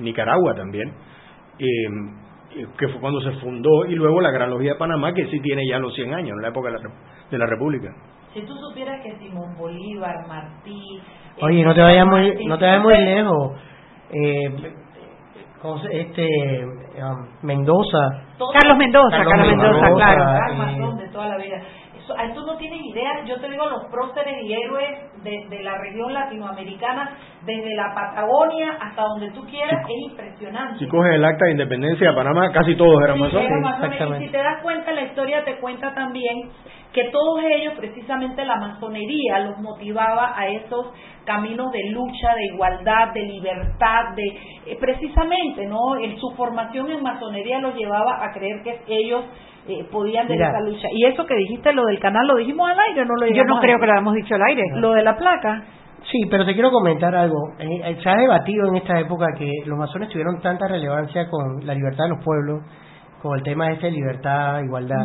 Nicaragua 0.00 0.54
también. 0.54 0.92
eh, 1.58 1.64
que 2.78 2.86
fue 2.88 3.00
cuando 3.00 3.18
se 3.22 3.30
fundó. 3.40 3.86
Y 3.86 3.94
luego 3.94 4.20
la 4.20 4.30
Gran 4.30 4.50
Logia 4.50 4.72
de 4.74 4.78
Panamá, 4.78 5.14
que 5.14 5.26
sí 5.28 5.40
tiene 5.40 5.62
ya 5.66 5.78
los 5.78 5.94
100 5.94 6.12
años, 6.12 6.36
en 6.36 6.42
la 6.42 6.48
época 6.48 6.70
de 6.70 6.78
la, 6.78 6.90
de 7.30 7.38
la 7.38 7.46
República. 7.46 7.88
Si 8.34 8.42
tú 8.42 8.54
supieras 8.56 9.00
que 9.02 9.16
Simón 9.18 9.56
Bolívar, 9.56 10.14
Martí... 10.28 11.00
Oye, 11.40 11.60
eh, 11.60 11.64
no 11.64 11.74
te 11.74 11.80
vayas 11.80 12.06
muy, 12.06 12.44
no 12.46 12.58
te 12.58 12.64
vayas 12.66 12.82
muy 12.82 12.94
lejos. 12.98 13.52
Eh, 14.10 14.72
¿cómo 15.62 15.78
se- 15.78 16.00
este 16.00 16.26
um, 16.66 17.26
Mendoza. 17.42 17.98
Carlos 18.60 18.76
Mendoza, 18.76 19.16
Carlos 19.24 19.46
Mendoza, 19.46 19.94
claro. 19.94 20.22
Armas 20.24 20.72
eh, 20.74 20.78
son 20.78 20.96
de 20.98 21.08
toda 21.08 21.28
la 21.28 21.36
vida. 21.38 21.56
Ah, 22.18 22.32
tú 22.34 22.40
no 22.46 22.56
tienes 22.56 22.80
idea, 22.84 23.24
yo 23.26 23.40
te 23.40 23.48
digo 23.48 23.64
los 23.66 23.84
próceres 23.86 24.42
y 24.42 24.52
héroes 24.52 25.22
de, 25.22 25.46
de 25.48 25.62
la 25.62 25.78
región 25.78 26.12
latinoamericana, 26.12 27.16
desde 27.44 27.74
la 27.74 27.92
Patagonia 27.94 28.76
hasta 28.80 29.02
donde 29.02 29.30
tú 29.30 29.44
quieras, 29.46 29.84
es 29.88 30.10
impresionante. 30.10 30.78
Si 30.78 30.86
coges 30.88 31.14
el 31.14 31.24
acta 31.24 31.44
de 31.46 31.50
independencia 31.52 32.08
de 32.10 32.14
Panamá, 32.16 32.52
casi 32.52 32.76
todos 32.76 33.02
eran 33.02 33.16
Sí, 33.16 33.22
masones. 33.22 33.46
eran 33.48 33.60
masones. 33.62 34.20
Y 34.20 34.26
si 34.26 34.32
te 34.32 34.38
das 34.38 34.62
cuenta, 34.62 34.92
la 34.92 35.02
historia 35.02 35.44
te 35.44 35.56
cuenta 35.58 35.94
también 35.94 36.50
que 36.92 37.04
todos 37.04 37.40
ellos, 37.42 37.72
precisamente 37.78 38.44
la 38.44 38.56
masonería, 38.56 39.38
los 39.40 39.58
motivaba 39.58 40.34
a 40.38 40.46
esos 40.48 40.92
caminos 41.24 41.72
de 41.72 41.90
lucha, 41.90 42.34
de 42.34 42.46
igualdad, 42.54 43.12
de 43.14 43.22
libertad, 43.22 44.14
de 44.14 44.24
eh, 44.66 44.76
precisamente, 44.78 45.66
¿no? 45.66 45.96
En 45.96 46.18
su 46.18 46.30
formación 46.36 46.90
en 46.90 47.02
masonería 47.02 47.60
los 47.60 47.74
llevaba 47.76 48.22
a 48.24 48.32
creer 48.32 48.62
que 48.62 48.78
ellos 48.88 49.24
eh, 49.68 49.84
podían 49.90 50.26
de 50.26 50.34
Mira. 50.34 50.48
esa 50.48 50.60
lucha. 50.60 50.88
Y 50.92 51.04
eso 51.04 51.24
que 51.24 51.34
dijiste, 51.34 51.72
lo 51.72 51.84
del 51.84 52.00
canal, 52.00 52.26
lo 52.26 52.36
dijimos 52.36 52.68
al 52.68 52.78
aire, 52.88 53.02
o 53.02 53.04
no 53.04 53.14
lo 53.14 53.26
Yo 53.26 53.26
dijimos 53.26 53.48
no 53.48 53.60
creo 53.60 53.78
que 53.78 53.86
lo 53.86 53.92
hayamos 53.92 54.14
dicho 54.14 54.34
al 54.34 54.42
aire. 54.42 54.62
Lo 54.74 54.92
de 54.92 55.02
la 55.02 55.16
placa. 55.16 55.62
Sí, 56.10 56.18
pero 56.30 56.44
te 56.44 56.54
quiero 56.54 56.70
comentar 56.70 57.14
algo. 57.14 57.38
Eh, 57.58 57.80
eh, 57.84 57.98
se 58.02 58.08
ha 58.08 58.16
debatido 58.16 58.68
en 58.68 58.76
esta 58.76 58.98
época 58.98 59.26
que 59.38 59.50
los 59.66 59.78
masones 59.78 60.08
tuvieron 60.08 60.40
tanta 60.40 60.66
relevancia 60.66 61.28
con 61.28 61.64
la 61.64 61.74
libertad 61.74 62.04
de 62.04 62.10
los 62.10 62.24
pueblos, 62.24 62.62
con 63.22 63.38
el 63.38 63.44
tema 63.44 63.70
este 63.70 63.86
de 63.86 63.92
libertad, 63.92 64.60
igualdad. 64.64 65.04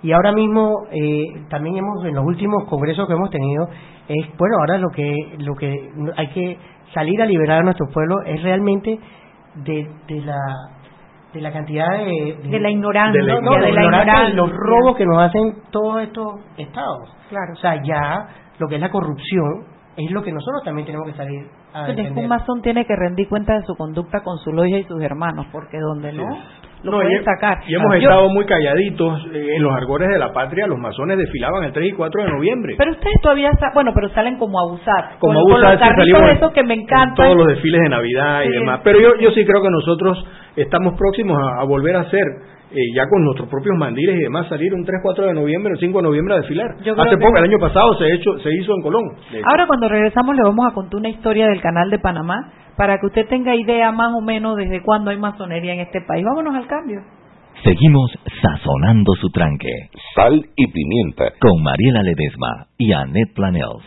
Y 0.00 0.12
ahora 0.12 0.30
mismo 0.30 0.86
eh, 0.92 1.24
también 1.50 1.78
hemos 1.78 2.04
en 2.04 2.14
los 2.14 2.24
últimos 2.24 2.64
congresos 2.68 3.06
que 3.08 3.14
hemos 3.14 3.30
tenido 3.30 3.68
es 4.08 4.26
bueno 4.38 4.56
ahora 4.60 4.78
lo 4.78 4.88
que 4.90 5.12
lo 5.38 5.54
que 5.54 5.74
hay 6.16 6.28
que 6.28 6.56
salir 6.94 7.20
a 7.20 7.26
liberar 7.26 7.60
a 7.60 7.62
nuestro 7.64 7.86
pueblo 7.92 8.22
es 8.24 8.40
realmente 8.42 8.98
de, 9.56 9.90
de 10.06 10.20
la 10.22 10.38
de 11.32 11.40
la 11.40 11.52
cantidad 11.52 11.86
de, 11.90 12.38
De 12.42 12.58
la 12.60 12.70
ignorancia, 12.70 13.20
de 13.20 13.26
la, 13.26 13.40
no, 13.40 13.50
de 13.52 13.72
la 13.72 13.84
ignorancia 13.84 14.34
los 14.34 14.50
robos 14.50 14.96
que 14.96 15.04
nos 15.04 15.18
hacen 15.22 15.54
todos 15.70 16.02
estos 16.02 16.40
estados. 16.56 17.14
Claro. 17.28 17.52
o 17.52 17.56
sea 17.56 17.82
ya 17.82 18.28
lo 18.58 18.66
que 18.68 18.76
es 18.76 18.80
la 18.80 18.90
corrupción 18.90 19.64
es 19.96 20.10
lo 20.10 20.22
que 20.22 20.32
nosotros 20.32 20.62
también 20.64 20.86
tenemos 20.86 21.06
que 21.08 21.14
salir 21.14 21.46
a 21.74 21.80
Entonces, 21.80 21.96
defender. 21.96 22.24
un 22.24 22.28
masón 22.28 22.62
tiene 22.62 22.84
que 22.86 22.94
rendir 22.96 23.28
cuenta 23.28 23.52
de 23.54 23.62
su 23.66 23.74
conducta 23.74 24.22
con 24.22 24.38
su 24.38 24.52
logia 24.52 24.78
y 24.78 24.84
sus 24.84 25.02
hermanos, 25.02 25.46
porque 25.52 25.78
donde 25.78 26.12
no, 26.12 26.24
lo 26.82 26.92
No, 26.92 26.98
pueden 26.98 27.24
sacar. 27.24 27.58
y 27.66 27.74
hemos 27.74 27.94
estado 27.96 28.28
muy 28.30 28.44
calladitos 28.46 29.26
eh, 29.34 29.56
en 29.56 29.62
los 29.62 29.72
argores 29.74 30.08
de 30.08 30.18
la 30.18 30.32
patria. 30.32 30.66
Los 30.66 30.78
masones 30.78 31.18
desfilaban 31.18 31.64
el 31.64 31.72
3 31.72 31.88
y 31.88 31.92
4 31.92 32.22
de 32.24 32.30
noviembre. 32.30 32.74
Pero 32.78 32.92
ustedes 32.92 33.16
todavía 33.22 33.50
bueno, 33.74 33.92
pero 33.94 34.08
salen 34.10 34.36
como 34.38 34.58
a 34.58 34.62
abusar. 34.62 35.16
como 35.18 35.34
con, 35.42 35.52
con 35.52 35.64
abusar, 35.64 35.88
los 35.88 35.96
salimos 35.98 36.22
en- 36.30 36.36
esos 36.36 36.52
que 36.52 36.62
me 36.62 36.74
en 36.74 36.80
encantan. 36.82 37.14
todos 37.14 37.36
los 37.36 37.46
desfiles 37.48 37.80
de 37.82 37.88
Navidad 37.88 38.42
y 38.44 38.48
demás. 38.50 38.80
Pero 38.84 39.00
yo, 39.00 39.16
yo 39.20 39.30
sí 39.32 39.44
creo 39.44 39.62
que 39.62 39.70
nosotros 39.70 40.24
estamos 40.56 40.94
próximos 40.98 41.36
a, 41.38 41.60
a 41.62 41.64
volver 41.64 41.96
a 41.96 42.00
hacer, 42.00 42.22
eh, 42.70 42.76
ya 42.94 43.06
con 43.08 43.24
nuestros 43.24 43.48
propios 43.48 43.76
mandiles 43.78 44.16
y 44.16 44.22
demás, 44.24 44.46
salir 44.48 44.72
un 44.74 44.84
3, 44.84 45.00
4 45.02 45.26
de 45.26 45.34
noviembre, 45.34 45.72
el 45.72 45.78
5 45.78 45.98
de 45.98 46.02
noviembre 46.04 46.34
a 46.34 46.38
desfilar. 46.38 46.66
Hace 46.78 46.84
que- 47.10 47.16
poco, 47.16 47.38
el 47.38 47.44
año 47.44 47.58
pasado, 47.58 47.94
se, 47.98 48.06
hecho, 48.14 48.38
se 48.38 48.50
hizo 48.54 48.72
en 48.74 48.82
Colón. 48.82 49.04
Ahora 49.44 49.66
cuando 49.66 49.88
regresamos 49.88 50.36
le 50.36 50.42
vamos 50.42 50.66
a 50.70 50.74
contar 50.74 50.96
una 51.00 51.08
historia 51.08 51.46
del 51.48 51.60
canal 51.60 51.90
de 51.90 51.98
Panamá 51.98 52.52
para 52.78 52.98
que 52.98 53.06
usted 53.06 53.26
tenga 53.28 53.54
idea 53.56 53.90
más 53.90 54.14
o 54.14 54.20
menos 54.22 54.56
desde 54.56 54.80
cuándo 54.82 55.10
hay 55.10 55.18
masonería 55.18 55.74
en 55.74 55.80
este 55.80 56.00
país. 56.00 56.24
Vámonos 56.24 56.54
al 56.54 56.66
cambio. 56.68 57.00
Seguimos 57.64 58.12
sazonando 58.40 59.12
su 59.20 59.28
tranque. 59.30 59.90
Sal 60.14 60.46
y 60.54 60.66
pimienta. 60.68 61.32
Con 61.40 61.60
Mariela 61.60 62.02
Ledesma 62.02 62.68
y 62.78 62.92
Annette 62.92 63.34
Planels. 63.34 63.82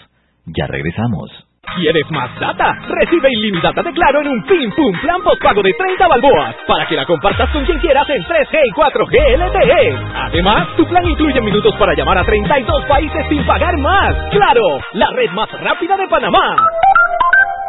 Ya 0.45 0.67
regresamos. 0.67 1.31
¿Quieres 1.77 2.09
más 2.11 2.37
data? 2.37 2.73
Recibe 2.89 3.29
ilimitada 3.31 3.81
de 3.81 3.93
Claro 3.93 4.19
en 4.21 4.27
un 4.27 4.43
Pim 4.43 4.71
Pum 4.75 4.99
Plan 4.99 5.21
postpago 5.23 5.61
de 5.61 5.71
30 5.71 6.07
balboas 6.07 6.55
para 6.67 6.85
que 6.87 6.95
la 6.95 7.05
compartas 7.05 7.49
con 7.51 7.63
quien 7.63 7.79
quieras 7.79 8.09
en 8.09 8.23
3G 8.23 8.59
y 8.65 8.71
4G 8.71 9.37
LTE. 9.37 9.97
Además, 10.15 10.67
tu 10.75 10.85
plan 10.87 11.07
incluye 11.07 11.39
minutos 11.39 11.73
para 11.77 11.93
llamar 11.93 12.17
a 12.17 12.25
32 12.25 12.85
países 12.85 13.25
sin 13.29 13.45
pagar 13.45 13.77
más. 13.77 14.13
¡Claro! 14.31 14.61
La 14.93 15.11
red 15.11 15.29
más 15.31 15.49
rápida 15.61 15.95
de 15.95 16.07
Panamá. 16.07 16.57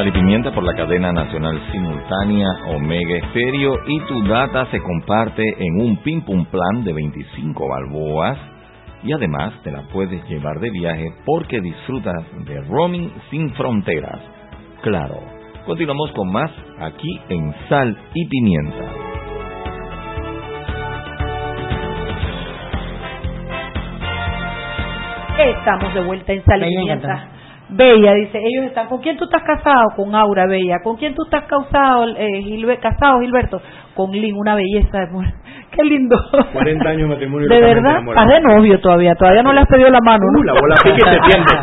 Sal 0.00 0.08
y 0.08 0.12
Pimienta 0.12 0.50
por 0.52 0.64
la 0.64 0.72
cadena 0.72 1.12
nacional 1.12 1.60
simultánea 1.70 2.46
Omega 2.68 3.16
Estéreo 3.18 3.74
y 3.86 4.00
tu 4.06 4.26
data 4.26 4.64
se 4.70 4.80
comparte 4.80 5.42
en 5.58 5.82
un 5.82 5.98
Pim 5.98 6.22
Pum 6.22 6.46
Plan 6.46 6.82
de 6.84 6.94
25 6.94 7.68
balboas 7.68 8.38
y 9.02 9.12
además 9.12 9.52
te 9.62 9.70
la 9.70 9.82
puedes 9.92 10.26
llevar 10.26 10.58
de 10.58 10.70
viaje 10.70 11.06
porque 11.26 11.60
disfrutas 11.60 12.24
de 12.46 12.62
roaming 12.62 13.12
sin 13.30 13.52
fronteras. 13.52 14.22
Claro. 14.80 15.18
Continuamos 15.66 16.10
con 16.12 16.32
más 16.32 16.50
aquí 16.78 17.20
en 17.28 17.54
Sal 17.68 17.94
y 18.14 18.26
Pimienta. 18.26 18.84
Estamos 25.58 25.92
de 25.92 26.00
vuelta 26.04 26.32
en 26.32 26.42
Sal 26.46 26.62
y 26.62 26.74
Pimienta. 26.74 27.39
Bella 27.72 28.14
dice, 28.14 28.38
ellos 28.38 28.66
están, 28.66 28.88
¿con 28.88 29.00
quién 29.00 29.16
tú 29.16 29.24
estás 29.24 29.42
casado? 29.42 29.90
Con 29.94 30.14
Aura 30.14 30.46
Bella. 30.46 30.78
¿Con 30.82 30.96
quién 30.96 31.14
tú 31.14 31.22
estás 31.24 31.44
casado, 31.44 32.04
eh, 32.16 32.78
casado 32.80 33.20
Gilberto? 33.20 33.62
Con 33.94 34.10
Lin, 34.10 34.34
una 34.36 34.56
belleza 34.56 34.98
de 34.98 35.06
mujer. 35.06 35.34
Qué 35.70 35.84
lindo. 35.84 36.16
40 36.52 36.88
años 36.88 37.02
de 37.02 37.14
matrimonio. 37.14 37.48
De 37.48 37.60
verdad, 37.60 38.00
estás 38.08 38.28
de 38.28 38.40
novio 38.40 38.80
todavía, 38.80 39.14
todavía 39.14 39.42
no 39.42 39.52
le 39.52 39.60
has 39.60 39.68
pedido 39.68 39.88
la 39.88 40.00
mano. 40.04 40.24
Uh, 40.36 40.42
la 40.42 40.52
bola 40.54 40.74
pique 40.82 41.00
se 41.00 41.18
tiende. 41.28 41.52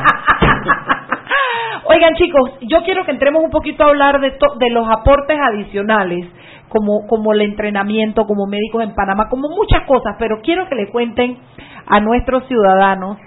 Oigan 1.89 2.15
chicos, 2.15 2.51
yo 2.61 2.83
quiero 2.83 3.05
que 3.05 3.11
entremos 3.11 3.43
un 3.43 3.49
poquito 3.49 3.83
a 3.83 3.87
hablar 3.87 4.19
de, 4.19 4.31
de 4.31 4.69
los 4.71 4.87
aportes 4.89 5.37
adicionales 5.39 6.27
como, 6.69 7.07
como 7.07 7.33
el 7.33 7.41
entrenamiento 7.41 8.25
como 8.25 8.45
médicos 8.45 8.83
en 8.83 8.93
Panamá, 8.93 9.29
como 9.29 9.49
muchas 9.49 9.83
cosas, 9.85 10.15
pero 10.19 10.41
quiero 10.41 10.67
que 10.67 10.75
le 10.75 10.89
cuenten 10.89 11.37
a 11.85 11.99
nuestros 12.01 12.45
ciudadanos 12.47 13.17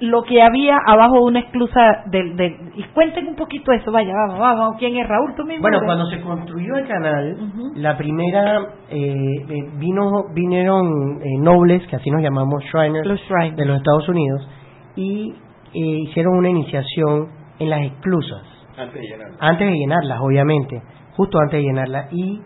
lo 0.00 0.22
que 0.22 0.42
había 0.42 0.76
abajo 0.86 1.16
de 1.16 1.22
una 1.22 1.40
esclusa 1.40 2.04
del, 2.06 2.36
y 2.76 2.82
cuenten 2.94 3.28
un 3.28 3.36
poquito 3.36 3.72
eso 3.72 3.90
vaya 3.90 4.12
vamos 4.28 4.38
vamos 4.38 4.76
quién 4.78 4.96
es 4.96 5.08
Raúl 5.08 5.34
tú 5.34 5.44
mismo 5.44 5.62
bueno 5.62 5.80
cuando 5.84 6.06
se 6.06 6.20
construyó 6.20 6.76
el 6.76 6.86
canal 6.86 7.36
la 7.74 7.96
primera 7.96 8.60
eh, 8.90 9.12
eh, 9.48 9.70
vino 9.78 10.24
vinieron 10.34 11.20
eh, 11.22 11.38
nobles 11.40 11.86
que 11.88 11.96
así 11.96 12.10
nos 12.10 12.22
llamamos 12.22 12.62
Shriners, 12.64 13.08
de 13.56 13.64
los 13.64 13.76
Estados 13.78 14.08
Unidos 14.08 14.48
y 14.96 15.34
hicieron 15.72 16.38
una 16.38 16.48
iniciación 16.48 17.28
en 17.58 17.70
las 17.70 17.82
esclusas. 17.82 18.42
Antes 18.76 18.94
de 18.94 19.02
llenarlas. 19.02 19.38
Antes 19.40 19.66
de 19.68 19.74
llenarlas 19.74 20.20
obviamente 20.20 20.82
justo 21.18 21.38
antes 21.40 21.58
de 21.58 21.64
llenarlas. 21.64 22.12
Y 22.12 22.40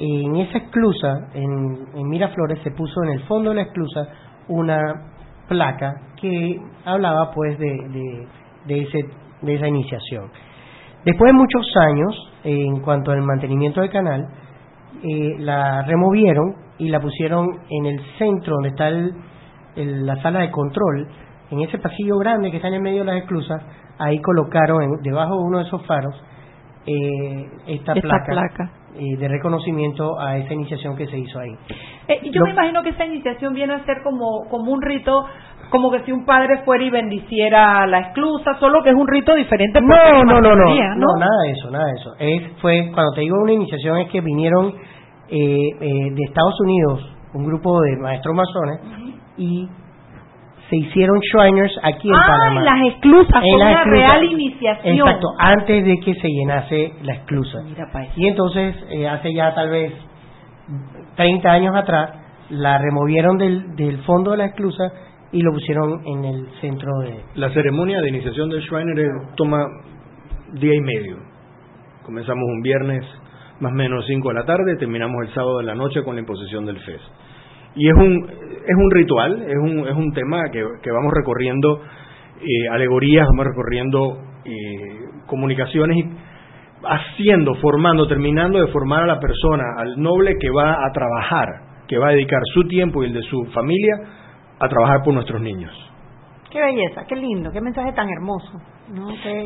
en 0.00 0.36
esa 0.36 0.58
esclusa 0.58 1.30
en, 1.34 1.86
en 1.94 2.08
Miraflores 2.08 2.60
se 2.62 2.72
puso 2.72 3.02
en 3.04 3.10
el 3.10 3.20
fondo 3.22 3.50
de 3.50 3.56
la 3.56 3.62
esclusa 3.62 4.08
una 4.48 5.17
placa 5.48 5.94
que 6.20 6.60
hablaba 6.84 7.30
pues 7.32 7.58
de, 7.58 8.26
de, 8.66 8.82
ese, 8.82 8.98
de 9.42 9.54
esa 9.54 9.66
iniciación. 9.66 10.30
Después 11.04 11.32
de 11.32 11.38
muchos 11.38 11.66
años, 11.76 12.32
en 12.44 12.80
cuanto 12.80 13.10
al 13.12 13.22
mantenimiento 13.22 13.80
del 13.80 13.90
canal, 13.90 14.28
eh, 15.02 15.36
la 15.38 15.82
removieron 15.82 16.54
y 16.78 16.88
la 16.88 17.00
pusieron 17.00 17.46
en 17.70 17.86
el 17.86 18.00
centro 18.18 18.54
donde 18.54 18.70
está 18.70 18.88
el, 18.88 19.14
la 20.06 20.20
sala 20.22 20.40
de 20.40 20.50
control, 20.50 21.08
en 21.50 21.60
ese 21.60 21.78
pasillo 21.78 22.18
grande 22.18 22.50
que 22.50 22.56
está 22.56 22.68
en 22.68 22.74
el 22.74 22.82
medio 22.82 23.00
de 23.00 23.12
las 23.12 23.22
esclusas, 23.22 23.62
ahí 23.98 24.20
colocaron 24.20 25.00
debajo 25.02 25.36
de 25.36 25.42
uno 25.42 25.58
de 25.58 25.64
esos 25.64 25.86
faros 25.86 26.14
eh, 26.86 27.50
esta, 27.66 27.94
placa, 27.94 28.70
eh, 28.96 29.16
de 29.16 29.28
reconocimiento 29.28 30.18
a 30.18 30.36
esa 30.38 30.54
iniciación 30.54 30.96
que 30.96 31.06
se 31.06 31.18
hizo 31.18 31.38
ahí. 31.38 31.54
Eh, 32.08 32.30
yo 32.30 32.42
me 32.44 32.50
imagino 32.50 32.82
que 32.82 32.90
esa 32.90 33.04
iniciación 33.06 33.54
viene 33.54 33.74
a 33.74 33.84
ser 33.84 34.02
como, 34.02 34.48
como 34.50 34.72
un 34.72 34.82
rito 34.82 35.26
como 35.70 35.90
que 35.90 36.00
si 36.04 36.12
un 36.12 36.24
padre 36.24 36.62
fuera 36.64 36.82
y 36.82 36.88
bendiciera 36.88 37.86
la 37.86 38.00
esclusa, 38.00 38.58
solo 38.58 38.82
que 38.82 38.88
es 38.88 38.96
un 38.96 39.06
rito 39.06 39.34
diferente. 39.34 39.80
No, 39.82 40.24
no, 40.24 40.40
no, 40.40 40.40
no, 40.40 40.56
no, 40.56 41.16
nada 41.18 41.42
de 41.44 41.50
eso, 41.50 41.70
nada 41.70 41.84
de 41.84 41.92
eso. 41.92 42.14
Es, 42.18 42.60
fue, 42.62 42.90
cuando 42.94 43.12
te 43.12 43.20
digo 43.20 43.36
una 43.38 43.52
iniciación 43.52 43.98
es 43.98 44.08
que 44.08 44.22
vinieron 44.22 44.74
eh, 45.28 45.70
de 45.78 46.24
Estados 46.24 46.58
Unidos 46.60 47.18
un 47.34 47.44
grupo 47.44 47.80
de 47.82 47.96
maestros 47.96 48.34
masones 48.34 48.80
y 49.36 49.68
se 50.68 50.76
hicieron 50.76 51.18
Shriners 51.20 51.72
aquí 51.82 52.08
en 52.08 52.14
ah, 52.14 52.24
Panamá. 52.26 52.60
en 52.60 52.64
las 52.64 52.94
esclusas, 52.94 53.42
en 53.42 53.54
una 53.54 53.84
real 53.84 54.24
iniciación. 54.24 54.98
Exacto, 54.98 55.28
antes 55.38 55.84
de 55.84 55.98
que 56.00 56.14
se 56.14 56.28
llenase 56.28 56.92
la 57.02 57.14
esclusa. 57.14 57.58
y 58.16 58.26
entonces, 58.26 58.76
eh, 58.90 59.08
hace 59.08 59.32
ya 59.32 59.54
tal 59.54 59.70
vez 59.70 59.92
30 61.16 61.50
años 61.50 61.74
atrás, 61.74 62.10
la 62.50 62.78
removieron 62.78 63.38
del, 63.38 63.76
del 63.76 63.98
fondo 64.04 64.32
de 64.32 64.38
la 64.38 64.46
esclusa 64.46 64.92
y 65.32 65.42
lo 65.42 65.52
pusieron 65.52 66.00
en 66.06 66.24
el 66.24 66.48
centro 66.60 66.90
de... 67.00 67.22
La 67.34 67.50
ceremonia 67.50 68.00
de 68.00 68.08
iniciación 68.08 68.48
del 68.48 68.60
Shriner 68.62 69.10
toma 69.36 69.64
día 70.52 70.74
y 70.74 70.80
medio. 70.80 71.16
Comenzamos 72.04 72.44
un 72.44 72.62
viernes 72.62 73.04
más 73.60 73.72
o 73.72 73.74
menos 73.74 74.04
5 74.06 74.28
de 74.28 74.34
la 74.34 74.44
tarde, 74.44 74.76
terminamos 74.78 75.16
el 75.26 75.34
sábado 75.34 75.58
de 75.58 75.64
la 75.64 75.74
noche 75.74 76.02
con 76.02 76.14
la 76.14 76.20
imposición 76.20 76.64
del 76.64 76.78
FES 76.78 77.00
y 77.74 77.88
es 77.88 77.94
un, 77.94 78.26
es 78.66 78.76
un 78.76 78.90
ritual, 78.90 79.42
es 79.42 79.56
un, 79.56 79.88
es 79.88 79.94
un 79.94 80.12
tema 80.12 80.50
que, 80.50 80.64
que 80.82 80.90
vamos 80.90 81.12
recorriendo 81.14 81.80
eh, 82.40 82.68
alegorías, 82.70 83.26
vamos 83.26 83.46
recorriendo 83.46 84.18
eh, 84.44 84.98
comunicaciones 85.26 85.96
y 85.96 86.04
haciendo, 86.84 87.54
formando, 87.56 88.06
terminando 88.06 88.60
de 88.60 88.68
formar 88.68 89.02
a 89.02 89.06
la 89.06 89.18
persona, 89.18 89.64
al 89.76 90.00
noble 90.00 90.36
que 90.40 90.50
va 90.50 90.86
a 90.86 90.92
trabajar, 90.92 91.46
que 91.88 91.98
va 91.98 92.08
a 92.08 92.12
dedicar 92.12 92.40
su 92.54 92.62
tiempo 92.68 93.02
y 93.02 93.06
el 93.06 93.12
de 93.12 93.22
su 93.22 93.44
familia 93.46 93.96
a 94.60 94.68
trabajar 94.68 95.02
por 95.04 95.14
nuestros 95.14 95.40
niños. 95.40 95.72
Qué 96.50 96.60
belleza, 96.60 97.04
qué 97.06 97.16
lindo, 97.16 97.50
qué 97.52 97.60
mensaje 97.60 97.92
tan 97.92 98.08
hermoso. 98.08 98.60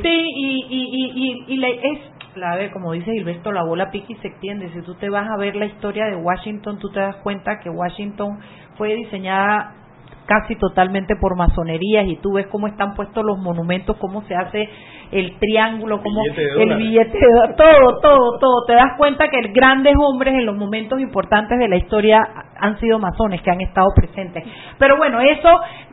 Sí, 0.02 0.30
y, 0.36 0.66
y, 0.68 1.44
y, 1.48 1.54
y, 1.54 1.64
es 1.64 2.00
clave, 2.32 2.70
como 2.70 2.92
dice 2.92 3.10
Gilberto, 3.12 3.50
la 3.50 3.64
bola 3.64 3.90
y 3.92 4.14
se 4.16 4.28
extiende. 4.28 4.70
Si 4.72 4.82
tú 4.82 4.94
te 4.94 5.10
vas 5.10 5.28
a 5.28 5.36
ver 5.36 5.56
la 5.56 5.66
historia 5.66 6.06
de 6.06 6.16
Washington, 6.16 6.78
tú 6.78 6.90
te 6.90 7.00
das 7.00 7.16
cuenta 7.16 7.58
que 7.60 7.70
Washington 7.70 8.38
fue 8.76 8.94
diseñada 8.94 9.81
casi 10.26 10.56
totalmente 10.56 11.16
por 11.16 11.36
masonerías 11.36 12.06
y 12.06 12.16
tú 12.16 12.34
ves 12.34 12.46
cómo 12.46 12.66
están 12.66 12.94
puestos 12.94 13.24
los 13.24 13.38
monumentos, 13.38 13.96
cómo 13.98 14.22
se 14.22 14.34
hace 14.34 14.68
el 15.10 15.38
triángulo, 15.38 16.00
cómo 16.02 16.22
el 16.24 16.76
billete, 16.76 17.18
de, 17.18 17.54
todo, 17.56 18.00
todo, 18.00 18.38
todo. 18.38 18.64
Te 18.66 18.74
das 18.74 18.96
cuenta 18.96 19.28
que 19.28 19.40
grandes 19.52 19.94
hombres 19.98 20.34
en 20.34 20.46
los 20.46 20.56
momentos 20.56 21.00
importantes 21.00 21.58
de 21.58 21.68
la 21.68 21.76
historia 21.76 22.26
han 22.58 22.78
sido 22.80 22.98
masones 22.98 23.42
que 23.42 23.50
han 23.50 23.60
estado 23.60 23.88
presentes. 23.94 24.44
Pero 24.78 24.96
bueno, 24.96 25.20
eso 25.20 25.48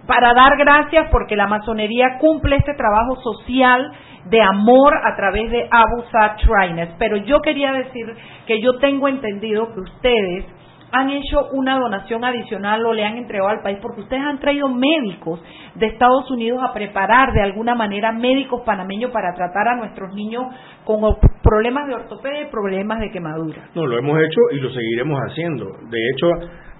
para 0.07 0.33
dar 0.33 0.57
gracias 0.57 1.07
porque 1.11 1.35
la 1.35 1.47
masonería 1.47 2.17
cumple 2.19 2.55
este 2.55 2.73
trabajo 2.75 3.15
social 3.17 3.91
de 4.25 4.41
amor 4.41 4.93
a 5.03 5.15
través 5.15 5.51
de 5.51 5.67
Abu 5.69 6.03
Trainers. 6.45 6.93
Pero 6.97 7.17
yo 7.17 7.39
quería 7.41 7.73
decir 7.73 8.05
que 8.47 8.61
yo 8.61 8.77
tengo 8.79 9.07
entendido 9.07 9.73
que 9.73 9.81
ustedes 9.81 10.45
han 10.91 11.09
hecho 11.11 11.49
una 11.53 11.77
donación 11.77 12.23
adicional 12.23 12.85
o 12.85 12.93
le 12.93 13.05
han 13.05 13.17
entregado 13.17 13.49
al 13.49 13.61
país 13.61 13.77
porque 13.81 14.01
ustedes 14.01 14.23
han 14.23 14.39
traído 14.39 14.69
médicos 14.69 15.41
de 15.75 15.85
Estados 15.85 16.29
Unidos 16.31 16.59
a 16.63 16.73
preparar 16.73 17.31
de 17.33 17.41
alguna 17.41 17.75
manera 17.75 18.11
médicos 18.11 18.61
panameños 18.65 19.11
para 19.11 19.33
tratar 19.35 19.67
a 19.67 19.75
nuestros 19.75 20.13
niños 20.13 20.43
con 20.85 21.01
problemas 21.43 21.87
de 21.87 21.95
ortopedia 21.95 22.41
y 22.43 22.51
problemas 22.51 22.99
de 22.99 23.11
quemadura. 23.11 23.69
No, 23.75 23.85
lo 23.85 23.97
hemos 23.97 24.19
hecho 24.19 24.41
y 24.51 24.59
lo 24.59 24.69
seguiremos 24.71 25.19
haciendo. 25.19 25.65
De 25.89 25.99
hecho, 26.13 26.27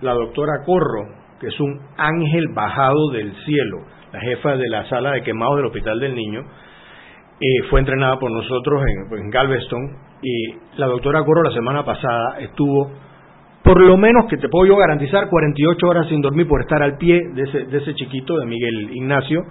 la 0.02 0.14
doctora 0.14 0.64
Corro, 0.66 1.06
que 1.40 1.48
es 1.48 1.60
un 1.60 1.80
ángel 1.98 2.48
bajado 2.54 3.12
del 3.12 3.34
cielo, 3.46 3.78
la 4.12 4.20
jefa 4.22 4.58
de 4.58 4.70
la 4.70 4.86
sala 4.90 5.12
de 5.12 5.22
quemados 5.22 5.58
del 5.58 5.68
Hospital 5.68 6.00
del 6.00 6.16
Niño, 6.16 6.42
eh, 7.42 7.64
fue 7.70 7.80
entrenada 7.80 8.18
por 8.18 8.32
nosotros 8.32 8.84
en, 8.86 9.20
en 9.20 9.30
Galveston 9.30 9.98
y 10.22 10.56
la 10.78 10.88
doctora 10.88 11.24
Corro 11.24 11.44
la 11.44 11.54
semana 11.54 11.86
pasada 11.86 12.40
estuvo 12.40 12.92
por 13.64 13.82
lo 13.82 13.98
menos 13.98 14.26
que 14.30 14.38
te 14.38 14.50
puedo 14.50 14.66
yo 14.66 14.78
garantizar 14.78 15.30
48 15.30 15.88
horas 15.88 16.08
sin 16.08 16.22
dormir 16.22 16.48
por 16.48 16.62
estar 16.62 16.82
al 16.82 16.98
pie 16.98 17.22
de 17.34 17.44
ese, 17.44 17.66
de 17.66 17.78
ese 17.78 17.94
chiquito, 17.96 18.38
de 18.38 18.46
Miguel 18.46 18.90
Ignacio. 18.94 19.44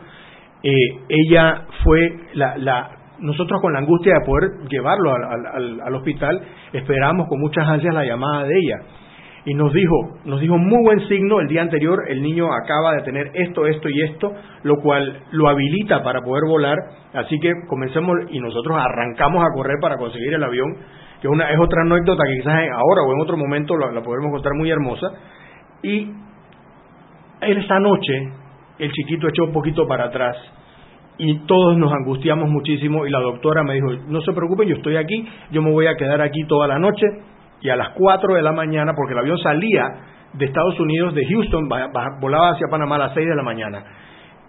Eh, 0.62 0.70
ella 1.09 1.66
fue 1.84 2.16
la, 2.34 2.90
nosotros 3.20 3.61
con 3.61 3.72
la 3.72 3.80
angustia 3.80 4.14
de 4.14 4.24
poder 4.24 4.50
llevarlo 4.68 5.12
al, 5.12 5.80
al, 5.80 5.94
hospital, 5.94 6.40
esperamos 6.72 7.28
con 7.28 7.40
muchas 7.40 7.68
ansias 7.68 7.94
la 7.94 8.04
llamada 8.04 8.44
de 8.44 8.59
ella. 8.59 8.76
Y 9.44 9.54
nos 9.54 9.72
dijo, 9.72 10.18
nos 10.24 10.40
dijo 10.40 10.59
muy 10.59 10.82
buen 10.84 11.09
signo, 11.09 11.40
el 11.40 11.48
día 11.48 11.62
anterior 11.62 12.04
el 12.09 12.22
niño 12.22 12.52
acaba 12.52 12.94
de 12.94 13.02
tener 13.02 13.30
esto, 13.34 13.66
esto 13.66 13.88
y 13.88 14.02
esto, 14.02 14.32
lo 14.62 14.76
cual 14.76 15.22
lo 15.30 15.48
habilita 15.48 16.02
para 16.02 16.20
poder 16.22 16.44
volar, 16.46 16.76
así 17.14 17.38
que 17.40 17.52
comencemos 17.68 18.16
y 18.30 18.40
nosotros 18.40 18.76
arrancamos 18.78 19.44
a 19.44 19.54
correr 19.54 19.76
para 19.80 19.96
conseguir 19.96 20.34
el 20.34 20.42
avión 20.42 20.76
que 21.21 21.29
una, 21.29 21.51
es 21.51 21.59
otra 21.59 21.83
anécdota 21.83 22.23
que 22.25 22.39
quizás 22.39 22.55
ahora 22.73 23.03
o 23.03 23.12
en 23.12 23.21
otro 23.21 23.37
momento 23.37 23.77
la, 23.77 24.01
podremos 24.03 24.33
contar 24.33 24.53
muy 24.55 24.71
hermosa. 24.71 25.07
Y 25.83 26.11
esa 27.41 27.81
noche 27.81 28.33
el 28.79 28.93
chiquito 28.93 29.29
echó 29.29 29.45
un 29.45 29.53
poquito 29.53 29.87
para 29.87 30.07
atrás 30.07 30.37
y 31.19 31.41
todos 31.47 31.77
nos 31.77 31.93
angustiamos 31.93 32.49
muchísimo 32.49 33.07
y 33.07 33.11
la 33.11 33.21
doctora 33.21 33.62
me 33.64 33.75
dijo, 33.75 33.89
no 34.07 34.21
se 34.21 34.33
preocupen, 34.33 34.69
yo 34.69 34.77
estoy 34.77 34.97
aquí, 34.97 35.29
yo 35.51 35.62
me 35.62 35.73
voy 35.73 35.87
a 35.87 35.97
quedar 35.97 36.21
aquí 36.21 36.45
toda 36.47 36.69
la 36.69 36.79
noche 36.79 37.07
y 37.61 37.71
a 37.71 37.77
las 37.77 37.91
4 37.91 38.35
de 38.35 38.43
la 38.43 38.53
mañana, 38.53 38.93
porque 38.95 39.14
el 39.14 39.19
avión 39.19 39.39
salía 39.39 39.85
de 40.33 40.45
Estados 40.45 40.79
Unidos, 40.79 41.14
de 41.14 41.27
Houston, 41.27 41.69
volaba 42.21 42.51
hacia 42.51 42.69
Panamá 42.71 42.95
a 42.97 42.99
las 42.99 43.14
6 43.14 43.27
de 43.27 43.35
la 43.35 43.43
mañana 43.43 43.85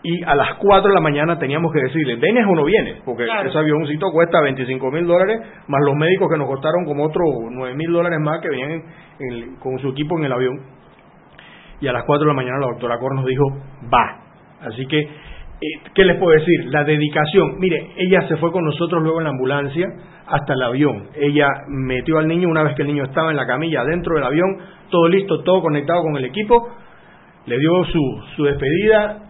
y 0.01 0.23
a 0.23 0.33
las 0.33 0.55
4 0.55 0.87
de 0.87 0.95
la 0.95 1.01
mañana 1.01 1.37
teníamos 1.37 1.73
que 1.73 1.81
decirle, 1.81 2.15
¿vienes 2.15 2.45
o 2.45 2.55
no 2.55 2.63
vienes? 2.63 3.01
Porque 3.03 3.25
ese 3.25 3.57
avioncito 3.57 4.11
cuesta 4.11 4.39
25 4.41 4.91
mil 4.91 5.05
dólares, 5.05 5.41
más 5.67 5.81
los 5.85 5.95
médicos 5.95 6.29
que 6.31 6.37
nos 6.37 6.47
costaron 6.47 6.85
como 6.85 7.05
otros 7.05 7.25
9 7.51 7.75
mil 7.75 7.91
dólares 7.91 8.17
más 8.21 8.39
que 8.41 8.49
venían 8.49 8.83
con 9.59 9.77
su 9.79 9.89
equipo 9.89 10.17
en 10.17 10.25
el 10.25 10.31
avión. 10.31 10.61
Y 11.81 11.87
a 11.87 11.93
las 11.93 12.03
4 12.05 12.23
de 12.23 12.27
la 12.27 12.33
mañana 12.33 12.59
la 12.59 12.67
doctora 12.67 12.97
Cor 12.97 13.13
nos 13.13 13.25
dijo, 13.25 13.43
va. 13.93 14.21
Así 14.61 14.85
que, 14.85 14.99
eh, 14.99 15.81
¿qué 15.93 16.05
les 16.05 16.17
puedo 16.17 16.31
decir? 16.37 16.65
La 16.67 16.85
dedicación. 16.85 17.59
Mire, 17.59 17.91
ella 17.97 18.25
se 18.29 18.37
fue 18.37 18.53
con 18.53 18.63
nosotros 18.63 19.03
luego 19.03 19.19
en 19.19 19.25
la 19.25 19.31
ambulancia 19.31 19.85
hasta 20.27 20.53
el 20.53 20.61
avión. 20.61 21.09
Ella 21.15 21.47
metió 21.67 22.19
al 22.19 22.27
niño 22.27 22.47
una 22.47 22.63
vez 22.63 22.75
que 22.75 22.83
el 22.83 22.87
niño 22.87 23.03
estaba 23.03 23.31
en 23.31 23.37
la 23.37 23.47
camilla 23.47 23.83
dentro 23.83 24.15
del 24.15 24.23
avión, 24.23 24.57
todo 24.89 25.09
listo, 25.09 25.43
todo 25.43 25.61
conectado 25.61 26.01
con 26.03 26.15
el 26.15 26.23
equipo. 26.25 26.69
Le 27.45 27.57
dio 27.57 27.83
su, 27.85 28.23
su 28.35 28.43
despedida, 28.43 29.28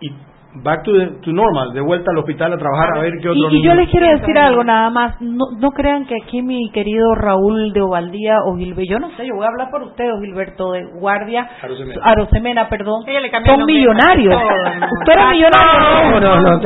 y 0.00 0.10
back 0.54 0.82
to, 0.82 0.92
to 1.22 1.32
normal, 1.32 1.72
de 1.72 1.80
vuelta 1.80 2.10
al 2.10 2.18
hospital 2.18 2.52
a 2.52 2.56
trabajar 2.56 2.88
a 2.96 3.00
ver 3.00 3.12
qué 3.22 3.28
otro 3.28 3.50
Y, 3.50 3.58
y 3.58 3.62
yo 3.62 3.74
les 3.74 3.88
quiero 3.88 4.08
decir 4.08 4.36
algo 4.36 4.64
nada 4.64 4.90
más, 4.90 5.20
no, 5.20 5.44
no 5.58 5.70
crean 5.70 6.06
que 6.06 6.16
aquí 6.16 6.42
mi 6.42 6.70
querido 6.72 7.14
Raúl 7.14 7.72
de 7.72 7.80
Ovaldía 7.80 8.38
o 8.44 8.56
Gilberto, 8.56 8.90
yo 8.90 8.98
no 8.98 9.10
sé, 9.16 9.26
yo 9.26 9.34
voy 9.36 9.44
a 9.44 9.48
hablar 9.48 9.70
por 9.70 9.82
usted 9.82 10.12
o 10.12 10.20
Gilberto 10.20 10.72
de 10.72 10.84
Guardia, 10.84 11.48
Arosemena, 12.02 12.68
perdón, 12.68 13.04
son 13.46 13.64
millonarios. 13.64 14.34
Tú 15.04 15.10
eres 15.12 15.26
millonario. 15.30 16.10
No, 16.10 16.20
no, 16.20 16.40
no, 16.40 16.60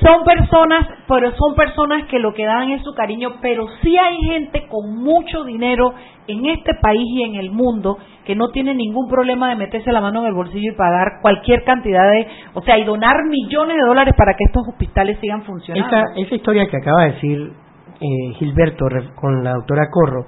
Son 0.00 0.24
personas, 0.24 0.86
pero 1.08 1.32
son 1.32 1.54
personas 1.56 2.04
que 2.06 2.18
lo 2.18 2.32
que 2.32 2.44
dan 2.44 2.70
es 2.70 2.82
su 2.82 2.94
cariño, 2.94 3.34
pero 3.42 3.66
sí 3.82 3.96
hay 3.96 4.16
gente 4.18 4.66
con 4.68 4.96
mucho 5.02 5.44
dinero 5.44 5.92
en 6.30 6.46
este 6.46 6.74
país 6.80 7.06
y 7.06 7.22
en 7.22 7.34
el 7.34 7.50
mundo 7.50 7.98
que 8.24 8.34
no 8.34 8.48
tiene 8.50 8.74
ningún 8.74 9.08
problema 9.08 9.48
de 9.48 9.56
meterse 9.56 9.90
la 9.92 10.00
mano 10.00 10.20
en 10.20 10.26
el 10.26 10.34
bolsillo 10.34 10.72
y 10.72 10.76
pagar 10.76 11.20
cualquier 11.22 11.64
cantidad 11.64 12.08
de, 12.10 12.26
o 12.54 12.62
sea, 12.62 12.78
y 12.78 12.84
donar 12.84 13.24
millones 13.24 13.76
de 13.76 13.86
dólares 13.86 14.14
para 14.16 14.32
que 14.34 14.44
estos 14.46 14.68
hospitales 14.68 15.18
sigan 15.20 15.42
funcionando. 15.42 15.88
Esa, 15.88 16.04
esa 16.16 16.34
historia 16.34 16.66
que 16.68 16.76
acaba 16.76 17.04
de 17.04 17.12
decir 17.12 17.52
eh, 18.00 18.34
Gilberto 18.38 18.86
con 19.16 19.42
la 19.42 19.52
doctora 19.54 19.88
Corro, 19.90 20.26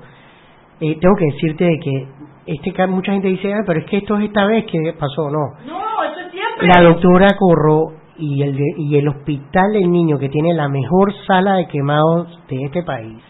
eh, 0.81 0.99
tengo 1.01 1.15
que 1.17 1.27
decirte 1.27 1.65
de 1.65 1.79
que 1.79 2.09
este 2.47 2.87
mucha 2.89 3.13
gente 3.13 3.29
dice, 3.29 3.53
ah, 3.55 3.63
pero 3.67 3.81
es 3.81 3.87
que 3.87 3.99
esto 3.99 4.17
es 4.19 4.25
esta 4.25 4.47
vez 4.47 4.65
que 4.67 4.93
pasó, 4.99 5.31
no. 5.31 5.55
No, 5.67 6.05
eso 6.05 6.21
es 6.27 6.33
siempre. 6.33 6.67
La 6.67 6.83
doctora 6.83 7.29
Corro 7.39 8.03
y 8.19 8.43
el, 8.43 8.59
y 8.79 8.97
el 8.97 9.09
hospital 9.09 9.73
del 9.73 9.91
niño 9.91 10.19
que 10.19 10.29
tiene 10.29 10.53
la 10.55 10.69
mejor 10.69 11.13
sala 11.27 11.55
de 11.55 11.69
quemados 11.69 12.29
de 12.49 12.65
este 12.65 12.83
país, 12.83 13.23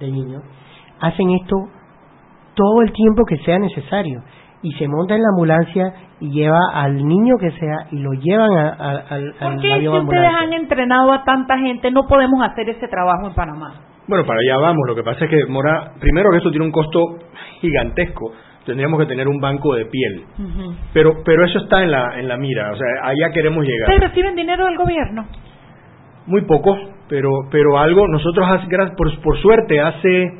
de 0.00 0.10
niños, 0.10 0.42
hacen 1.06 1.30
esto 1.30 1.56
todo 2.54 2.82
el 2.82 2.92
tiempo 2.92 3.24
que 3.28 3.36
sea 3.38 3.58
necesario 3.58 4.22
y 4.62 4.72
se 4.72 4.88
monta 4.88 5.14
en 5.14 5.22
la 5.22 5.28
ambulancia 5.28 5.92
y 6.20 6.30
lleva 6.30 6.58
al 6.72 6.96
niño 6.96 7.36
que 7.38 7.50
sea 7.50 7.86
y 7.90 7.98
lo 7.98 8.12
llevan 8.12 8.50
al 8.56 9.34
¿Por 9.38 9.60
qué 9.60 9.80
si 9.80 9.88
ustedes 9.88 10.30
han 10.34 10.52
entrenado 10.54 11.12
a 11.12 11.24
tanta 11.24 11.58
gente 11.58 11.90
no 11.90 12.06
podemos 12.08 12.40
hacer 12.48 12.70
ese 12.70 12.88
trabajo 12.88 13.26
en 13.26 13.34
Panamá? 13.34 13.74
Bueno, 14.06 14.24
para 14.26 14.40
allá 14.40 14.58
vamos. 14.58 14.82
Lo 14.86 14.94
que 14.94 15.02
pasa 15.02 15.24
es 15.24 15.30
que, 15.30 15.46
Mora, 15.46 15.92
primero 16.00 16.30
que 16.30 16.38
esto 16.38 16.50
tiene 16.50 16.66
un 16.66 16.72
costo 16.72 17.00
gigantesco. 17.60 18.32
Tendríamos 18.64 18.98
que 19.00 19.06
tener 19.06 19.28
un 19.28 19.40
banco 19.40 19.74
de 19.74 19.84
piel. 19.86 20.24
pero 20.94 21.10
pero 21.24 21.44
eso 21.44 21.58
está 21.58 21.82
en 21.82 21.90
la, 21.90 22.18
en 22.18 22.28
la 22.28 22.36
mira. 22.36 22.72
O 22.72 22.76
sea, 22.76 22.86
allá 23.02 23.32
queremos 23.32 23.64
llegar. 23.64 23.90
¿Ustedes 23.90 24.10
reciben 24.10 24.34
dinero 24.34 24.64
del 24.64 24.76
gobierno? 24.76 25.26
Muy 26.26 26.42
poco, 26.42 26.74
pero, 27.08 27.30
pero 27.50 27.78
algo. 27.78 28.08
Nosotros, 28.08 28.48
por, 28.96 29.20
por 29.22 29.38
suerte, 29.38 29.80
hace 29.80 30.32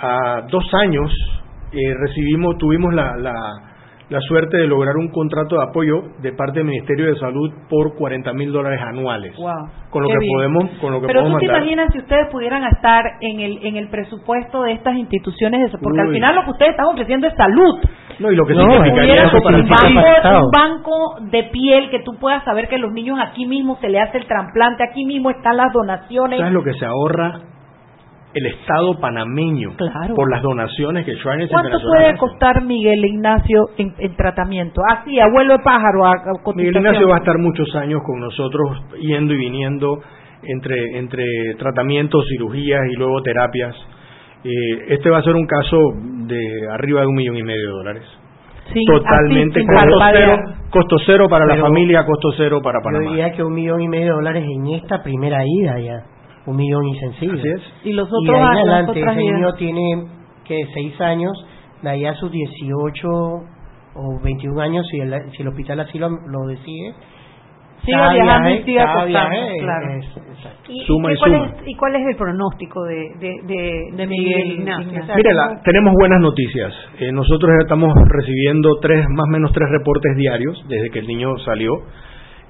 a 0.00 0.42
dos 0.50 0.64
años 0.74 1.10
eh, 1.72 1.94
recibimos, 1.94 2.56
tuvimos 2.58 2.92
la, 2.94 3.16
la, 3.16 3.34
la, 4.08 4.20
suerte 4.22 4.56
de 4.56 4.66
lograr 4.66 4.96
un 4.96 5.08
contrato 5.08 5.56
de 5.56 5.62
apoyo 5.62 6.02
de 6.20 6.32
parte 6.32 6.60
del 6.60 6.68
Ministerio 6.68 7.06
de 7.06 7.16
Salud 7.16 7.52
por 7.68 7.94
40 7.96 8.32
mil 8.32 8.50
dólares 8.50 8.80
anuales. 8.82 9.36
con 9.90 10.02
lo 10.02 10.08
que 10.08 10.26
podemos, 10.26 10.64
con 10.80 10.92
lo 10.92 11.00
que 11.00 11.06
Pero 11.06 11.24
tú 11.24 11.38
te 11.38 11.44
imaginas 11.44 11.92
si 11.92 11.98
ustedes 11.98 12.28
pudieran 12.32 12.64
estar 12.64 13.04
en 13.20 13.40
el 13.40 13.64
en 13.64 13.76
el 13.76 13.88
presupuesto 13.88 14.62
de 14.62 14.72
estas 14.72 14.96
instituciones, 14.96 15.70
porque 15.80 16.00
al 16.00 16.10
final 16.10 16.34
lo 16.34 16.44
que 16.44 16.50
ustedes 16.50 16.70
están 16.72 16.86
ofreciendo 16.86 17.28
es 17.28 17.34
salud. 17.34 17.80
No, 18.18 18.32
y 18.32 18.36
lo 18.36 18.44
que 18.44 18.54
significaría 18.54 19.22
eso 19.24 19.38
para 19.42 19.58
un 19.58 19.68
banco, 19.68 20.44
un 20.44 20.50
banco 20.50 21.16
de 21.30 21.44
piel 21.44 21.90
que 21.90 22.00
tú 22.00 22.18
puedas 22.18 22.42
saber 22.44 22.68
que 22.68 22.78
los 22.78 22.92
niños 22.92 23.18
aquí 23.22 23.46
mismo 23.46 23.78
se 23.80 23.88
le 23.88 24.00
hace 24.00 24.18
el 24.18 24.26
trasplante, 24.26 24.82
aquí 24.82 25.04
mismo 25.04 25.30
están 25.30 25.56
las 25.56 25.72
donaciones. 25.72 26.38
¿Sabes 26.38 26.52
lo 26.52 26.64
que 26.64 26.74
se 26.74 26.84
ahorra 26.84 27.40
el 28.32 28.46
Estado 28.46 28.98
panameño 29.00 29.72
por 30.14 30.30
las 30.30 30.42
donaciones 30.42 31.04
que 31.04 31.14
Shriners 31.14 31.50
¿Cuánto 31.50 31.78
puede 31.80 32.16
costar 32.16 32.62
Miguel 32.64 33.04
Ignacio 33.04 33.70
en, 33.76 34.16
tratamiento? 34.16 34.82
Así, 34.88 35.18
abuelo 35.18 35.54
de 35.54 35.64
pájaro. 35.64 36.06
A, 36.06 36.12
Miguel 36.54 36.76
Ignacio 36.76 37.08
va 37.08 37.16
a 37.16 37.18
estar 37.18 37.38
muchos 37.38 37.74
años 37.74 38.02
con 38.04 38.20
nosotros, 38.20 38.84
yendo 39.00 39.34
y 39.34 39.36
viniendo 39.36 40.00
entre, 40.44 40.98
entre 40.98 41.24
tratamientos, 41.58 42.24
cirugías 42.28 42.82
y 42.92 42.96
luego 42.96 43.20
terapias. 43.22 43.74
Eh, 44.44 44.50
este 44.88 45.10
va 45.10 45.18
a 45.18 45.22
ser 45.22 45.34
un 45.34 45.46
caso 45.46 45.76
de 46.26 46.40
arriba 46.72 47.00
de 47.00 47.08
un 47.08 47.14
millón 47.14 47.36
y 47.36 47.42
medio 47.42 47.62
de 47.62 47.72
dólares. 47.72 48.04
Totalmente 48.86 49.64
costo, 49.66 49.98
cero, 50.12 50.36
costo 50.70 50.96
cero 51.04 51.26
para 51.28 51.44
la 51.44 51.56
familia, 51.56 52.06
costo 52.06 52.28
cero 52.36 52.60
para 52.62 52.80
Panamá. 52.80 53.04
Yo 53.04 53.10
diría 53.10 53.32
que 53.32 53.42
un 53.42 53.52
millón 53.52 53.80
y 53.80 53.88
medio 53.88 54.06
de 54.06 54.12
dólares 54.12 54.44
en 54.48 54.68
esta 54.68 55.02
primera 55.02 55.42
ida 55.44 55.80
ya 55.80 56.04
un 56.50 56.56
millón 56.56 56.86
y 56.88 56.98
sencillo. 56.98 57.42
Y 57.84 57.92
los 57.92 58.08
otros 58.08 58.24
y 58.24 58.30
adelante, 58.58 59.00
ese 59.00 59.14
niño 59.16 59.52
tiene 59.54 60.04
que 60.44 60.58
seis 60.74 61.00
años, 61.00 61.32
de 61.82 61.90
ahí 61.90 62.04
a 62.04 62.14
sus 62.14 62.30
18 62.30 63.08
o 63.94 64.20
21 64.22 64.60
años, 64.60 64.86
si 64.90 64.98
el, 65.00 65.14
si 65.32 65.42
el 65.42 65.48
hospital 65.48 65.80
así 65.80 65.98
lo, 65.98 66.08
decide, 66.46 66.94
Siga 67.84 68.12
viajando 68.12 68.50
y 68.50 68.62
siga 68.64 68.92
claro. 69.58 69.86
¿Y, 70.68 70.84
suma 70.84 71.12
y, 71.12 71.14
y 71.14 71.18
cuál 71.18 71.30
suma. 71.32 71.46
Es, 71.46 71.68
¿Y 71.68 71.74
cuál 71.76 71.96
es 71.96 72.06
el 72.08 72.16
pronóstico 72.16 72.82
de, 72.84 72.96
de, 73.18 73.34
de, 73.44 73.96
de 73.96 74.06
Miguel 74.06 74.50
Ignacio? 74.52 75.00
O 75.02 75.06
sea, 75.06 75.16
Mire, 75.16 75.32
la- 75.32 75.48
¿cómo- 75.48 75.60
tenemos 75.64 75.94
buenas 75.98 76.20
noticias. 76.20 76.74
Eh, 76.98 77.10
nosotros 77.10 77.50
ya 77.58 77.62
estamos 77.62 77.94
recibiendo 78.06 78.68
tres, 78.82 79.06
más 79.08 79.24
o 79.24 79.32
menos 79.32 79.50
tres 79.54 79.66
reportes 79.70 80.14
diarios 80.16 80.62
desde 80.68 80.90
que 80.90 80.98
el 80.98 81.06
niño 81.06 81.38
salió. 81.38 81.72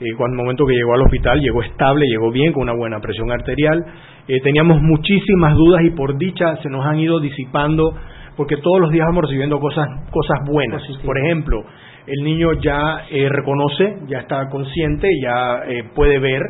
Eh, 0.01 0.15
cuando 0.17 0.35
el 0.35 0.43
momento 0.43 0.65
que 0.67 0.75
llegó 0.75 0.95
al 0.95 1.03
hospital 1.03 1.41
llegó 1.41 1.63
estable, 1.63 2.07
llegó 2.07 2.31
bien, 2.31 2.53
con 2.53 2.63
una 2.63 2.73
buena 2.73 3.01
presión 3.01 3.31
arterial. 3.31 3.85
Eh, 4.27 4.41
teníamos 4.41 4.81
muchísimas 4.81 5.55
dudas 5.55 5.83
y 5.85 5.91
por 5.91 6.17
dicha 6.17 6.57
se 6.63 6.71
nos 6.71 6.85
han 6.87 6.99
ido 6.99 7.21
disipando 7.21 7.95
porque 8.37 8.57
todos 8.57 8.81
los 8.81 8.91
días 8.91 9.07
vamos 9.07 9.25
recibiendo 9.25 9.61
cosas, 9.61 9.87
cosas 10.11 10.39
buenas. 10.47 10.83
Por 11.05 11.19
ejemplo, 11.19 11.63
el 12.07 12.25
niño 12.25 12.55
ya 12.55 13.05
eh, 13.11 13.29
reconoce, 13.29 13.99
ya 14.07 14.21
está 14.21 14.49
consciente, 14.49 15.09
ya 15.23 15.63
eh, 15.67 15.85
puede 15.95 16.19
ver, 16.19 16.41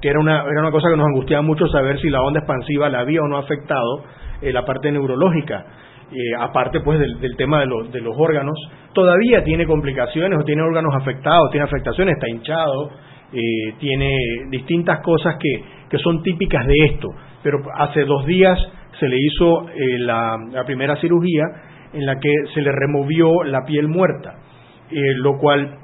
que 0.00 0.08
era 0.08 0.18
una, 0.18 0.42
era 0.42 0.60
una 0.60 0.70
cosa 0.72 0.88
que 0.90 0.96
nos 0.96 1.06
angustiaba 1.06 1.42
mucho 1.42 1.68
saber 1.68 2.00
si 2.00 2.10
la 2.10 2.22
onda 2.22 2.40
expansiva 2.40 2.88
la 2.88 3.00
había 3.00 3.22
o 3.22 3.28
no 3.28 3.38
afectado 3.38 4.04
eh, 4.42 4.52
la 4.52 4.64
parte 4.64 4.90
neurológica. 4.90 5.64
Eh, 6.10 6.34
aparte 6.38 6.80
pues 6.80 6.98
del, 6.98 7.20
del 7.20 7.36
tema 7.36 7.60
de 7.60 7.66
los, 7.66 7.92
de 7.92 8.00
los 8.00 8.16
órganos, 8.16 8.56
todavía 8.94 9.44
tiene 9.44 9.66
complicaciones 9.66 10.38
o 10.38 10.44
tiene 10.44 10.62
órganos 10.62 10.94
afectados, 10.94 11.50
tiene 11.50 11.66
afectaciones, 11.66 12.14
está 12.14 12.28
hinchado, 12.28 12.90
eh, 13.32 13.74
tiene 13.78 14.16
distintas 14.50 15.00
cosas 15.00 15.36
que, 15.38 15.62
que 15.90 15.98
son 15.98 16.22
típicas 16.22 16.66
de 16.66 16.74
esto. 16.86 17.08
Pero 17.42 17.58
hace 17.74 18.04
dos 18.04 18.24
días 18.24 18.58
se 18.98 19.08
le 19.08 19.16
hizo 19.18 19.68
eh, 19.68 19.98
la, 19.98 20.36
la 20.50 20.64
primera 20.64 20.96
cirugía 20.96 21.44
en 21.92 22.06
la 22.06 22.18
que 22.18 22.32
se 22.54 22.62
le 22.62 22.72
removió 22.72 23.44
la 23.44 23.64
piel 23.64 23.88
muerta, 23.88 24.34
eh, 24.90 25.14
lo 25.16 25.38
cual 25.38 25.78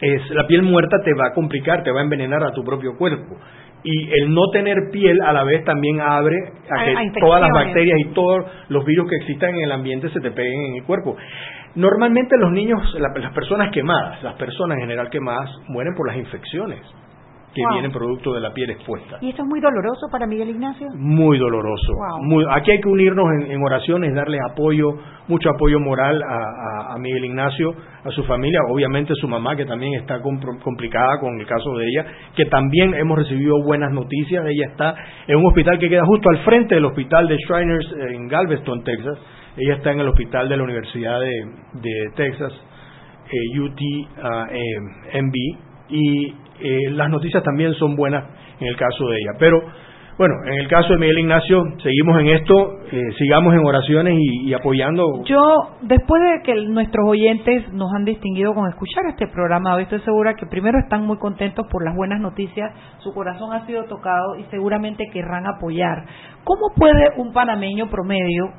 es 0.00 0.30
la 0.30 0.46
piel 0.46 0.62
muerta 0.62 0.98
te 1.02 1.14
va 1.14 1.28
a 1.28 1.32
complicar, 1.32 1.82
te 1.82 1.90
va 1.90 2.00
a 2.00 2.04
envenenar 2.04 2.44
a 2.44 2.52
tu 2.52 2.62
propio 2.64 2.96
cuerpo. 2.96 3.36
Y 3.86 4.10
el 4.18 4.32
no 4.32 4.48
tener 4.50 4.90
piel 4.90 5.20
a 5.22 5.32
la 5.34 5.44
vez 5.44 5.62
también 5.64 6.00
abre 6.00 6.36
a 6.70 6.84
que 6.84 6.90
a 6.96 7.02
todas 7.20 7.40
las 7.42 7.50
bacterias 7.66 7.98
y 8.00 8.14
todos 8.14 8.44
los 8.70 8.84
virus 8.84 9.10
que 9.10 9.16
existan 9.16 9.50
en 9.54 9.64
el 9.64 9.72
ambiente 9.72 10.08
se 10.08 10.20
te 10.20 10.30
peguen 10.30 10.58
en 10.70 10.74
el 10.76 10.84
cuerpo. 10.84 11.16
Normalmente 11.74 12.36
los 12.38 12.50
niños, 12.52 12.80
la- 12.98 13.12
las 13.20 13.32
personas 13.34 13.70
quemadas, 13.72 14.22
las 14.22 14.34
personas 14.36 14.76
en 14.78 14.82
general 14.84 15.10
quemadas, 15.10 15.50
mueren 15.68 15.94
por 15.94 16.06
las 16.08 16.16
infecciones 16.16 16.80
que 17.54 17.62
Wow. 17.62 17.72
vienen 17.72 17.92
producto 17.92 18.32
de 18.34 18.40
la 18.40 18.52
piel 18.52 18.70
expuesta. 18.70 19.18
¿Y 19.20 19.30
esto 19.30 19.42
es 19.42 19.48
muy 19.48 19.60
doloroso 19.60 20.08
para 20.10 20.26
Miguel 20.26 20.50
Ignacio? 20.50 20.88
Muy 20.96 21.38
doloroso. 21.38 21.92
Wow. 21.94 22.22
Muy- 22.24 22.44
aquí 22.50 22.72
hay 22.72 22.80
que 22.80 22.88
unirnos 22.88 23.24
en, 23.40 23.52
en 23.52 23.62
oraciones, 23.62 24.12
darle 24.14 24.38
apoyo, 24.50 24.88
mucho 25.28 25.48
apoyo 25.50 25.78
moral 25.80 26.20
a, 26.22 26.34
a- 26.36 26.94
a 26.94 26.98
Miguel 26.98 27.24
Ignacio, 27.26 27.74
a 28.04 28.10
su 28.10 28.24
familia, 28.24 28.58
obviamente 28.70 29.14
su 29.14 29.28
mamá 29.28 29.54
que 29.56 29.64
también 29.64 29.94
está 29.94 30.20
compro- 30.20 30.60
complicada 30.62 31.18
con 31.20 31.38
el 31.40 31.46
caso 31.46 31.76
de 31.78 31.86
ella, 31.86 32.06
que 32.36 32.44
también 32.46 32.92
hemos 32.94 33.16
recibido 33.18 33.54
buenas 33.64 33.92
noticias. 33.92 34.44
Ella 34.46 34.66
está 34.66 34.94
en 35.26 35.36
un 35.38 35.46
hospital 35.46 35.78
que 35.78 35.88
queda 35.88 36.04
justo 36.04 36.28
al 36.30 36.38
frente 36.38 36.74
del 36.74 36.84
hospital 36.84 37.28
de 37.28 37.36
Shriners 37.36 37.92
eh, 37.92 38.14
en 38.16 38.28
Galveston, 38.28 38.82
Texas. 38.84 39.18
Ella 39.56 39.74
está 39.76 39.92
en 39.92 40.00
el 40.00 40.08
hospital 40.08 40.48
de 40.48 40.56
la 40.56 40.64
Universidad 40.64 41.20
de, 41.20 41.46
de 41.74 42.10
Texas, 42.16 42.52
eh, 43.30 43.60
UT 43.60 43.80
ah, 44.22 44.46
eh, 44.50 45.20
MB, 45.22 45.34
y 45.90 46.34
eh, 46.64 46.90
las 46.90 47.10
noticias 47.10 47.42
también 47.42 47.74
son 47.74 47.94
buenas 47.94 48.24
en 48.58 48.66
el 48.68 48.76
caso 48.76 49.06
de 49.06 49.16
ella. 49.18 49.32
Pero 49.38 49.60
bueno, 50.16 50.34
en 50.46 50.60
el 50.60 50.68
caso 50.68 50.92
de 50.92 50.98
Miguel 50.98 51.18
Ignacio, 51.18 51.60
seguimos 51.82 52.20
en 52.20 52.28
esto, 52.28 52.54
eh, 52.92 53.02
sigamos 53.18 53.52
en 53.52 53.66
oraciones 53.66 54.14
y, 54.16 54.54
apoyando. 54.54 55.24
Yo, 55.24 55.40
después 55.82 56.22
de 56.22 56.42
que 56.44 56.54
nuestros 56.68 57.08
oyentes 57.08 57.72
nos 57.72 57.92
han 57.92 58.04
distinguido 58.04 58.54
con 58.54 58.68
escuchar 58.68 59.06
este 59.08 59.26
programa, 59.26 59.80
estoy 59.82 59.98
segura 60.02 60.34
que 60.34 60.46
primero 60.46 60.78
están 60.78 61.04
muy 61.04 61.18
contentos 61.18 61.66
por 61.68 61.84
las 61.84 61.96
buenas 61.96 62.20
noticias, 62.20 62.70
su 62.98 63.12
corazón 63.12 63.52
ha 63.52 63.66
sido 63.66 63.84
tocado 63.86 64.36
y 64.38 64.44
seguramente 64.52 65.04
querrán 65.12 65.46
apoyar. 65.48 66.04
¿Cómo 66.44 66.72
puede 66.76 67.10
un 67.16 67.32
panameño 67.32 67.90
promedio 67.90 68.52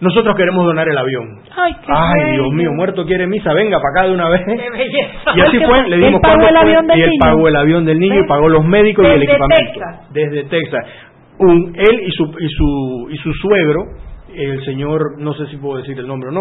nosotros 0.00 0.34
queremos 0.36 0.64
donar 0.64 0.88
el 0.88 0.98
avión. 0.98 1.40
Ay, 1.56 1.74
qué 1.74 1.92
Ay, 1.94 2.20
bello. 2.24 2.42
Dios 2.44 2.52
mío, 2.54 2.72
muerto 2.72 3.04
quiere 3.06 3.26
misa, 3.26 3.52
venga 3.54 3.78
para 3.78 3.90
acá 3.90 4.08
de 4.08 4.14
una 4.14 4.28
vez. 4.28 4.40
Qué 4.46 4.70
belleza. 4.70 5.30
Y 5.36 5.40
así 5.40 5.58
fue, 5.60 5.88
le 5.88 5.96
dimos 5.98 6.20
pagó 6.20 6.42
el 6.42 6.48
fue, 6.48 6.58
avión 6.58 6.86
del 6.86 6.98
y 6.98 7.02
él 7.02 7.10
niño. 7.10 7.20
pagó 7.20 7.48
el 7.48 7.56
avión 7.56 7.84
del 7.84 7.98
niño 8.00 8.20
y 8.20 8.26
pagó 8.26 8.48
los 8.48 8.64
médicos 8.64 9.04
y 9.06 9.10
el 9.10 9.22
equipamiento. 9.22 9.72
Texas. 9.74 10.12
Desde 10.12 10.44
Texas. 10.44 10.86
Un, 11.38 11.72
él 11.76 12.00
y 12.06 12.10
su, 12.12 12.24
y 12.38 12.48
su 12.48 13.08
y 13.10 13.16
su 13.18 13.32
suegro, 13.34 13.84
el 14.34 14.64
señor, 14.64 15.18
no 15.18 15.34
sé 15.34 15.46
si 15.46 15.56
puedo 15.56 15.78
decir 15.78 15.98
el 15.98 16.06
nombre 16.06 16.30
o 16.30 16.32
no. 16.32 16.40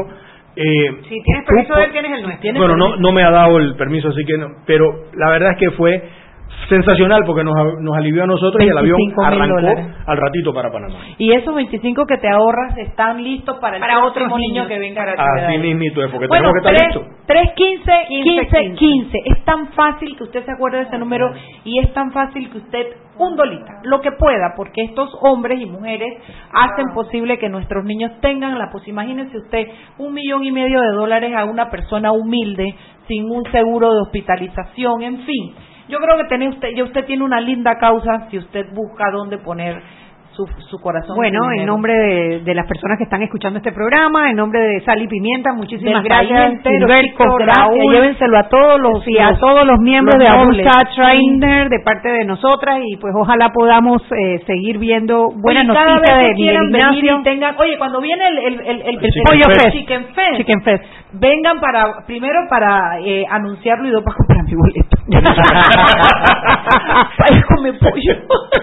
Eh, 0.56 0.92
Si 1.08 1.22
tienes 1.24 1.46
permiso 1.46 1.76
de 1.76 1.84
él, 1.86 1.92
tienes 1.92 2.12
el 2.18 2.24
nuestro. 2.24 2.54
bueno, 2.56 2.76
no, 2.76 2.98
no 2.98 3.12
me 3.14 3.24
ha 3.24 3.32
dado 3.32 3.58
el 3.60 3.76
permiso, 3.76 4.10
así 4.10 4.24
que 4.26 4.38
no. 4.38 4.48
Pero 4.66 5.06
la 5.14 5.30
verdad 5.30 5.52
es 5.52 5.58
que 5.58 5.72
fue 5.78 6.02
sensacional 6.70 7.22
porque 7.26 7.44
nos, 7.44 7.54
nos 7.82 7.96
alivió 7.98 8.24
a 8.24 8.28
nosotros 8.28 8.64
y 8.64 8.70
el 8.70 8.78
avión 8.78 8.98
25.000 8.98 9.26
arrancó 9.26 9.56
dólares. 9.56 9.88
al 10.06 10.18
ratito 10.18 10.54
para 10.54 10.72
Panamá. 10.72 10.96
Y 11.18 11.32
esos 11.34 11.54
25 11.54 12.06
que 12.06 12.18
te 12.18 12.30
ahorras 12.30 12.78
están 12.78 13.22
listos 13.24 13.58
para 13.60 13.76
el 13.78 13.82
Para 13.82 14.06
otros 14.06 14.28
niño 14.30 14.38
niños. 14.38 14.68
que 14.68 14.80
venga 14.80 15.04
a 15.04 15.06
la 15.08 15.48
Así 15.48 15.58
mismito 15.58 16.04
es, 16.04 16.12
porque 16.12 16.28
Bueno, 16.28 16.50
tenemos 16.52 16.64
que 16.64 16.86
estar 16.86 16.92
3, 16.92 16.96
listos. 16.96 17.26
3, 17.28 17.50
15, 17.56 17.92
15, 18.08 18.58
15, 18.60 18.76
15. 18.76 19.18
Es 19.26 19.46
tan 19.46 19.68
fácil 19.74 20.16
que 20.18 20.24
usted 20.24 20.46
se 20.46 20.52
acuerde 20.52 20.78
de 20.78 20.84
ese 20.84 20.98
número 20.98 21.32
y 21.66 21.80
es 21.80 21.94
tan 21.94 22.12
fácil 22.12 22.50
que 22.50 22.58
usted, 22.60 22.88
un 23.18 23.36
dolita, 23.36 23.80
lo 23.84 24.00
que 24.02 24.12
pueda, 24.14 24.54
porque 24.56 24.84
estos 24.84 25.10
hombres 25.22 25.60
y 25.60 25.66
mujeres 25.66 26.14
hacen 26.54 26.94
posible 26.94 27.38
que 27.38 27.50
nuestros 27.50 27.84
niños 27.84 28.12
tengan 28.22 28.58
la 28.58 28.66
posibilidad. 28.72 29.04
Imagínense 29.04 29.38
usted 29.38 29.68
un 29.98 30.14
millón 30.14 30.44
y 30.44 30.52
medio 30.52 30.80
de 30.82 30.92
dólares 30.96 31.34
a 31.36 31.46
una 31.46 31.70
persona 31.70 32.12
humilde, 32.12 32.76
sin 33.08 33.30
un 33.30 33.44
seguro 33.52 33.94
de 33.94 34.02
hospitalización, 34.02 35.02
en 35.04 35.18
fin. 35.20 35.54
Yo 35.92 36.00
creo 36.00 36.16
que 36.16 36.24
tiene 36.30 36.48
usted, 36.48 36.70
ya 36.74 36.86
usted 36.86 37.04
tiene 37.04 37.26
una 37.26 37.42
linda 37.42 37.78
causa 37.78 38.30
si 38.30 38.38
usted 38.38 38.66
busca 38.74 39.12
dónde 39.12 39.38
poner 39.40 39.84
su, 40.36 40.46
su 40.70 40.80
corazón. 40.80 41.16
Bueno, 41.16 41.40
en 41.52 41.66
nombre 41.66 41.94
de, 41.94 42.40
de 42.40 42.56
las 42.56 42.66
personas 42.68 42.98
que 42.98 43.04
están 43.04 43.22
escuchando 43.22 43.58
este 43.58 43.72
programa, 43.74 44.30
en 44.30 44.36
nombre 44.38 44.60
de 44.62 44.80
Sal 44.82 45.02
y 45.02 45.08
Pimienta, 45.08 45.54
muchísimas 45.54 46.02
Del 46.04 46.12
gracias. 46.12 46.52
entero, 46.54 46.88
Gilberto, 46.88 47.36
gracias. 47.38 47.86
Llévenselo 47.92 48.38
a 48.38 48.44
todos 48.50 48.80
los, 48.80 49.04
sí, 49.04 49.18
a 49.20 49.38
todos 49.40 49.66
los 49.68 49.80
miembros 49.80 50.16
los 50.18 50.24
de. 50.58 50.64
Abusa 50.68 50.80
Trainer 50.96 51.70
de 51.70 51.80
parte 51.80 52.10
de 52.10 52.24
nosotras 52.26 52.80
y 52.86 52.96
pues 52.98 53.14
ojalá 53.16 53.50
podamos 53.54 54.02
eh, 54.12 54.40
seguir 54.48 54.78
viendo 54.78 55.30
buenas 55.36 55.66
Oye, 55.66 55.74
cada 55.74 55.96
noticias 55.96 56.18
vez 56.18 56.28
de 56.28 56.30
que 56.30 56.36
quieran 56.36 56.66
Miguel 56.68 56.82
venir 56.88 57.04
Ignacio. 57.04 57.20
y 57.20 57.24
tengan, 57.24 57.56
oye, 57.60 57.78
cuando 57.78 58.02
viene 58.02 58.24
el, 58.28 58.38
el, 58.38 58.54
el, 58.62 58.82
el- 58.82 58.82
El 58.82 59.06
el 59.06 59.12
Pollo 59.26 59.50
Fest. 59.54 59.72
Chicken 59.74 60.06
Fest, 60.16 60.38
Chicken 60.38 60.62
Fest. 60.64 60.84
vengan 61.14 61.60
para, 61.60 62.06
primero 62.08 62.40
para 62.50 63.00
eh, 63.02 63.26
anunciarlo 63.30 63.88
y 63.88 63.92
dos 63.92 64.04
para 64.04 64.16
comprar 64.16 64.44
mi 64.46 64.56
boleto. 64.56 64.98
Para 67.18 67.42
comer 67.56 67.78
pollo. 67.80 68.16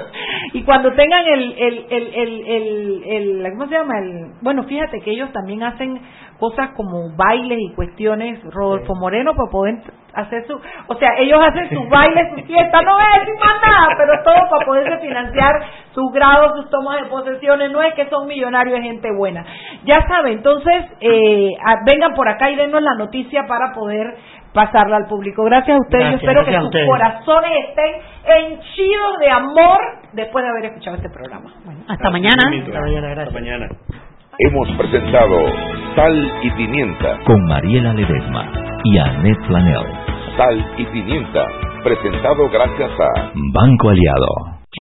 y 0.53 0.63
cuando 0.63 0.93
tengan 0.93 1.25
el, 1.27 1.55
el, 1.69 1.87
el, 1.91 2.15
el, 2.15 3.03
el, 3.07 3.53
¿cómo 3.53 3.67
se 3.67 3.75
llama? 3.75 3.99
El, 3.99 4.33
bueno, 4.43 4.65
fíjate 4.65 5.01
que 5.01 5.11
ellos 5.11 5.33
también 5.33 5.63
hacen 5.63 6.01
cosas 6.39 6.71
como 6.77 7.15
bailes 7.17 7.59
y 7.61 7.75
cuestiones, 7.75 8.41
Rodolfo 8.45 8.95
Moreno, 8.95 9.35
para 9.35 9.51
poder 9.51 9.75
hacer 10.15 10.47
su, 10.47 10.55
o 10.55 10.95
sea, 10.95 11.09
ellos 11.19 11.39
hacen 11.41 11.69
sus 11.69 11.89
bailes, 11.89 12.29
su 12.31 12.47
fiesta, 12.47 12.83
no 12.83 12.99
es 12.99 13.21
decir 13.21 13.35
más 13.39 13.61
nada, 13.61 13.89
pero 13.97 14.15
es 14.15 14.23
todo 14.23 14.51
para 14.51 14.67
poderse 14.67 14.99
financiar 14.99 15.53
sus 15.93 16.13
grados, 16.13 16.57
sus 16.57 16.71
tomas 16.71 17.03
de 17.03 17.09
posesiones, 17.09 17.71
no 17.71 17.83
es 17.83 17.95
que 17.95 18.09
son 18.09 18.27
millonarios, 18.27 18.79
es 18.79 18.85
gente 18.85 19.09
buena. 19.17 19.45
Ya 19.85 20.07
saben, 20.09 20.35
entonces, 20.35 20.85
eh, 21.01 21.51
vengan 21.85 22.15
por 22.15 22.29
acá 22.29 22.51
y 22.51 22.57
denos 22.57 22.83
la 22.83 22.95
noticia 22.95 23.47
para 23.47 23.73
poder 23.73 24.17
pasarla 24.53 24.97
al 24.97 25.07
público. 25.07 25.45
Gracias 25.45 25.77
a 25.77 25.81
ustedes. 25.81 26.11
Yo 26.11 26.17
espero 26.17 26.45
que 26.45 26.59
sus 26.59 26.87
corazones 26.87 27.51
estén 27.69 27.95
henchidos 28.25 29.19
de 29.21 29.31
amor 29.31 29.79
después 30.13 30.45
de 30.45 30.51
haber 30.51 30.65
escuchado 30.67 30.97
este 30.97 31.11
programa. 31.11 31.51
hasta 31.89 32.11
mañana. 32.11 32.43
Hasta 32.51 32.81
mañana, 32.81 33.09
gracias. 33.09 33.29
Hasta 33.29 33.41
mañana. 33.41 33.69
Hemos 34.41 34.69
presentado 34.77 35.37
Sal 35.97 36.33
y 36.43 36.51
Pimienta 36.53 37.19
con 37.25 37.45
Mariela 37.47 37.93
Ledesma 37.93 38.53
y 38.85 38.99
Annette 38.99 39.45
Flanell. 39.47 39.87
Sal 40.37 40.75
y 40.79 40.87
Pimienta, 40.87 41.45
presentado 41.83 42.49
gracias 42.49 42.91
a 43.01 43.33
Banco 43.53 43.91
Aliado. 43.91 44.58